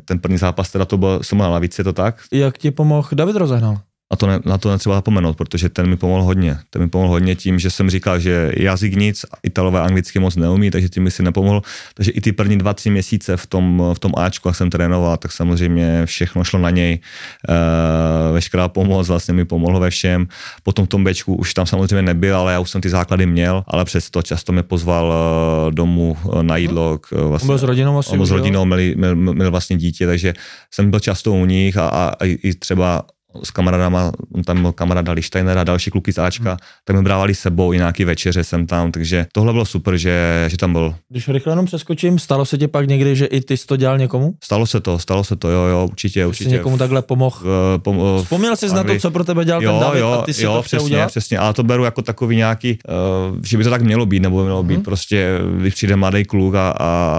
ten 0.04 0.18
první 0.18 0.38
zápas 0.38 0.70
teda 0.70 0.84
to 0.84 0.96
byl, 0.96 1.18
jsem 1.22 1.38
na 1.38 1.48
lavici, 1.48 1.80
je 1.80 1.84
to 1.84 1.92
tak? 1.92 2.22
Jak 2.32 2.58
ti 2.58 2.70
pomohl 2.70 3.08
David 3.12 3.36
Rozehnal? 3.36 3.78
Na 4.10 4.16
to, 4.16 4.26
ne, 4.26 4.40
na 4.44 4.58
to 4.58 4.70
netřeba 4.70 4.94
zapomenout, 4.94 5.36
protože 5.36 5.68
ten 5.68 5.86
mi 5.86 5.96
pomohl 5.96 6.22
hodně. 6.22 6.58
Ten 6.70 6.82
mi 6.82 6.88
pomohl 6.88 7.10
hodně 7.10 7.34
tím, 7.34 7.58
že 7.58 7.70
jsem 7.70 7.90
říkal, 7.90 8.20
že 8.20 8.52
jazyk 8.56 8.96
nic, 8.96 9.24
Italové 9.42 9.80
anglicky 9.80 10.18
moc 10.18 10.36
neumí, 10.36 10.70
takže 10.70 10.88
tím 10.88 11.02
mi 11.02 11.10
si 11.10 11.22
nepomohl. 11.22 11.62
Takže 11.94 12.10
i 12.10 12.20
ty 12.20 12.32
první 12.32 12.58
dva, 12.58 12.74
tři 12.74 12.90
měsíce 12.90 13.36
v 13.36 13.46
tom, 13.46 13.82
v 13.94 13.98
tom 13.98 14.12
Ačku, 14.16 14.48
jak 14.48 14.56
jsem 14.56 14.70
trénoval, 14.70 15.16
tak 15.16 15.32
samozřejmě 15.32 16.06
všechno 16.06 16.44
šlo 16.44 16.58
na 16.58 16.70
něj. 16.70 16.92
E, 16.92 18.32
veškerá 18.32 18.68
pomoc 18.68 19.08
vlastně 19.08 19.34
mi 19.34 19.44
pomohlo 19.44 19.80
ve 19.80 19.90
všem. 19.90 20.26
Potom 20.62 20.86
v 20.86 20.88
tom 20.88 21.04
Bčku 21.04 21.34
už 21.34 21.54
tam 21.54 21.66
samozřejmě 21.66 22.02
nebyl, 22.02 22.36
ale 22.36 22.52
já 22.52 22.60
už 22.60 22.70
jsem 22.70 22.80
ty 22.80 22.88
základy 22.88 23.26
měl, 23.26 23.64
ale 23.66 23.84
přesto 23.84 24.22
často 24.22 24.52
mě 24.52 24.62
pozval 24.62 25.12
eh, 25.12 25.72
domů 25.74 26.16
eh, 26.16 26.42
na 26.42 26.56
jídlo. 26.56 26.98
K, 26.98 27.12
vlastně, 27.12 27.46
byl 27.46 27.58
s 27.58 27.62
rodinou 27.62 27.98
asi? 27.98 28.16
Byl 28.16 28.26
s 28.26 28.30
rodinou, 28.30 28.64
měl, 28.64 28.78
měl, 28.94 29.16
měl, 29.16 29.50
vlastně 29.50 29.76
dítě, 29.76 30.06
takže 30.06 30.34
jsem 30.70 30.90
byl 30.90 31.00
často 31.00 31.32
u 31.32 31.46
nich 31.46 31.76
a, 31.76 31.88
a, 31.88 32.12
a 32.20 32.24
i 32.24 32.54
třeba 32.54 33.02
s 33.42 33.50
kamarádama, 33.50 34.12
on 34.34 34.42
tam 34.42 34.62
byl 34.62 34.72
kamarád 34.72 35.08
Lištejner 35.08 35.58
a 35.58 35.64
další 35.64 35.90
kluky 35.90 36.12
z 36.12 36.18
Ačka, 36.18 36.50
hmm. 36.50 36.58
tak 36.84 36.96
mi 36.96 37.02
brávali 37.02 37.34
sebou 37.34 37.72
i 37.72 37.76
nějaký 37.76 38.04
večeře 38.04 38.44
jsem 38.44 38.66
tam, 38.66 38.92
takže 38.92 39.26
tohle 39.32 39.52
bylo 39.52 39.64
super, 39.64 39.96
že, 39.96 40.44
že 40.48 40.56
tam 40.56 40.72
byl. 40.72 40.94
Když 41.08 41.28
rychle 41.28 41.52
jenom 41.52 41.66
přeskočím, 41.66 42.18
stalo 42.18 42.44
se 42.44 42.58
ti 42.58 42.68
pak 42.68 42.88
někdy, 42.88 43.16
že 43.16 43.26
i 43.26 43.40
ty 43.40 43.56
jsi 43.56 43.66
to 43.66 43.76
dělal 43.76 43.98
někomu? 43.98 44.34
Stalo 44.44 44.66
se 44.66 44.80
to, 44.80 44.98
stalo 44.98 45.24
se 45.24 45.36
to, 45.36 45.48
jo, 45.48 45.62
jo, 45.62 45.88
určitě, 45.90 46.20
Jsi 46.20 46.26
určitě. 46.26 46.50
někomu 46.50 46.78
takhle 46.78 47.02
pomohl? 47.02 47.36
Uh, 47.40 47.82
pom, 47.82 47.98
uh, 47.98 48.22
Vzpomněl 48.22 48.56
jsi 48.56 48.68
na 48.68 48.84
to, 48.84 48.98
co 48.98 49.10
pro 49.10 49.24
tebe 49.24 49.44
dělal 49.44 49.62
jo, 49.62 49.72
ten 49.72 49.80
David 49.80 50.00
jo, 50.00 50.10
a 50.10 50.22
ty 50.22 50.34
si 50.34 50.44
jo, 50.44 50.54
to 50.54 50.62
přesně, 50.62 50.84
udělat? 50.86 51.06
přesně, 51.06 51.38
ale 51.38 51.54
to 51.54 51.62
beru 51.62 51.84
jako 51.84 52.02
takový 52.02 52.36
nějaký, 52.36 52.78
uh, 52.88 53.36
že 53.44 53.58
by 53.58 53.64
to 53.64 53.70
tak 53.70 53.82
mělo 53.82 54.06
být, 54.06 54.20
nebo 54.20 54.38
by 54.38 54.44
mělo 54.44 54.62
být, 54.62 54.74
hmm. 54.74 54.84
prostě, 54.84 55.38
když 55.60 55.74
přijde 55.74 55.96
mladý 55.96 56.24
kluk 56.24 56.54
a, 56.54 56.74
a 56.78 57.16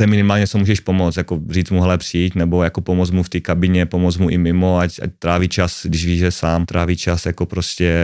je 0.00 0.06
minimálně, 0.06 0.46
co 0.46 0.58
můžeš 0.58 0.80
pomoct, 0.80 1.16
jako 1.16 1.40
říct 1.50 1.70
mu, 1.70 1.80
hele, 1.80 1.98
přijít, 1.98 2.34
nebo 2.34 2.62
jako 2.62 2.80
pomoct 2.80 3.10
mu 3.10 3.22
v 3.22 3.28
té 3.28 3.40
kabině, 3.40 3.86
pomoct 3.86 4.16
mu 4.16 4.28
i 4.28 4.38
mimo, 4.38 4.78
ať, 4.78 5.00
ať 5.02 5.10
tráví 5.30 5.48
čas, 5.48 5.86
když 5.86 6.06
ví, 6.06 6.18
že 6.18 6.30
sám 6.30 6.66
tráví 6.66 6.96
čas 6.96 7.26
jako 7.26 7.46
prostě 7.46 7.94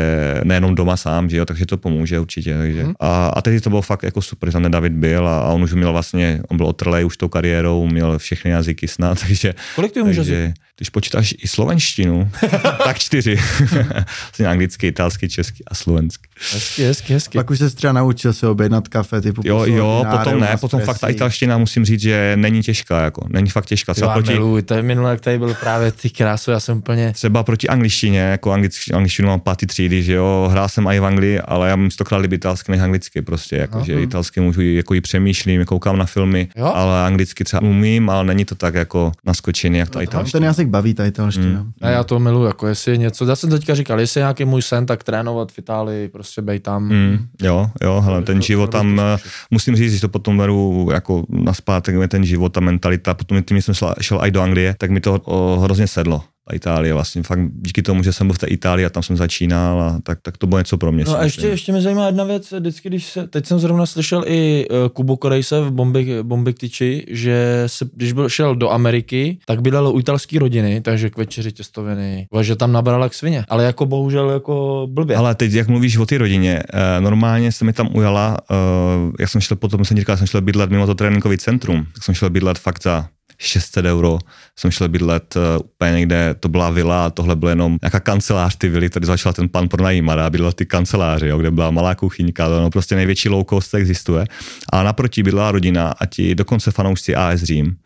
nejenom 0.44 0.74
doma 0.74 0.96
sám, 0.96 1.30
že 1.30 1.36
jo, 1.36 1.44
takže 1.44 1.66
to 1.66 1.76
pomůže 1.76 2.20
určitě. 2.20 2.54
Takže. 2.54 2.82
Hmm. 2.82 2.94
A, 3.00 3.26
a 3.26 3.42
teď 3.42 3.62
to 3.62 3.70
bylo 3.70 3.82
fakt 3.82 4.02
jako 4.02 4.22
super, 4.22 4.48
že 4.48 4.52
tam 4.52 4.70
David 4.70 4.92
byl 4.92 5.28
a, 5.28 5.40
a 5.40 5.48
on 5.48 5.62
už 5.62 5.72
měl 5.72 5.92
vlastně, 5.92 6.40
on 6.48 6.56
byl 6.56 6.66
otrlej 6.66 7.04
už 7.04 7.16
tou 7.16 7.28
kariérou, 7.28 7.86
měl 7.86 8.18
všechny 8.18 8.50
jazyky 8.50 8.88
snad, 8.88 9.20
takže... 9.26 9.54
Kolik 9.74 9.92
ty 9.92 10.00
umíš 10.00 10.16
jazyk? 10.16 10.54
Když 10.76 10.90
počítáš 10.90 11.34
i 11.38 11.48
slovenštinu, 11.48 12.30
tak 12.84 12.98
čtyři. 12.98 13.36
vlastně 14.22 14.46
anglicky, 14.46 14.86
italsky, 14.86 15.28
česky 15.28 15.64
a 15.66 15.74
slovenský. 15.74 16.28
Hezky, 16.52 16.84
hezky, 16.84 17.12
hezky. 17.12 17.38
Pak 17.38 17.50
už 17.50 17.58
se 17.58 17.70
třeba 17.70 17.92
naučil 17.92 18.32
se 18.32 18.48
objednat 18.48 18.88
kafe 18.88 19.20
typu 19.20 19.42
Jo, 19.44 19.64
jo, 19.64 20.04
potom 20.10 20.40
ne, 20.40 20.56
potom 20.60 20.80
fakt 20.80 20.98
ta 20.98 21.08
italština 21.08 21.58
musím 21.58 21.84
říct, 21.84 22.00
že 22.00 22.32
není 22.36 22.62
těžká, 22.62 23.00
jako, 23.00 23.26
není 23.28 23.50
fakt 23.50 23.66
těžká. 23.66 23.94
Třeba 23.94 24.12
proti, 24.12 24.32
miluji, 24.32 24.62
to 24.62 24.74
je 24.74 24.82
minule, 24.82 25.10
jak 25.10 25.20
tady 25.20 25.38
byl 25.38 25.54
právě 25.54 25.92
ty 25.92 26.10
krásu, 26.10 26.50
já 26.50 26.60
jsem 26.60 26.78
úplně... 26.78 27.12
Třeba 27.16 27.42
proti 27.42 27.68
angličtině, 27.68 28.20
jako 28.20 28.52
anglič, 28.52 28.90
angličtinu 28.94 29.28
mám 29.28 29.40
pátý 29.40 29.66
třídy, 29.66 30.02
že 30.02 30.12
jo, 30.12 30.48
hrál 30.50 30.68
jsem 30.68 30.86
i 30.86 31.00
v 31.00 31.04
Anglii, 31.04 31.40
ale 31.40 31.68
já 31.68 31.76
mám 31.76 31.90
stokrát 31.90 32.18
líbit 32.18 32.36
italsky 32.36 32.72
než 32.72 32.80
anglicky 32.80 33.22
prostě, 33.22 33.56
jako, 33.56 33.84
že 33.84 34.02
italsky 34.02 34.40
můžu, 34.40 34.60
jako 34.60 34.94
i 34.94 35.00
přemýšlím, 35.00 35.64
koukám 35.64 35.98
na 35.98 36.06
filmy, 36.06 36.48
jo? 36.56 36.66
ale 36.74 37.04
anglicky 37.04 37.44
třeba 37.44 37.62
umím, 37.62 38.10
ale 38.10 38.24
není 38.24 38.44
to 38.44 38.54
tak 38.54 38.74
jako 38.74 39.12
naskočený, 39.26 39.78
jak 39.78 39.90
ta 39.90 39.98
no, 39.98 40.02
italština. 40.02 40.40
Ten 40.40 40.44
jazyk 40.44 40.68
baví 40.68 40.94
ta 40.94 41.04
italština. 41.04 41.60
Hmm. 41.60 41.72
A 41.82 41.88
já 41.88 42.04
to 42.04 42.18
miluji, 42.18 42.46
jako 42.46 42.66
jestli 42.66 42.92
je 42.92 42.96
něco, 42.96 43.24
já 43.24 43.36
jsem 43.36 43.50
teďka 43.50 43.74
říkal, 43.74 44.00
jestli 44.00 44.20
je 44.20 44.22
nějaký 44.22 44.44
můj 44.44 44.62
sen, 44.62 44.86
tak 44.86 45.04
trénovat 45.04 45.52
v 45.52 45.58
Itálii, 45.58 46.08
prostě 46.08 46.42
bej 46.42 46.60
tam. 46.60 46.88
Hmm. 46.88 47.18
Jo, 47.42 47.70
jo, 47.82 48.00
hele, 48.00 48.22
ten 48.22 48.42
život 48.42 48.66
tam, 48.66 49.00
eh, 49.00 49.18
musím 49.50 49.76
říct, 49.76 49.94
že 49.94 50.00
to 50.00 50.08
potom 50.08 50.36
beru 50.36 50.88
jako 50.92 51.24
na 51.28 51.52
zpátek, 51.52 51.94
ten 52.08 52.24
život, 52.24 52.48
ta 52.48 52.60
mentalita, 52.60 53.14
potom 53.14 53.42
tím 53.42 53.62
jsem 53.62 53.74
šel, 53.74 53.94
šel 54.00 54.20
i 54.22 54.30
do 54.30 54.40
Anglie, 54.40 54.74
tak 54.78 54.90
mi 54.90 55.00
to 55.00 55.20
o, 55.24 55.60
hrozně 55.60 55.86
sedlo. 55.86 56.22
Itálie 56.54 56.94
vlastně. 56.94 57.22
Fakt 57.22 57.40
díky 57.52 57.82
tomu, 57.82 58.02
že 58.02 58.12
jsem 58.12 58.26
byl 58.26 58.34
v 58.34 58.38
té 58.38 58.46
Itálii 58.46 58.86
a 58.86 58.90
tam 58.90 59.02
jsem 59.02 59.16
začínal, 59.16 59.80
a 59.80 60.00
tak, 60.02 60.18
tak 60.22 60.38
to 60.38 60.46
bylo 60.46 60.58
něco 60.58 60.78
pro 60.78 60.92
mě. 60.92 61.04
No 61.06 61.18
a 61.18 61.24
ještě, 61.24 61.46
ještě 61.46 61.72
mě 61.72 61.82
zajímá 61.82 62.06
jedna 62.06 62.24
věc, 62.24 62.52
vždycky, 62.52 62.88
když 62.88 63.06
se, 63.06 63.26
teď 63.26 63.46
jsem 63.46 63.58
zrovna 63.58 63.86
slyšel 63.86 64.24
i 64.26 64.66
uh, 64.70 64.88
Kubo 64.88 65.16
Korejse 65.16 65.60
v 65.60 65.70
Bombik, 65.70 66.08
Bombik 66.22 66.58
Tyči, 66.58 67.04
že 67.08 67.62
se, 67.66 67.88
když 67.94 68.12
byl 68.12 68.28
šel 68.28 68.56
do 68.56 68.70
Ameriky, 68.70 69.38
tak 69.46 69.62
bydlel 69.62 69.88
u 69.88 69.98
italský 69.98 70.38
rodiny, 70.38 70.80
takže 70.80 71.10
k 71.10 71.16
večeři 71.16 71.52
těstoviny, 71.52 72.26
že 72.40 72.56
tam 72.56 72.72
nabral 72.72 73.02
jak 73.02 73.14
svině, 73.14 73.44
ale 73.48 73.64
jako 73.64 73.86
bohužel 73.86 74.30
jako 74.30 74.86
blbě. 74.90 75.16
Ale 75.16 75.34
teď, 75.34 75.52
jak 75.52 75.68
mluvíš 75.68 75.96
o 75.96 76.06
té 76.06 76.18
rodině, 76.18 76.62
uh, 76.74 77.04
normálně 77.04 77.52
se 77.52 77.64
mi 77.64 77.72
tam 77.72 77.88
ujala, 77.92 78.36
uh, 78.50 79.12
jak 79.20 79.28
jsem 79.28 79.40
šel 79.40 79.56
potom, 79.56 79.84
jsem 79.84 79.96
říkal, 79.96 80.16
jsem 80.16 80.26
šel 80.26 80.40
bydlet 80.40 80.70
mimo 80.70 80.86
to 80.86 80.94
tréninkový 80.94 81.38
centrum, 81.38 81.86
tak 81.94 82.04
jsem 82.04 82.14
šel 82.14 82.30
bydlet 82.30 82.58
fakt 82.58 82.82
za 82.82 83.08
600 83.38 83.84
euro 83.84 84.18
jsem 84.58 84.70
šel 84.70 84.88
bydlet 84.88 85.36
uh, 85.36 85.42
úplně 85.64 85.92
někde, 85.92 86.34
to 86.40 86.48
byla 86.48 86.70
vila 86.70 87.06
a 87.06 87.10
tohle 87.10 87.36
bylo 87.36 87.48
jenom 87.48 87.78
nějaká 87.82 88.00
kancelář 88.00 88.56
ty 88.56 88.68
vily, 88.68 88.90
tady 88.90 89.06
začal 89.06 89.32
ten 89.32 89.48
pan 89.48 89.68
pronajímat 89.68 90.18
a 90.18 90.30
bydlel 90.30 90.52
ty 90.52 90.66
kanceláře, 90.66 91.28
jo, 91.28 91.38
kde 91.38 91.50
byla 91.50 91.70
malá 91.70 91.94
kuchyňka, 91.94 92.48
to 92.48 92.60
no, 92.60 92.70
prostě 92.70 92.96
největší 92.96 93.28
low 93.28 93.44
cost 93.50 93.74
existuje. 93.74 94.24
A 94.72 94.82
naproti 94.82 95.22
bydlela 95.22 95.52
rodina 95.52 95.94
a 96.00 96.06
ti 96.06 96.34
dokonce 96.34 96.70
fanoušci 96.70 97.14
AS 97.14 97.42
Řím, 97.42 97.76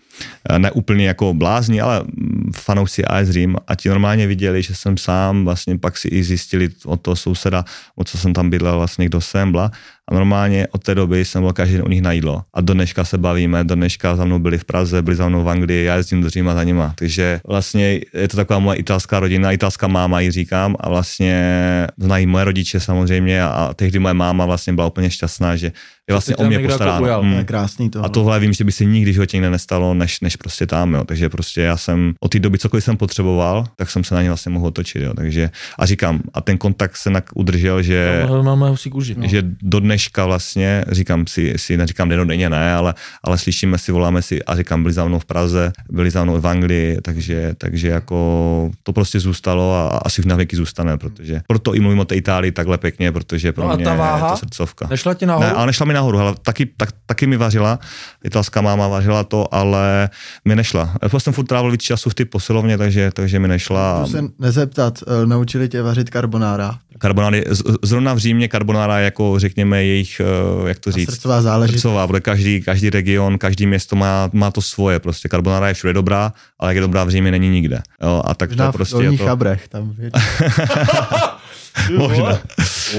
eh, 0.50 0.59
ne 0.59 0.70
úplně 0.70 1.07
jako 1.07 1.35
blázni, 1.35 1.81
ale 1.81 2.03
mm, 2.03 2.53
fanoušci 2.57 3.05
AS 3.05 3.29
Řím 3.29 3.57
a 3.66 3.74
ti 3.74 3.88
normálně 3.88 4.26
viděli, 4.26 4.62
že 4.62 4.74
jsem 4.74 4.96
sám, 4.96 5.44
vlastně 5.44 5.79
pak 5.79 5.96
si 5.96 6.09
i 6.09 6.22
zjistili 6.22 6.68
od 6.85 7.00
toho 7.00 7.16
souseda, 7.16 7.64
o 7.96 8.05
co 8.05 8.18
jsem 8.18 8.33
tam 8.33 8.50
bydlel, 8.50 8.76
vlastně 8.76 9.07
kdo 9.07 9.20
jsem 9.20 9.50
byla 9.53 9.70
a 10.09 10.15
normálně 10.15 10.67
od 10.71 10.83
té 10.83 10.95
doby 10.95 11.25
jsem 11.25 11.43
byl 11.43 11.53
každý 11.53 11.75
den 11.75 11.85
u 11.87 11.89
nich 11.89 12.03
na 12.03 12.13
jídlo. 12.13 12.43
A 12.55 12.61
do 12.61 12.75
dneška 12.75 13.05
se 13.05 13.19
bavíme, 13.19 13.65
do 13.65 13.75
dneška 13.75 14.17
za 14.17 14.25
mnou 14.25 14.39
byli 14.39 14.59
v 14.59 14.65
Praze, 14.65 15.03
byli 15.03 15.17
za 15.17 15.29
mnou 15.29 15.45
v 15.45 15.49
Anglii, 15.49 15.85
já 15.85 15.97
jezdím 15.97 16.23
do 16.23 16.31
Říma 16.31 16.55
za 16.55 16.65
nima. 16.65 16.95
Takže 16.99 17.41
vlastně 17.47 18.01
je 18.15 18.29
to 18.29 18.37
taková 18.37 18.59
moje 18.59 18.79
italská 18.79 19.21
rodina, 19.21 19.53
italská 19.53 19.89
máma, 19.89 20.21
ji 20.21 20.31
říkám, 20.31 20.77
a 20.81 20.89
vlastně 20.89 21.87
znají 21.99 22.27
moje 22.27 22.45
rodiče 22.45 22.81
samozřejmě 22.81 23.43
a 23.43 23.75
tehdy 23.75 23.99
moje 23.99 24.15
máma 24.15 24.47
vlastně 24.47 24.73
byla 24.73 24.87
úplně 24.87 25.11
šťastná, 25.11 25.57
že 25.57 25.73
je 26.11 26.15
vlastně 26.15 26.37
o 26.37 26.45
mě 26.45 26.59
postaráno. 26.59 27.07
Jako 27.07 27.23
mm. 27.23 27.33
To 27.33 27.39
je 27.39 27.45
krásný 27.45 27.91
to. 27.91 28.05
A 28.05 28.09
tohle 28.09 28.41
vím, 28.41 28.53
že 28.53 28.65
by 28.65 28.73
se 28.73 28.85
nikdy 28.85 29.11
v 29.11 29.15
životě 29.15 29.37
nikde 29.37 29.51
nestalo, 29.51 29.95
než, 29.95 30.21
než 30.21 30.37
prostě 30.37 30.67
tam, 30.67 30.95
jo. 30.95 31.05
Takže 31.05 31.29
prostě 31.29 31.61
já 31.61 31.77
jsem 31.77 32.15
od 32.21 32.29
té 32.29 32.39
doby 32.39 32.59
cokoliv 32.59 32.85
jsem 32.85 32.97
potřeboval, 32.97 33.67
tak 33.77 33.91
jsem 33.91 34.05
se 34.05 34.15
na 34.15 34.23
ně 34.23 34.29
vlastně 34.29 34.53
mohl 34.53 34.67
otočit, 34.67 35.03
jo. 35.03 35.15
Takže 35.15 35.51
a 35.79 35.87
říkám, 35.87 36.21
a 36.35 36.41
ten 36.41 36.59
kontakt 36.59 36.97
se 36.97 37.11
nak 37.11 37.25
udržel, 37.35 37.83
že, 37.83 38.27
no, 38.29 38.43
máme 38.43 38.69
husí 38.69 38.91
kůži, 38.91 39.15
no. 39.19 39.29
že 39.29 39.43
do 39.63 39.81
dneška 40.01 40.27
vlastně, 40.27 40.85
říkám 40.89 41.27
si, 41.27 41.55
si 41.57 41.77
neříkám 41.77 42.09
denně 42.09 42.51
ne, 42.51 42.75
ale, 42.75 42.95
ale 43.25 43.39
slyšíme 43.39 43.79
si, 43.79 43.93
voláme 43.93 44.23
si 44.23 44.43
a 44.45 44.57
říkám, 44.57 44.83
byli 44.83 44.95
za 44.95 45.05
mnou 45.05 45.19
v 45.19 45.25
Praze, 45.25 45.73
byli 45.91 46.11
za 46.11 46.25
mnou 46.25 46.41
v 46.41 46.47
Anglii, 46.47 46.99
takže, 47.03 47.55
takže 47.59 47.89
jako 47.89 48.71
to 48.83 48.93
prostě 48.93 49.21
zůstalo 49.21 49.75
a 49.75 50.01
asi 50.05 50.23
v 50.23 50.27
navěky 50.27 50.57
zůstane, 50.57 50.99
protože 50.99 51.41
proto 51.47 51.75
i 51.75 51.81
mluvím 51.81 51.99
o 51.99 52.05
té 52.05 52.17
Itálii 52.17 52.53
takhle 52.53 52.79
pěkně, 52.79 53.13
protože 53.13 53.53
pro 53.53 53.69
no 53.69 53.77
mě 53.77 53.85
ta 53.85 53.95
váha? 53.95 54.27
je 54.27 54.33
to 54.33 54.37
srdcovka. 54.37 54.87
Nešla 54.91 55.15
ti 55.15 55.27
nahoru? 55.27 55.47
Ne, 55.47 55.53
ale 55.53 55.67
nešla 55.67 55.87
mi 55.87 55.95
nahoru, 55.95 56.19
ale 56.19 56.35
taky, 56.43 56.67
tak, 56.67 56.89
taky 57.07 57.27
mi 57.27 57.37
vařila, 57.37 57.79
italská 58.25 58.61
máma 58.61 58.89
vařila 58.89 59.25
to, 59.25 59.55
ale 59.55 60.09
mi 60.45 60.57
nešla. 60.57 60.97
Já 61.03 61.21
jsem 61.21 61.33
furt 61.33 61.47
trávil 61.47 61.71
víc 61.71 61.83
času 61.83 62.11
v 62.11 62.15
ty 62.15 62.25
posilovně, 62.25 62.79
takže, 62.79 63.11
takže 63.15 63.39
mi 63.39 63.49
nešla. 63.49 64.01
Můžu 64.01 64.13
se 64.13 64.25
nezeptat, 64.39 64.99
eh, 65.03 65.27
naučili 65.27 65.69
tě 65.69 65.83
vařit 65.83 66.09
carbonara? 66.09 66.79
Carbonáry, 67.03 67.45
zrovna 67.83 68.15
v 68.15 68.19
Římě 68.19 68.49
carbonara 68.49 68.99
jako 68.99 69.39
řekněme 69.39 69.80
jejich, 69.85 70.21
eh, 70.21 70.69
jak 70.69 70.79
to 70.79 70.93
říct, 70.93 71.11
srdcová 71.11 71.43
záležitost. 71.43 71.83
Srdcová, 71.83 72.07
protože 72.07 72.21
každý, 72.21 72.62
každý 72.62 72.90
region, 72.90 73.38
každý 73.38 73.66
město 73.66 73.97
má, 73.97 74.31
má 74.33 74.51
to 74.51 74.62
svoje, 74.62 74.99
prostě 74.99 75.29
carbonara 75.29 75.69
je 75.69 75.75
všude 75.75 75.93
dobrá, 75.93 76.33
ale 76.59 76.71
jak 76.71 76.75
je 76.75 76.81
dobrá 76.81 77.05
v 77.05 77.11
Římě, 77.11 77.31
není 77.31 77.49
nikde. 77.49 77.83
Jo, 78.03 78.23
a 78.25 78.35
tak 78.35 78.51
Možná 78.51 78.66
to 78.66 78.79
prostě 78.79 78.97
v 78.97 79.03
je 79.12 79.19
to... 79.19 79.25
chabrech, 79.27 79.69
tam 79.69 79.95
Možná. 81.97 82.39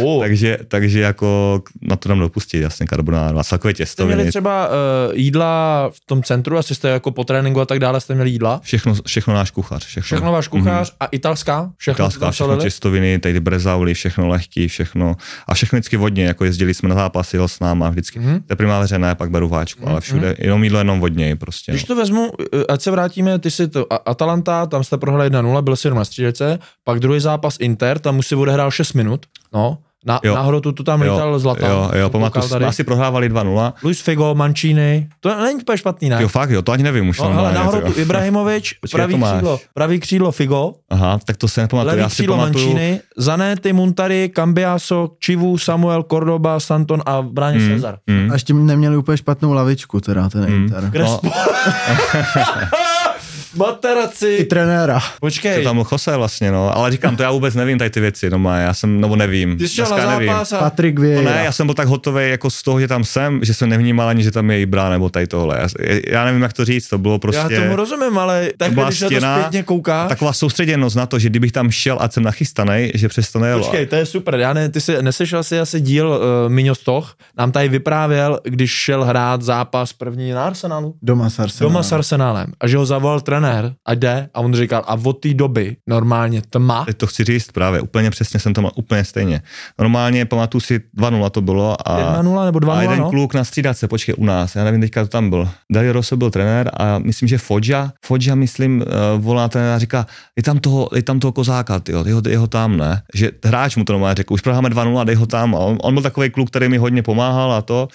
Oh. 0.02 0.20
takže, 0.20 0.58
takže 0.68 1.00
jako 1.00 1.62
na 1.82 1.96
to 1.96 2.10
nám 2.10 2.20
dopustit, 2.20 2.62
jasně, 2.62 2.86
karbonáru 2.86 3.40
a 3.40 3.44
celkově 3.44 3.74
těsto. 3.74 4.04
Jste 4.04 4.16
měli 4.16 4.30
třeba 4.30 4.68
uh, 4.68 4.74
jídla 5.14 5.90
v 5.94 6.06
tom 6.06 6.24
centru, 6.24 6.58
asi 6.58 6.76
jste 6.76 6.90
jako 6.90 7.12
po 7.12 7.24
tréninku 7.24 7.62
a 7.62 7.66
tak 7.66 7.80
dále, 7.80 8.02
jste 8.02 8.16
měli 8.16 8.30
jídla? 8.30 8.60
Všechno, 8.64 8.94
všechno 9.08 9.34
náš 9.34 9.52
kuchař. 9.52 9.86
Všechno, 9.86 10.06
všechno 10.06 10.32
váš 10.32 10.48
kuchař 10.48 10.92
mm-hmm. 10.92 10.96
a 11.00 11.06
italská? 11.06 11.72
Všechno, 11.78 12.06
italská, 12.06 12.32
všechno 12.32 12.58
těstoviny, 12.58 13.20
tady 13.20 13.40
brezauly, 13.40 13.94
všechno 13.94 14.28
lehký, 14.28 14.68
všechno. 14.68 15.16
A 15.48 15.54
všechno 15.54 15.78
vždycky 15.78 15.98
vodně, 15.98 16.26
jako 16.26 16.46
jezdili 16.46 16.74
jsme 16.74 16.90
na 16.90 16.96
zápasy, 16.96 17.38
jel 17.38 17.48
s 17.48 17.60
náma 17.60 17.90
vždycky. 17.90 18.20
Mm-hmm. 18.20 18.42
Te 18.46 18.56
primáře 18.56 19.00
ne, 19.00 19.16
pak 19.16 19.30
beru 19.30 19.50
váčku, 19.50 19.86
mm-hmm. 19.86 19.90
ale 19.90 20.02
všude, 20.02 20.32
mm-hmm. 20.32 20.44
jenom 20.44 20.64
jídlo, 20.64 20.80
jenom 20.80 21.00
vodně 21.00 21.36
prostě. 21.36 21.72
Když 21.72 21.86
no. 21.86 21.96
to 21.96 22.02
vezmu, 22.02 22.32
eh, 22.54 22.64
ať 22.70 22.82
se 22.82 22.92
vrátíme, 22.92 23.40
ty 23.40 23.52
si 23.52 23.68
to 23.68 24.10
Atalanta, 24.10 24.66
tam 24.66 24.84
jste 24.84 24.98
prohráli 24.98 25.30
1-0, 25.30 25.62
byl 25.62 25.76
si 25.76 25.90
na 25.90 26.06
střídece, 26.06 26.60
pak 26.84 27.00
druhý 27.00 27.20
zápas 27.20 27.58
Inter, 27.60 28.00
tam 28.00 28.20
už 28.20 28.28
si 28.28 28.36
odehrál 28.36 28.61
6 28.70 28.94
minut, 28.94 29.26
no, 29.54 29.78
na, 30.06 30.20
jo. 30.24 30.36
na 30.36 30.42
hrotu 30.42 30.72
tu 30.72 30.84
tam 30.84 31.02
lítal 31.02 31.40
zlata. 31.40 31.68
Jo, 31.68 31.92
jo, 31.94 32.10
pamatuju, 32.10 32.48
jsme 32.48 32.66
asi 32.66 32.84
prohrávali 32.84 33.30
2-0. 33.30 33.74
Luis 33.84 34.02
Figo, 34.02 34.36
Mancini, 34.36 35.08
to 35.20 35.44
není 35.44 35.62
úplně 35.62 35.78
špatný, 35.78 36.10
ne? 36.10 36.18
Jo, 36.22 36.28
fakt, 36.28 36.50
jo, 36.50 36.62
to 36.62 36.72
ani 36.72 36.84
nevím 36.84 37.10
už. 37.10 37.20
No, 37.20 37.34
hele, 37.34 37.54
na 37.54 37.64
hrotu 37.64 38.00
Ibrahimovič, 38.00 38.74
pravý 38.92 39.22
křídlo, 39.22 39.60
pravý 39.74 40.00
křídlo 40.00 40.32
Figo. 40.32 40.74
Aha, 40.90 41.20
tak 41.26 41.38
to 41.38 41.48
se 41.48 41.62
nepamatuju. 41.62 41.98
Levý 41.98 42.10
křídlo 42.10 42.38
pamatuju... 42.38 42.66
Mancini, 42.66 43.00
Zanetti, 43.18 43.74
Muntari, 43.74 44.30
Cambiaso, 44.36 45.10
Čivu, 45.20 45.58
Samuel, 45.58 46.04
Cordoba, 46.04 46.60
Santon 46.60 47.02
a 47.06 47.22
bráně 47.22 47.60
mm, 47.60 47.68
Cezar. 47.68 47.98
Mm. 48.08 48.28
A 48.32 48.34
ještě 48.34 48.54
neměli 48.54 48.98
úplně 48.98 49.18
špatnou 49.18 49.54
lavičku, 49.54 50.00
teda 50.00 50.30
ten 50.30 50.50
mm. 50.50 50.54
Inter. 50.54 50.92
Crespo. 50.92 51.28
No. 51.28 51.32
materaci. 53.56 54.36
I 54.40 54.46
trenéra. 54.46 55.00
Počkej, 55.20 55.58
Je 55.58 55.64
tam 55.64 55.76
byl 55.76 55.86
Jose 55.92 56.18
vlastně, 56.18 56.52
no. 56.52 56.78
Ale 56.78 56.92
říkám, 56.92 57.16
to 57.16 57.24
já 57.24 57.32
vůbec 57.32 57.56
nevím 57.56 57.78
tady 57.78 57.90
ty 57.90 58.00
věci, 58.00 58.30
no 58.30 58.40
má, 58.40 58.58
já 58.58 58.74
jsem, 58.74 59.02
nebo 59.02 59.16
nevím. 59.16 59.58
ty 59.58 59.68
jsi 59.68 59.76
šel 59.76 59.86
na 59.90 60.10
nevím. 60.12 60.28
zápas 60.30 60.54
a... 60.54 60.60
Patrik 60.60 60.96
To 60.96 61.02
Vieira. 61.02 61.32
ne, 61.32 61.42
já 61.46 61.52
jsem 61.52 61.68
byl 61.68 61.76
tak 61.76 61.88
hotový 61.88 62.30
jako 62.30 62.50
z 62.50 62.64
toho, 62.64 62.80
že 62.80 62.88
tam 62.88 63.04
jsem, 63.04 63.40
že 63.44 63.54
jsem 63.54 63.70
nevnímal 63.70 64.08
ani, 64.08 64.24
že 64.24 64.32
tam 64.32 64.52
je 64.52 64.62
Ibra 64.62 64.90
nebo 64.90 65.10
tady 65.10 65.28
tohle. 65.28 65.60
Já, 65.62 65.68
já 66.08 66.26
nevím, 66.26 66.42
jak 66.42 66.54
to 66.54 66.66
říct, 66.66 66.88
to 66.88 66.98
bylo 66.98 67.20
prostě... 67.20 67.54
Já 67.54 67.62
tomu 67.62 67.76
rozumím, 67.76 68.18
ale 68.18 68.50
tak 68.58 68.72
když 68.72 68.78
na 69.02 69.10
to 69.10 69.16
stěna, 69.16 69.40
zpětně 69.40 69.64
koukáš, 69.64 70.10
Taková 70.10 70.34
soustředěnost 70.34 70.96
na 70.96 71.06
to, 71.06 71.20
že 71.20 71.30
kdybych 71.30 71.52
tam 71.52 71.72
šel 71.72 71.98
a 72.02 72.10
jsem 72.10 72.24
nachystaný, 72.24 72.92
že 72.96 73.08
přesto 73.08 73.40
nejelo. 73.40 73.62
Počkej, 73.64 73.86
to 73.86 73.96
je 73.96 74.06
super. 74.06 74.36
Já 74.36 74.54
ne, 74.54 74.70
ty 74.70 74.82
jsi 74.82 75.02
neslyšel 75.02 75.44
si 75.44 75.60
asi 75.60 75.82
díl 75.82 76.08
uh, 76.10 76.52
Miňo 76.52 76.76
Stoch, 76.76 77.16
nám 77.38 77.52
tady 77.52 77.70
vyprávěl, 77.70 78.40
když 78.44 78.72
šel 78.72 79.04
hrát 79.04 79.42
zápas 79.42 79.94
první 79.94 80.32
na 80.32 80.46
Arsenalu. 80.46 80.96
Doma 81.02 81.30
s 81.30 81.40
Arsenalem. 81.40 81.74
Doma 81.74 81.84
s 81.84 81.92
Arsenálem. 81.92 82.48
A 82.62 82.68
že 82.68 82.78
ho 82.78 82.86
zavolal 82.86 83.22
trenér 83.22 83.41
a 83.86 83.94
jde 83.94 84.30
a 84.34 84.40
on 84.40 84.54
říkal, 84.54 84.84
a 84.88 84.98
od 85.04 85.14
té 85.14 85.34
doby 85.34 85.76
normálně 85.88 86.42
tma. 86.50 86.86
Teď 86.86 86.98
to 86.98 87.08
chci 87.08 87.24
říct 87.24 87.52
právě, 87.52 87.82
úplně 87.82 88.10
přesně 88.10 88.40
jsem 88.40 88.54
to 88.54 88.62
mal 88.62 88.72
úplně 88.76 89.04
stejně. 89.06 89.42
Normálně 89.80 90.26
pamatuju 90.26 90.62
si 90.62 90.82
2-0 90.98 91.30
to 91.30 91.42
bylo 91.42 91.88
a, 91.88 92.22
1-0 92.22 92.46
nebo 92.46 92.60
2-0, 92.60 92.72
a 92.72 92.82
jeden 92.82 93.00
no? 93.00 93.10
kluk 93.10 93.34
na 93.34 93.44
střídace, 93.44 93.88
počkej, 93.88 94.16
u 94.18 94.26
nás, 94.26 94.56
já 94.56 94.64
nevím 94.64 94.82
teďka, 94.82 95.02
kdo 95.02 95.08
tam 95.08 95.30
byl. 95.30 95.50
Dario 95.72 95.94
Rosso 95.94 96.18
byl 96.18 96.32
trenér 96.32 96.72
a 96.80 97.00
myslím, 97.00 97.28
že 97.28 97.38
Fodža, 97.38 97.92
Fodža 98.06 98.36
myslím, 98.36 98.82
uh, 98.82 99.22
volá 99.24 99.50
trenér 99.50 99.74
a 99.74 99.80
říká, 99.80 100.06
je 100.38 100.44
tam 100.44 100.60
toho, 100.60 100.90
je 100.96 101.04
tam 101.04 101.20
toho 101.20 101.32
kozáka, 101.32 101.80
tyjo, 101.80 102.06
jeho, 102.08 102.22
jeho 102.30 102.48
tam, 102.48 102.78
ne? 102.78 103.02
Že 103.14 103.32
hráč 103.46 103.76
mu 103.76 103.84
to 103.84 103.94
normálně 103.94 104.16
řekl, 104.16 104.34
už 104.34 104.42
prohráme 104.42 104.70
2-0 104.70 104.98
a 104.98 105.04
dej 105.04 105.16
ho 105.16 105.26
tam. 105.26 105.56
A 105.56 105.60
on, 105.60 105.78
on, 105.82 105.94
byl 105.94 106.04
takový 106.04 106.30
kluk, 106.30 106.50
který 106.50 106.70
mi 106.70 106.78
hodně 106.78 107.04
pomáhal 107.04 107.54
a 107.54 107.62
to, 107.62 107.88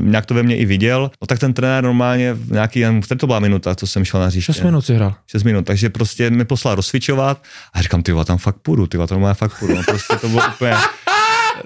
nějak 0.00 0.26
to 0.26 0.34
ve 0.34 0.42
mně 0.42 0.56
i 0.56 0.66
viděl. 0.66 1.10
No 1.20 1.26
tak 1.26 1.38
ten 1.38 1.52
trenér 1.52 1.84
normálně 1.84 2.34
v 2.34 2.52
nějaký, 2.52 2.80
jen, 2.80 3.00
to 3.16 3.26
byla 3.26 3.38
minuta, 3.38 3.74
co 3.74 3.86
jsem 3.86 4.04
šel 4.04 4.20
na 4.20 4.26
hřiště. 4.26 4.52
6 4.52 4.62
minut 4.62 4.82
si 4.82 4.94
hrál. 4.94 5.14
6 5.26 5.42
minut, 5.42 5.66
takže 5.66 5.90
prostě 5.90 6.30
mi 6.30 6.44
poslal 6.44 6.74
rozcvičovat 6.74 7.42
a 7.74 7.82
říkám, 7.82 8.02
ty 8.02 8.12
tam 8.24 8.38
fakt 8.38 8.56
půjdu, 8.56 8.86
ty 8.86 8.98
to 9.08 9.18
má 9.18 9.34
fakt 9.34 9.58
půjdu, 9.58 9.74
no, 9.74 9.82
prostě 9.86 10.16
to 10.16 10.28
bylo 10.28 10.42
úplně, 10.54 10.74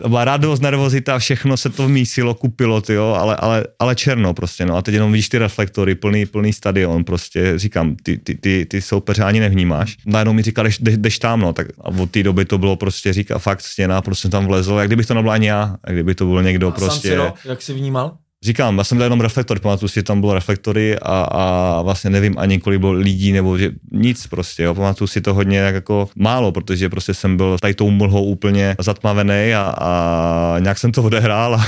to 0.03 0.09
byla 0.09 0.25
radost, 0.25 0.63
nervozita, 0.63 1.19
všechno 1.19 1.57
se 1.57 1.71
to 1.71 1.89
mísilo, 1.89 2.35
kupilo, 2.35 2.81
ty 2.81 2.93
jo, 2.95 3.17
ale, 3.19 3.37
ale, 3.37 3.65
ale 3.79 3.95
černo 3.95 4.35
prostě, 4.35 4.67
no 4.67 4.77
a 4.77 4.83
teď 4.83 4.95
jenom 4.95 5.13
vidíš 5.13 5.29
ty 5.29 5.39
reflektory, 5.39 5.95
plný, 5.95 6.27
plný 6.27 6.53
stadion, 6.53 7.05
prostě 7.05 7.53
říkám, 7.59 7.97
ty, 8.03 8.19
ty, 8.19 8.35
ty, 8.35 8.67
ty 8.71 8.83
soupeře 8.83 9.23
ani 9.23 9.41
nevnímáš. 9.41 9.97
Najednou 10.07 10.33
mi 10.33 10.43
říkal, 10.43 10.65
jdeš, 10.65 10.79
jdeš, 10.79 11.19
tam, 11.19 11.41
no, 11.41 11.53
tak 11.53 11.67
a 11.81 11.89
od 11.89 12.11
té 12.11 12.23
doby 12.23 12.45
to 12.45 12.59
bylo 12.59 12.77
prostě, 12.77 13.13
říká 13.13 13.39
fakt 13.39 13.61
stěna, 13.61 14.03
prostě 14.03 14.29
tam 14.29 14.47
vlezl, 14.47 14.75
jak 14.75 14.89
kdybych 14.89 15.07
to 15.07 15.15
nebyl 15.15 15.31
ani 15.31 15.47
já, 15.47 15.77
jak 15.87 15.97
kdyby 15.97 16.15
to 16.15 16.27
byl 16.27 16.43
někdo 16.43 16.71
prostě. 16.71 17.09
Siro, 17.09 17.35
jak 17.45 17.63
jsi 17.63 17.75
vnímal? 17.75 18.17
Říkám, 18.47 18.79
já 18.79 18.85
jsem 18.85 18.99
dal 18.99 19.05
jenom 19.07 19.21
reflektor, 19.21 19.59
pamatuju 19.61 19.89
si, 19.89 19.95
že 19.95 20.03
tam 20.03 20.21
bylo 20.21 20.35
reflektory 20.35 20.99
a, 20.99 21.23
a 21.23 21.83
vlastně 21.83 22.11
nevím 22.11 22.35
ani 22.39 22.61
kolik 22.61 22.81
bylo 22.81 22.93
lidí, 22.93 23.33
nebo 23.33 23.59
že 23.59 23.71
nic 23.93 24.27
prostě, 24.27 24.63
jo. 24.63 24.75
pamatuju 24.75 25.09
si 25.09 25.21
to 25.21 25.35
hodně 25.35 25.59
jak 25.59 25.75
jako 25.75 26.09
málo, 26.17 26.53
protože 26.53 26.89
prostě 26.89 27.15
jsem 27.15 27.37
byl 27.37 27.57
tady 27.61 27.75
tou 27.75 27.91
mlhou 27.91 28.25
úplně 28.25 28.77
zatmavený 28.79 29.55
a, 29.55 29.63
a 29.79 30.57
nějak 30.59 30.79
jsem 30.79 30.93
to 30.93 31.03
odehrál 31.03 31.55
a. 31.55 31.67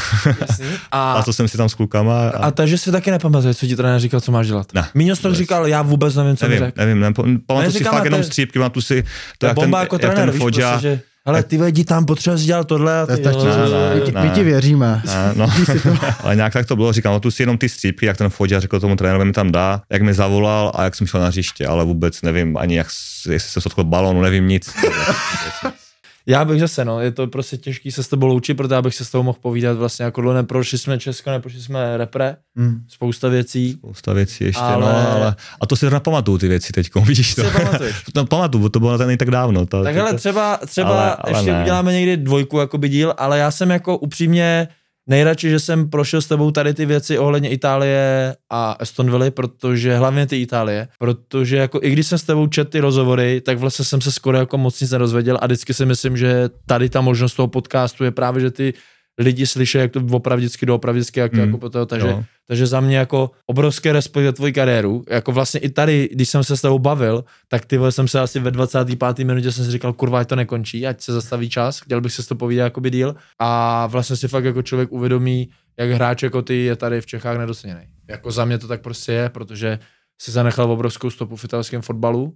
A, 0.90 1.12
a 1.18 1.22
to 1.22 1.32
jsem 1.32 1.48
si 1.48 1.56
tam 1.56 1.68
s 1.68 1.74
klukama. 1.74 2.28
a 2.28 2.50
takže 2.50 2.78
si 2.78 2.92
taky 2.92 3.10
nepamatuje, 3.10 3.54
co 3.54 3.66
ti 3.66 3.76
trenér 3.76 4.00
říkal, 4.00 4.20
co 4.20 4.32
máš 4.32 4.46
dělat. 4.46 4.74
Ne, 4.74 4.84
Míňo 4.94 5.14
vůbec. 5.22 5.36
říkal, 5.38 5.66
já 5.66 5.82
vůbec 5.82 6.14
nevím, 6.14 6.36
co 6.36 6.44
mi 6.46 6.48
nevím, 6.48 6.66
řekl. 6.66 6.80
nevím, 6.80 7.00
nevím, 7.00 7.40
pamatuju 7.46 7.72
si 7.72 7.84
fakt 7.84 8.04
jenom 8.04 8.20
to 8.20 8.24
je- 8.24 8.30
střípky, 8.30 8.58
pamatuju 8.58 8.82
si 8.82 9.02
to, 9.02 9.08
To 9.38 9.46
jak 9.46 9.54
ten, 9.56 9.64
bomba 9.64 9.80
jako 9.80 9.94
jak 9.94 10.00
trenér, 10.00 10.30
ten 10.30 10.40
Fodža, 10.40 10.70
prostě, 10.70 10.88
že 10.88 11.00
hele, 11.28 11.42
ty 11.42 11.58
jdi 11.66 11.84
tam, 11.84 12.06
potřebuješ 12.06 12.44
dělat 12.46 12.66
tohle 12.66 13.00
a 13.02 13.06
To 13.06 13.12
je 13.12 13.16
ty, 13.18 13.22
stačí. 13.22 13.38
jo, 13.38 13.44
Ne, 13.56 13.70
ne, 13.70 13.94
My 13.94 14.00
ti- 14.00 14.12
ne. 14.12 14.22
My 14.24 14.30
ti 14.30 14.42
věříme. 14.42 15.02
Ne, 15.06 15.32
no, 15.34 15.46
ale 16.22 16.36
nějak 16.36 16.52
tak 16.52 16.66
to 16.66 16.76
bylo, 16.76 16.92
říkám, 16.92 17.20
tu 17.20 17.30
si 17.30 17.42
jenom 17.42 17.58
ty 17.58 17.68
střípky, 17.68 18.06
jak 18.06 18.16
ten 18.16 18.28
Fodža 18.30 18.60
řekl 18.60 18.80
tomu 18.80 18.96
trenérovi 18.96 19.24
mi 19.24 19.32
tam 19.32 19.52
dá, 19.52 19.82
jak 19.90 20.02
mi 20.02 20.14
zavolal 20.14 20.72
a 20.74 20.84
jak 20.84 20.94
jsem 20.94 21.06
šel 21.06 21.20
na 21.20 21.26
hřiště, 21.26 21.66
ale 21.66 21.84
vůbec 21.84 22.22
nevím 22.22 22.56
ani 22.56 22.76
jak, 22.76 22.86
jestli 23.30 23.50
se 23.50 23.60
sotkl 23.60 23.84
balonu, 23.84 24.20
nevím 24.22 24.48
nic. 24.48 24.70
Já 26.28 26.44
bych 26.44 26.60
zase, 26.60 26.84
no, 26.84 27.00
je 27.00 27.12
to 27.12 27.26
prostě 27.26 27.56
těžký 27.56 27.92
se 27.92 28.02
s 28.02 28.08
tebou 28.08 28.26
loučit, 28.26 28.54
protože 28.56 28.74
já 28.74 28.82
bych 28.82 28.94
se 28.94 29.04
s 29.04 29.10
tebou 29.10 29.22
mohl 29.22 29.38
povídat 29.42 29.76
vlastně 29.76 30.04
jako 30.04 30.20
dlouho, 30.20 30.36
neprošli 30.36 30.78
jsme 30.78 30.98
Česko, 30.98 31.30
neprošli 31.30 31.60
jsme 31.60 31.96
repre, 31.96 32.36
Hmm. 32.56 32.80
spousta 32.88 33.28
věcí. 33.28 33.72
Spousta 33.72 34.12
věcí 34.12 34.44
ještě, 34.44 34.62
Ale- 34.62 34.80
no, 34.92 35.10
ale... 35.12 35.36
A 35.60 35.66
to 35.66 35.76
si 35.76 35.90
napamatuju 35.90 36.38
ty 36.38 36.48
věci 36.48 36.72
teď, 36.72 36.90
vidíš 37.04 37.34
to. 37.34 37.42
No, 38.14 38.26
pamatuju, 38.26 38.68
to 38.68 38.80
bylo 38.80 38.98
ten 38.98 39.16
tak 39.18 39.30
dávno. 39.30 39.66
To, 39.66 39.82
Tak 39.84 39.94
hele, 39.94 40.14
třeba, 40.14 40.56
třeba 40.66 40.88
Ale- 40.90 41.02
ale, 41.02 41.16
ale 41.20 41.38
ještě 41.38 41.52
ne. 41.52 41.62
uděláme 41.62 41.92
někdy 41.92 42.16
dvojku 42.16 42.58
jakoby 42.58 42.88
díl, 42.88 43.14
ale 43.18 43.38
já 43.38 43.50
jsem 43.50 43.70
jako 43.70 43.98
upřímně 43.98 44.68
nejradši, 45.08 45.50
že 45.50 45.60
jsem 45.60 45.90
prošel 45.90 46.22
s 46.22 46.26
tebou 46.26 46.50
tady 46.50 46.74
ty 46.74 46.86
věci 46.86 47.18
ohledně 47.18 47.50
Itálie 47.50 48.36
a 48.50 48.76
Estonville, 48.80 49.30
protože 49.30 49.96
hlavně 49.96 50.26
ty 50.26 50.42
Itálie, 50.42 50.88
protože 50.98 51.56
jako 51.56 51.80
i 51.82 51.90
když 51.90 52.06
jsem 52.06 52.18
s 52.18 52.22
tebou 52.22 52.46
četl 52.46 52.70
ty 52.70 52.80
rozhovory, 52.80 53.40
tak 53.40 53.58
vlastně 53.58 53.84
jsem 53.84 54.00
se 54.00 54.12
skoro 54.12 54.38
jako 54.38 54.58
moc 54.58 54.80
nic 54.80 54.90
nerozvěděl 54.90 55.38
a 55.40 55.46
vždycky 55.46 55.74
si 55.74 55.86
myslím, 55.86 56.16
že 56.16 56.48
tady 56.66 56.88
ta 56.88 57.00
možnost 57.00 57.34
toho 57.34 57.48
podcastu 57.48 58.04
je 58.04 58.10
právě, 58.10 58.40
že 58.40 58.50
ty 58.50 58.74
lidi 59.18 59.46
slyší, 59.46 59.78
jak 59.78 59.92
to 59.92 60.00
opravdicky 60.10 60.66
doopravdicky, 60.66 61.20
jak 61.20 61.30
to 61.30 61.36
Hmm. 61.36 61.46
jako 61.46 61.58
po 61.58 61.70
toho, 61.70 61.86
takže, 61.86 62.06
Jo. 62.08 62.24
takže 62.46 62.66
za 62.66 62.80
mě 62.80 62.96
jako 62.96 63.30
obrovský 63.46 63.92
respekt 63.92 64.24
za 64.24 64.32
tvoji 64.32 64.52
kariéru. 64.52 65.04
Jako 65.08 65.32
vlastně 65.32 65.60
i 65.60 65.68
tady, 65.68 66.08
když 66.12 66.28
jsem 66.28 66.44
se 66.44 66.56
s 66.56 66.60
tebou 66.60 66.78
bavil, 66.78 67.24
tak 67.48 67.64
ty 67.66 67.78
jsem 67.90 68.08
se 68.08 68.20
asi 68.20 68.40
ve 68.40 68.50
25. 68.50 69.24
minutě 69.24 69.52
jsem 69.52 69.64
si 69.64 69.70
říkal, 69.70 69.92
kurva, 69.92 70.24
to 70.24 70.36
nekončí, 70.36 70.86
ať 70.86 71.00
se 71.00 71.12
zastaví 71.12 71.50
čas, 71.50 71.80
chtěl 71.80 72.00
bych 72.00 72.12
se 72.12 72.22
s 72.22 72.26
to 72.26 72.34
povídat 72.34 72.64
jakoby 72.64 72.90
díl. 72.90 73.14
A 73.38 73.86
vlastně 73.86 74.16
si 74.16 74.28
fakt 74.28 74.44
jako 74.44 74.62
člověk 74.62 74.92
uvědomí, 74.92 75.48
jak 75.78 75.90
hráč 75.90 76.22
jako 76.22 76.42
ty 76.42 76.64
je 76.64 76.76
tady 76.76 77.00
v 77.00 77.06
Čechách 77.06 77.38
nedoceněný. 77.38 77.80
Jako 78.08 78.30
za 78.30 78.44
mě 78.44 78.58
to 78.58 78.68
tak 78.68 78.82
prostě 78.82 79.12
je, 79.12 79.28
protože 79.28 79.78
si 80.20 80.30
zanechal 80.30 80.70
obrovskou 80.72 81.10
stopu 81.10 81.36
v 81.36 81.44
italském 81.44 81.82
fotbalu, 81.82 82.34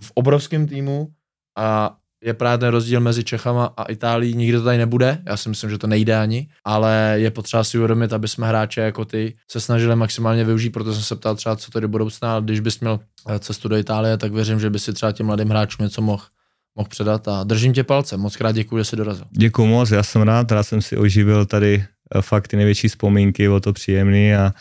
v 0.00 0.10
obrovském 0.14 0.66
týmu 0.66 1.08
a 1.58 1.96
je 2.22 2.34
právě 2.34 2.58
ten 2.58 2.68
rozdíl 2.68 3.00
mezi 3.00 3.24
Čechama 3.24 3.64
a 3.76 3.84
Itálií, 3.84 4.34
nikdy 4.34 4.58
to 4.58 4.64
tady 4.64 4.78
nebude, 4.78 5.18
já 5.26 5.36
si 5.36 5.48
myslím, 5.48 5.70
že 5.70 5.78
to 5.78 5.86
nejde 5.86 6.16
ani, 6.16 6.48
ale 6.64 7.14
je 7.16 7.30
potřeba 7.30 7.64
si 7.64 7.78
uvědomit, 7.78 8.12
aby 8.12 8.28
jsme 8.28 8.48
hráče 8.48 8.80
jako 8.80 9.04
ty 9.04 9.34
se 9.50 9.60
snažili 9.60 9.96
maximálně 9.96 10.44
využít, 10.44 10.70
proto 10.70 10.94
jsem 10.94 11.02
se 11.02 11.16
ptal 11.16 11.36
třeba, 11.36 11.56
co 11.56 11.70
to 11.70 11.80
do 11.80 11.88
budoucna, 11.88 12.32
ale 12.32 12.42
když 12.42 12.60
bys 12.60 12.80
měl 12.80 13.00
eh, 13.28 13.38
cestu 13.38 13.68
do 13.68 13.76
Itálie, 13.76 14.16
tak 14.16 14.32
věřím, 14.32 14.60
že 14.60 14.70
by 14.70 14.78
si 14.78 14.92
třeba 14.92 15.12
těm 15.12 15.26
mladým 15.26 15.48
hráčům 15.48 15.84
něco 15.84 16.02
mohl 16.02 16.24
mohl 16.76 16.88
předat 16.88 17.28
a 17.28 17.44
držím 17.44 17.72
tě 17.72 17.84
palce, 17.84 18.16
moc 18.16 18.36
krát 18.36 18.52
děkuji, 18.52 18.78
že 18.78 18.84
jsi 18.84 18.96
dorazil. 18.96 19.24
Děkuju 19.30 19.68
moc, 19.68 19.90
já 19.90 20.02
jsem 20.02 20.22
rád, 20.22 20.44
teda 20.44 20.62
jsem 20.62 20.82
si 20.82 20.96
oživil 20.96 21.46
tady 21.46 21.84
eh, 22.14 22.22
fakt 22.22 22.48
ty 22.48 22.56
největší 22.56 22.88
vzpomínky, 22.88 23.42
bylo 23.42 23.60
to 23.60 23.72
příjemný 23.72 24.34
a, 24.34 24.52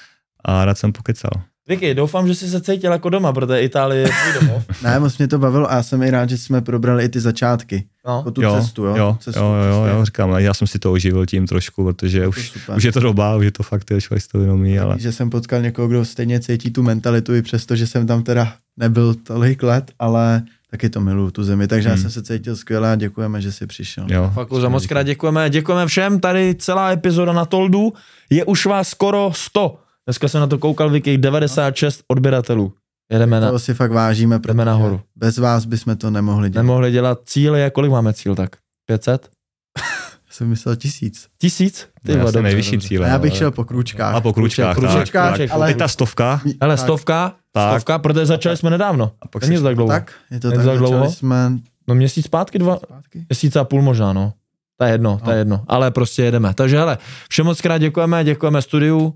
a 0.45 0.65
rád 0.65 0.78
jsem 0.78 0.91
pokecal. 0.91 1.32
Vicky, 1.71 1.95
doufám, 1.95 2.27
že 2.27 2.36
jsi 2.36 2.49
se 2.49 2.62
cítil 2.62 2.91
jako 2.91 3.10
doma, 3.10 3.34
protože 3.34 3.62
Itálie 3.62 4.01
je 4.01 4.07
tvůj 4.07 4.41
domov. 4.47 4.63
Ne, 4.84 4.99
moc 4.99 5.17
mě 5.17 5.27
to 5.27 5.39
bavilo 5.39 5.71
a 5.71 5.75
já 5.75 5.84
jsem 5.84 6.01
i 6.03 6.12
rád, 6.12 6.29
že 6.29 6.38
jsme 6.38 6.62
probrali 6.62 7.03
i 7.05 7.10
ty 7.10 7.19
začátky. 7.19 7.84
No. 8.07 8.17
Jako 8.17 8.31
tu 8.31 8.41
jo, 8.41 8.57
cestu, 8.62 8.84
jo. 8.84 8.95
jo, 8.97 9.13
tu 9.17 9.23
cestu, 9.23 9.39
jo, 9.39 9.45
jo, 9.53 9.79
prostě. 9.81 9.95
jo, 9.97 10.05
říkám, 10.05 10.29
já 10.31 10.53
jsem 10.53 10.67
si 10.67 10.79
to 10.79 10.91
oživil 10.91 11.25
tím 11.25 11.47
trošku, 11.47 11.84
protože 11.84 12.21
to 12.23 12.29
už, 12.29 12.49
super. 12.49 12.77
už 12.77 12.84
je 12.84 12.91
to 12.91 12.99
doba, 12.99 13.36
už 13.36 13.45
je 13.45 13.51
to 13.51 13.63
fakt, 13.63 13.86
že 13.91 14.01
člověk 14.01 14.23
to 14.31 14.38
vědomí, 14.38 14.79
ale 14.79 14.95
Že 14.99 15.12
jsem 15.12 15.29
potkal 15.29 15.62
někoho, 15.62 15.88
kdo 15.88 16.05
stejně 16.05 16.39
cítí 16.39 16.71
tu 16.71 16.84
mentalitu, 16.84 17.36
i 17.36 17.41
přesto, 17.41 17.75
že 17.75 17.88
jsem 17.88 18.07
tam 18.07 18.23
teda 18.23 18.53
nebyl 18.77 19.13
tolik 19.13 19.63
let, 19.63 19.91
ale 19.99 20.41
taky 20.71 20.89
to 20.89 21.01
miluju, 21.01 21.31
tu 21.31 21.43
zemi, 21.43 21.67
takže 21.67 21.89
Hmm. 21.89 21.97
já 21.97 22.01
jsem 22.01 22.12
se 22.12 22.23
cítil 22.23 22.55
skvěle 22.55 22.91
a 22.91 22.95
děkujeme, 22.95 23.41
že 23.41 23.51
jsi 23.51 23.67
přišel. 23.67 24.05
jo. 24.10 24.31
Fakt 24.34 24.53
za 24.53 24.69
moc 24.69 24.86
krát 24.88 25.03
děkujeme. 25.03 25.49
Děkujeme 25.49 25.88
všem, 25.88 26.19
tady 26.19 26.55
celá 26.60 26.91
epizoda 26.91 27.34
na 27.34 27.45
Toldu. 27.45 27.93
Je 28.29 28.45
už 28.45 28.65
vás 28.65 28.88
skoro 28.88 29.31
100. 29.36 29.77
Dneska 30.12 30.28
jsem 30.28 30.41
na 30.41 30.47
to 30.47 30.58
koukal, 30.58 30.89
Vicky, 30.89 31.17
96 31.17 32.04
odběratelů. 32.08 32.74
Jedeme 33.12 33.39
na, 33.39 33.52
To 33.52 33.60
si 33.60 33.74
fakt 33.74 33.91
vážíme, 33.91 34.39
protože 34.39 34.47
jdeme 34.47 34.65
nahoru. 34.65 35.02
bez 35.15 35.38
vás 35.38 35.65
bychom 35.65 35.97
to 35.97 36.10
nemohli 36.12 36.50
dělat. 36.50 36.63
Nemohli 36.63 36.91
dělat 36.91 37.19
cíl, 37.26 37.56
je, 37.56 37.69
kolik 37.69 37.91
máme 37.91 38.13
cíl 38.13 38.36
tak? 38.36 38.50
500? 38.86 39.30
Jsem 40.30 40.47
myslel 40.47 40.76
tisíc. 40.76 41.28
Tisíc? 41.41 41.88
To 42.06 42.12
je 42.12 42.17
vole, 42.17 42.24
asi 42.30 42.34
dobře, 42.34 42.43
nejvyšší 42.43 42.71
dobře. 42.71 42.88
cíle. 42.88 43.06
A 43.06 43.10
já 43.10 43.19
bych 43.19 43.32
ale- 43.32 43.38
šel 43.39 43.52
po 43.52 43.63
krůčkách. 43.65 44.15
A 44.15 44.21
po 44.21 44.34
kručkách, 44.34 44.76
Kručečka, 44.76 45.30
tak, 45.30 45.38
tak. 45.38 45.52
ale- 45.52 45.67
Teď 45.67 45.78
ta 45.78 45.88
stovka, 45.88 46.41
Hele, 46.62 46.76
Tak. 46.78 46.84
stovka, 46.86 47.36
Tak. 47.52 47.71
stovka, 47.71 48.00
protože 48.00 48.26
začali 48.26 48.58
jsme 48.58 48.69
nedávno. 48.69 49.12
A 49.21 49.28
pak 49.28 49.43
Není 49.47 49.63
tak 49.63 49.76
dlouho. 49.76 49.89
Tak, 49.89 50.13
je 50.32 50.39
to 50.39 50.47
Není 50.47 50.58
tak, 50.58 50.65
tak 50.65 50.76
začali 50.76 50.78
dlouho? 50.91 51.12
jsme 51.12 51.52
No 51.88 51.95
měsíc 51.95 52.26
zpátky, 52.26 52.60
dva, 52.60 52.78
zpátky. 52.78 53.26
měsíc 53.30 53.56
a 53.56 53.63
půl 53.63 53.82
možná, 53.82 54.13
no. 54.13 54.34
To 54.80 54.86
je 54.86 54.91
jedno, 54.91 55.19
to 55.24 55.30
je 55.30 55.36
No. 55.36 55.39
jedno. 55.39 55.63
Ale 55.67 55.91
prostě 55.91 56.24
jedeme. 56.24 56.54
Takže 56.54 56.78
hele, 56.78 56.97
všem 57.30 57.45
moc 57.45 57.62
krát 57.62 57.78
děkujeme, 57.78 58.24
děkujeme 58.24 58.62
studiu. 58.62 59.13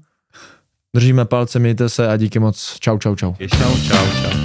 Držíme 0.95 1.25
palce, 1.25 1.59
mějte 1.59 1.89
se 1.89 2.07
a 2.07 2.17
díky 2.17 2.39
moc. 2.39 2.75
Čau, 2.79 2.97
čau, 2.97 3.15
čau. 3.15 3.33
Čau, 3.33 3.77
čau, 3.87 4.05
čau. 4.21 4.44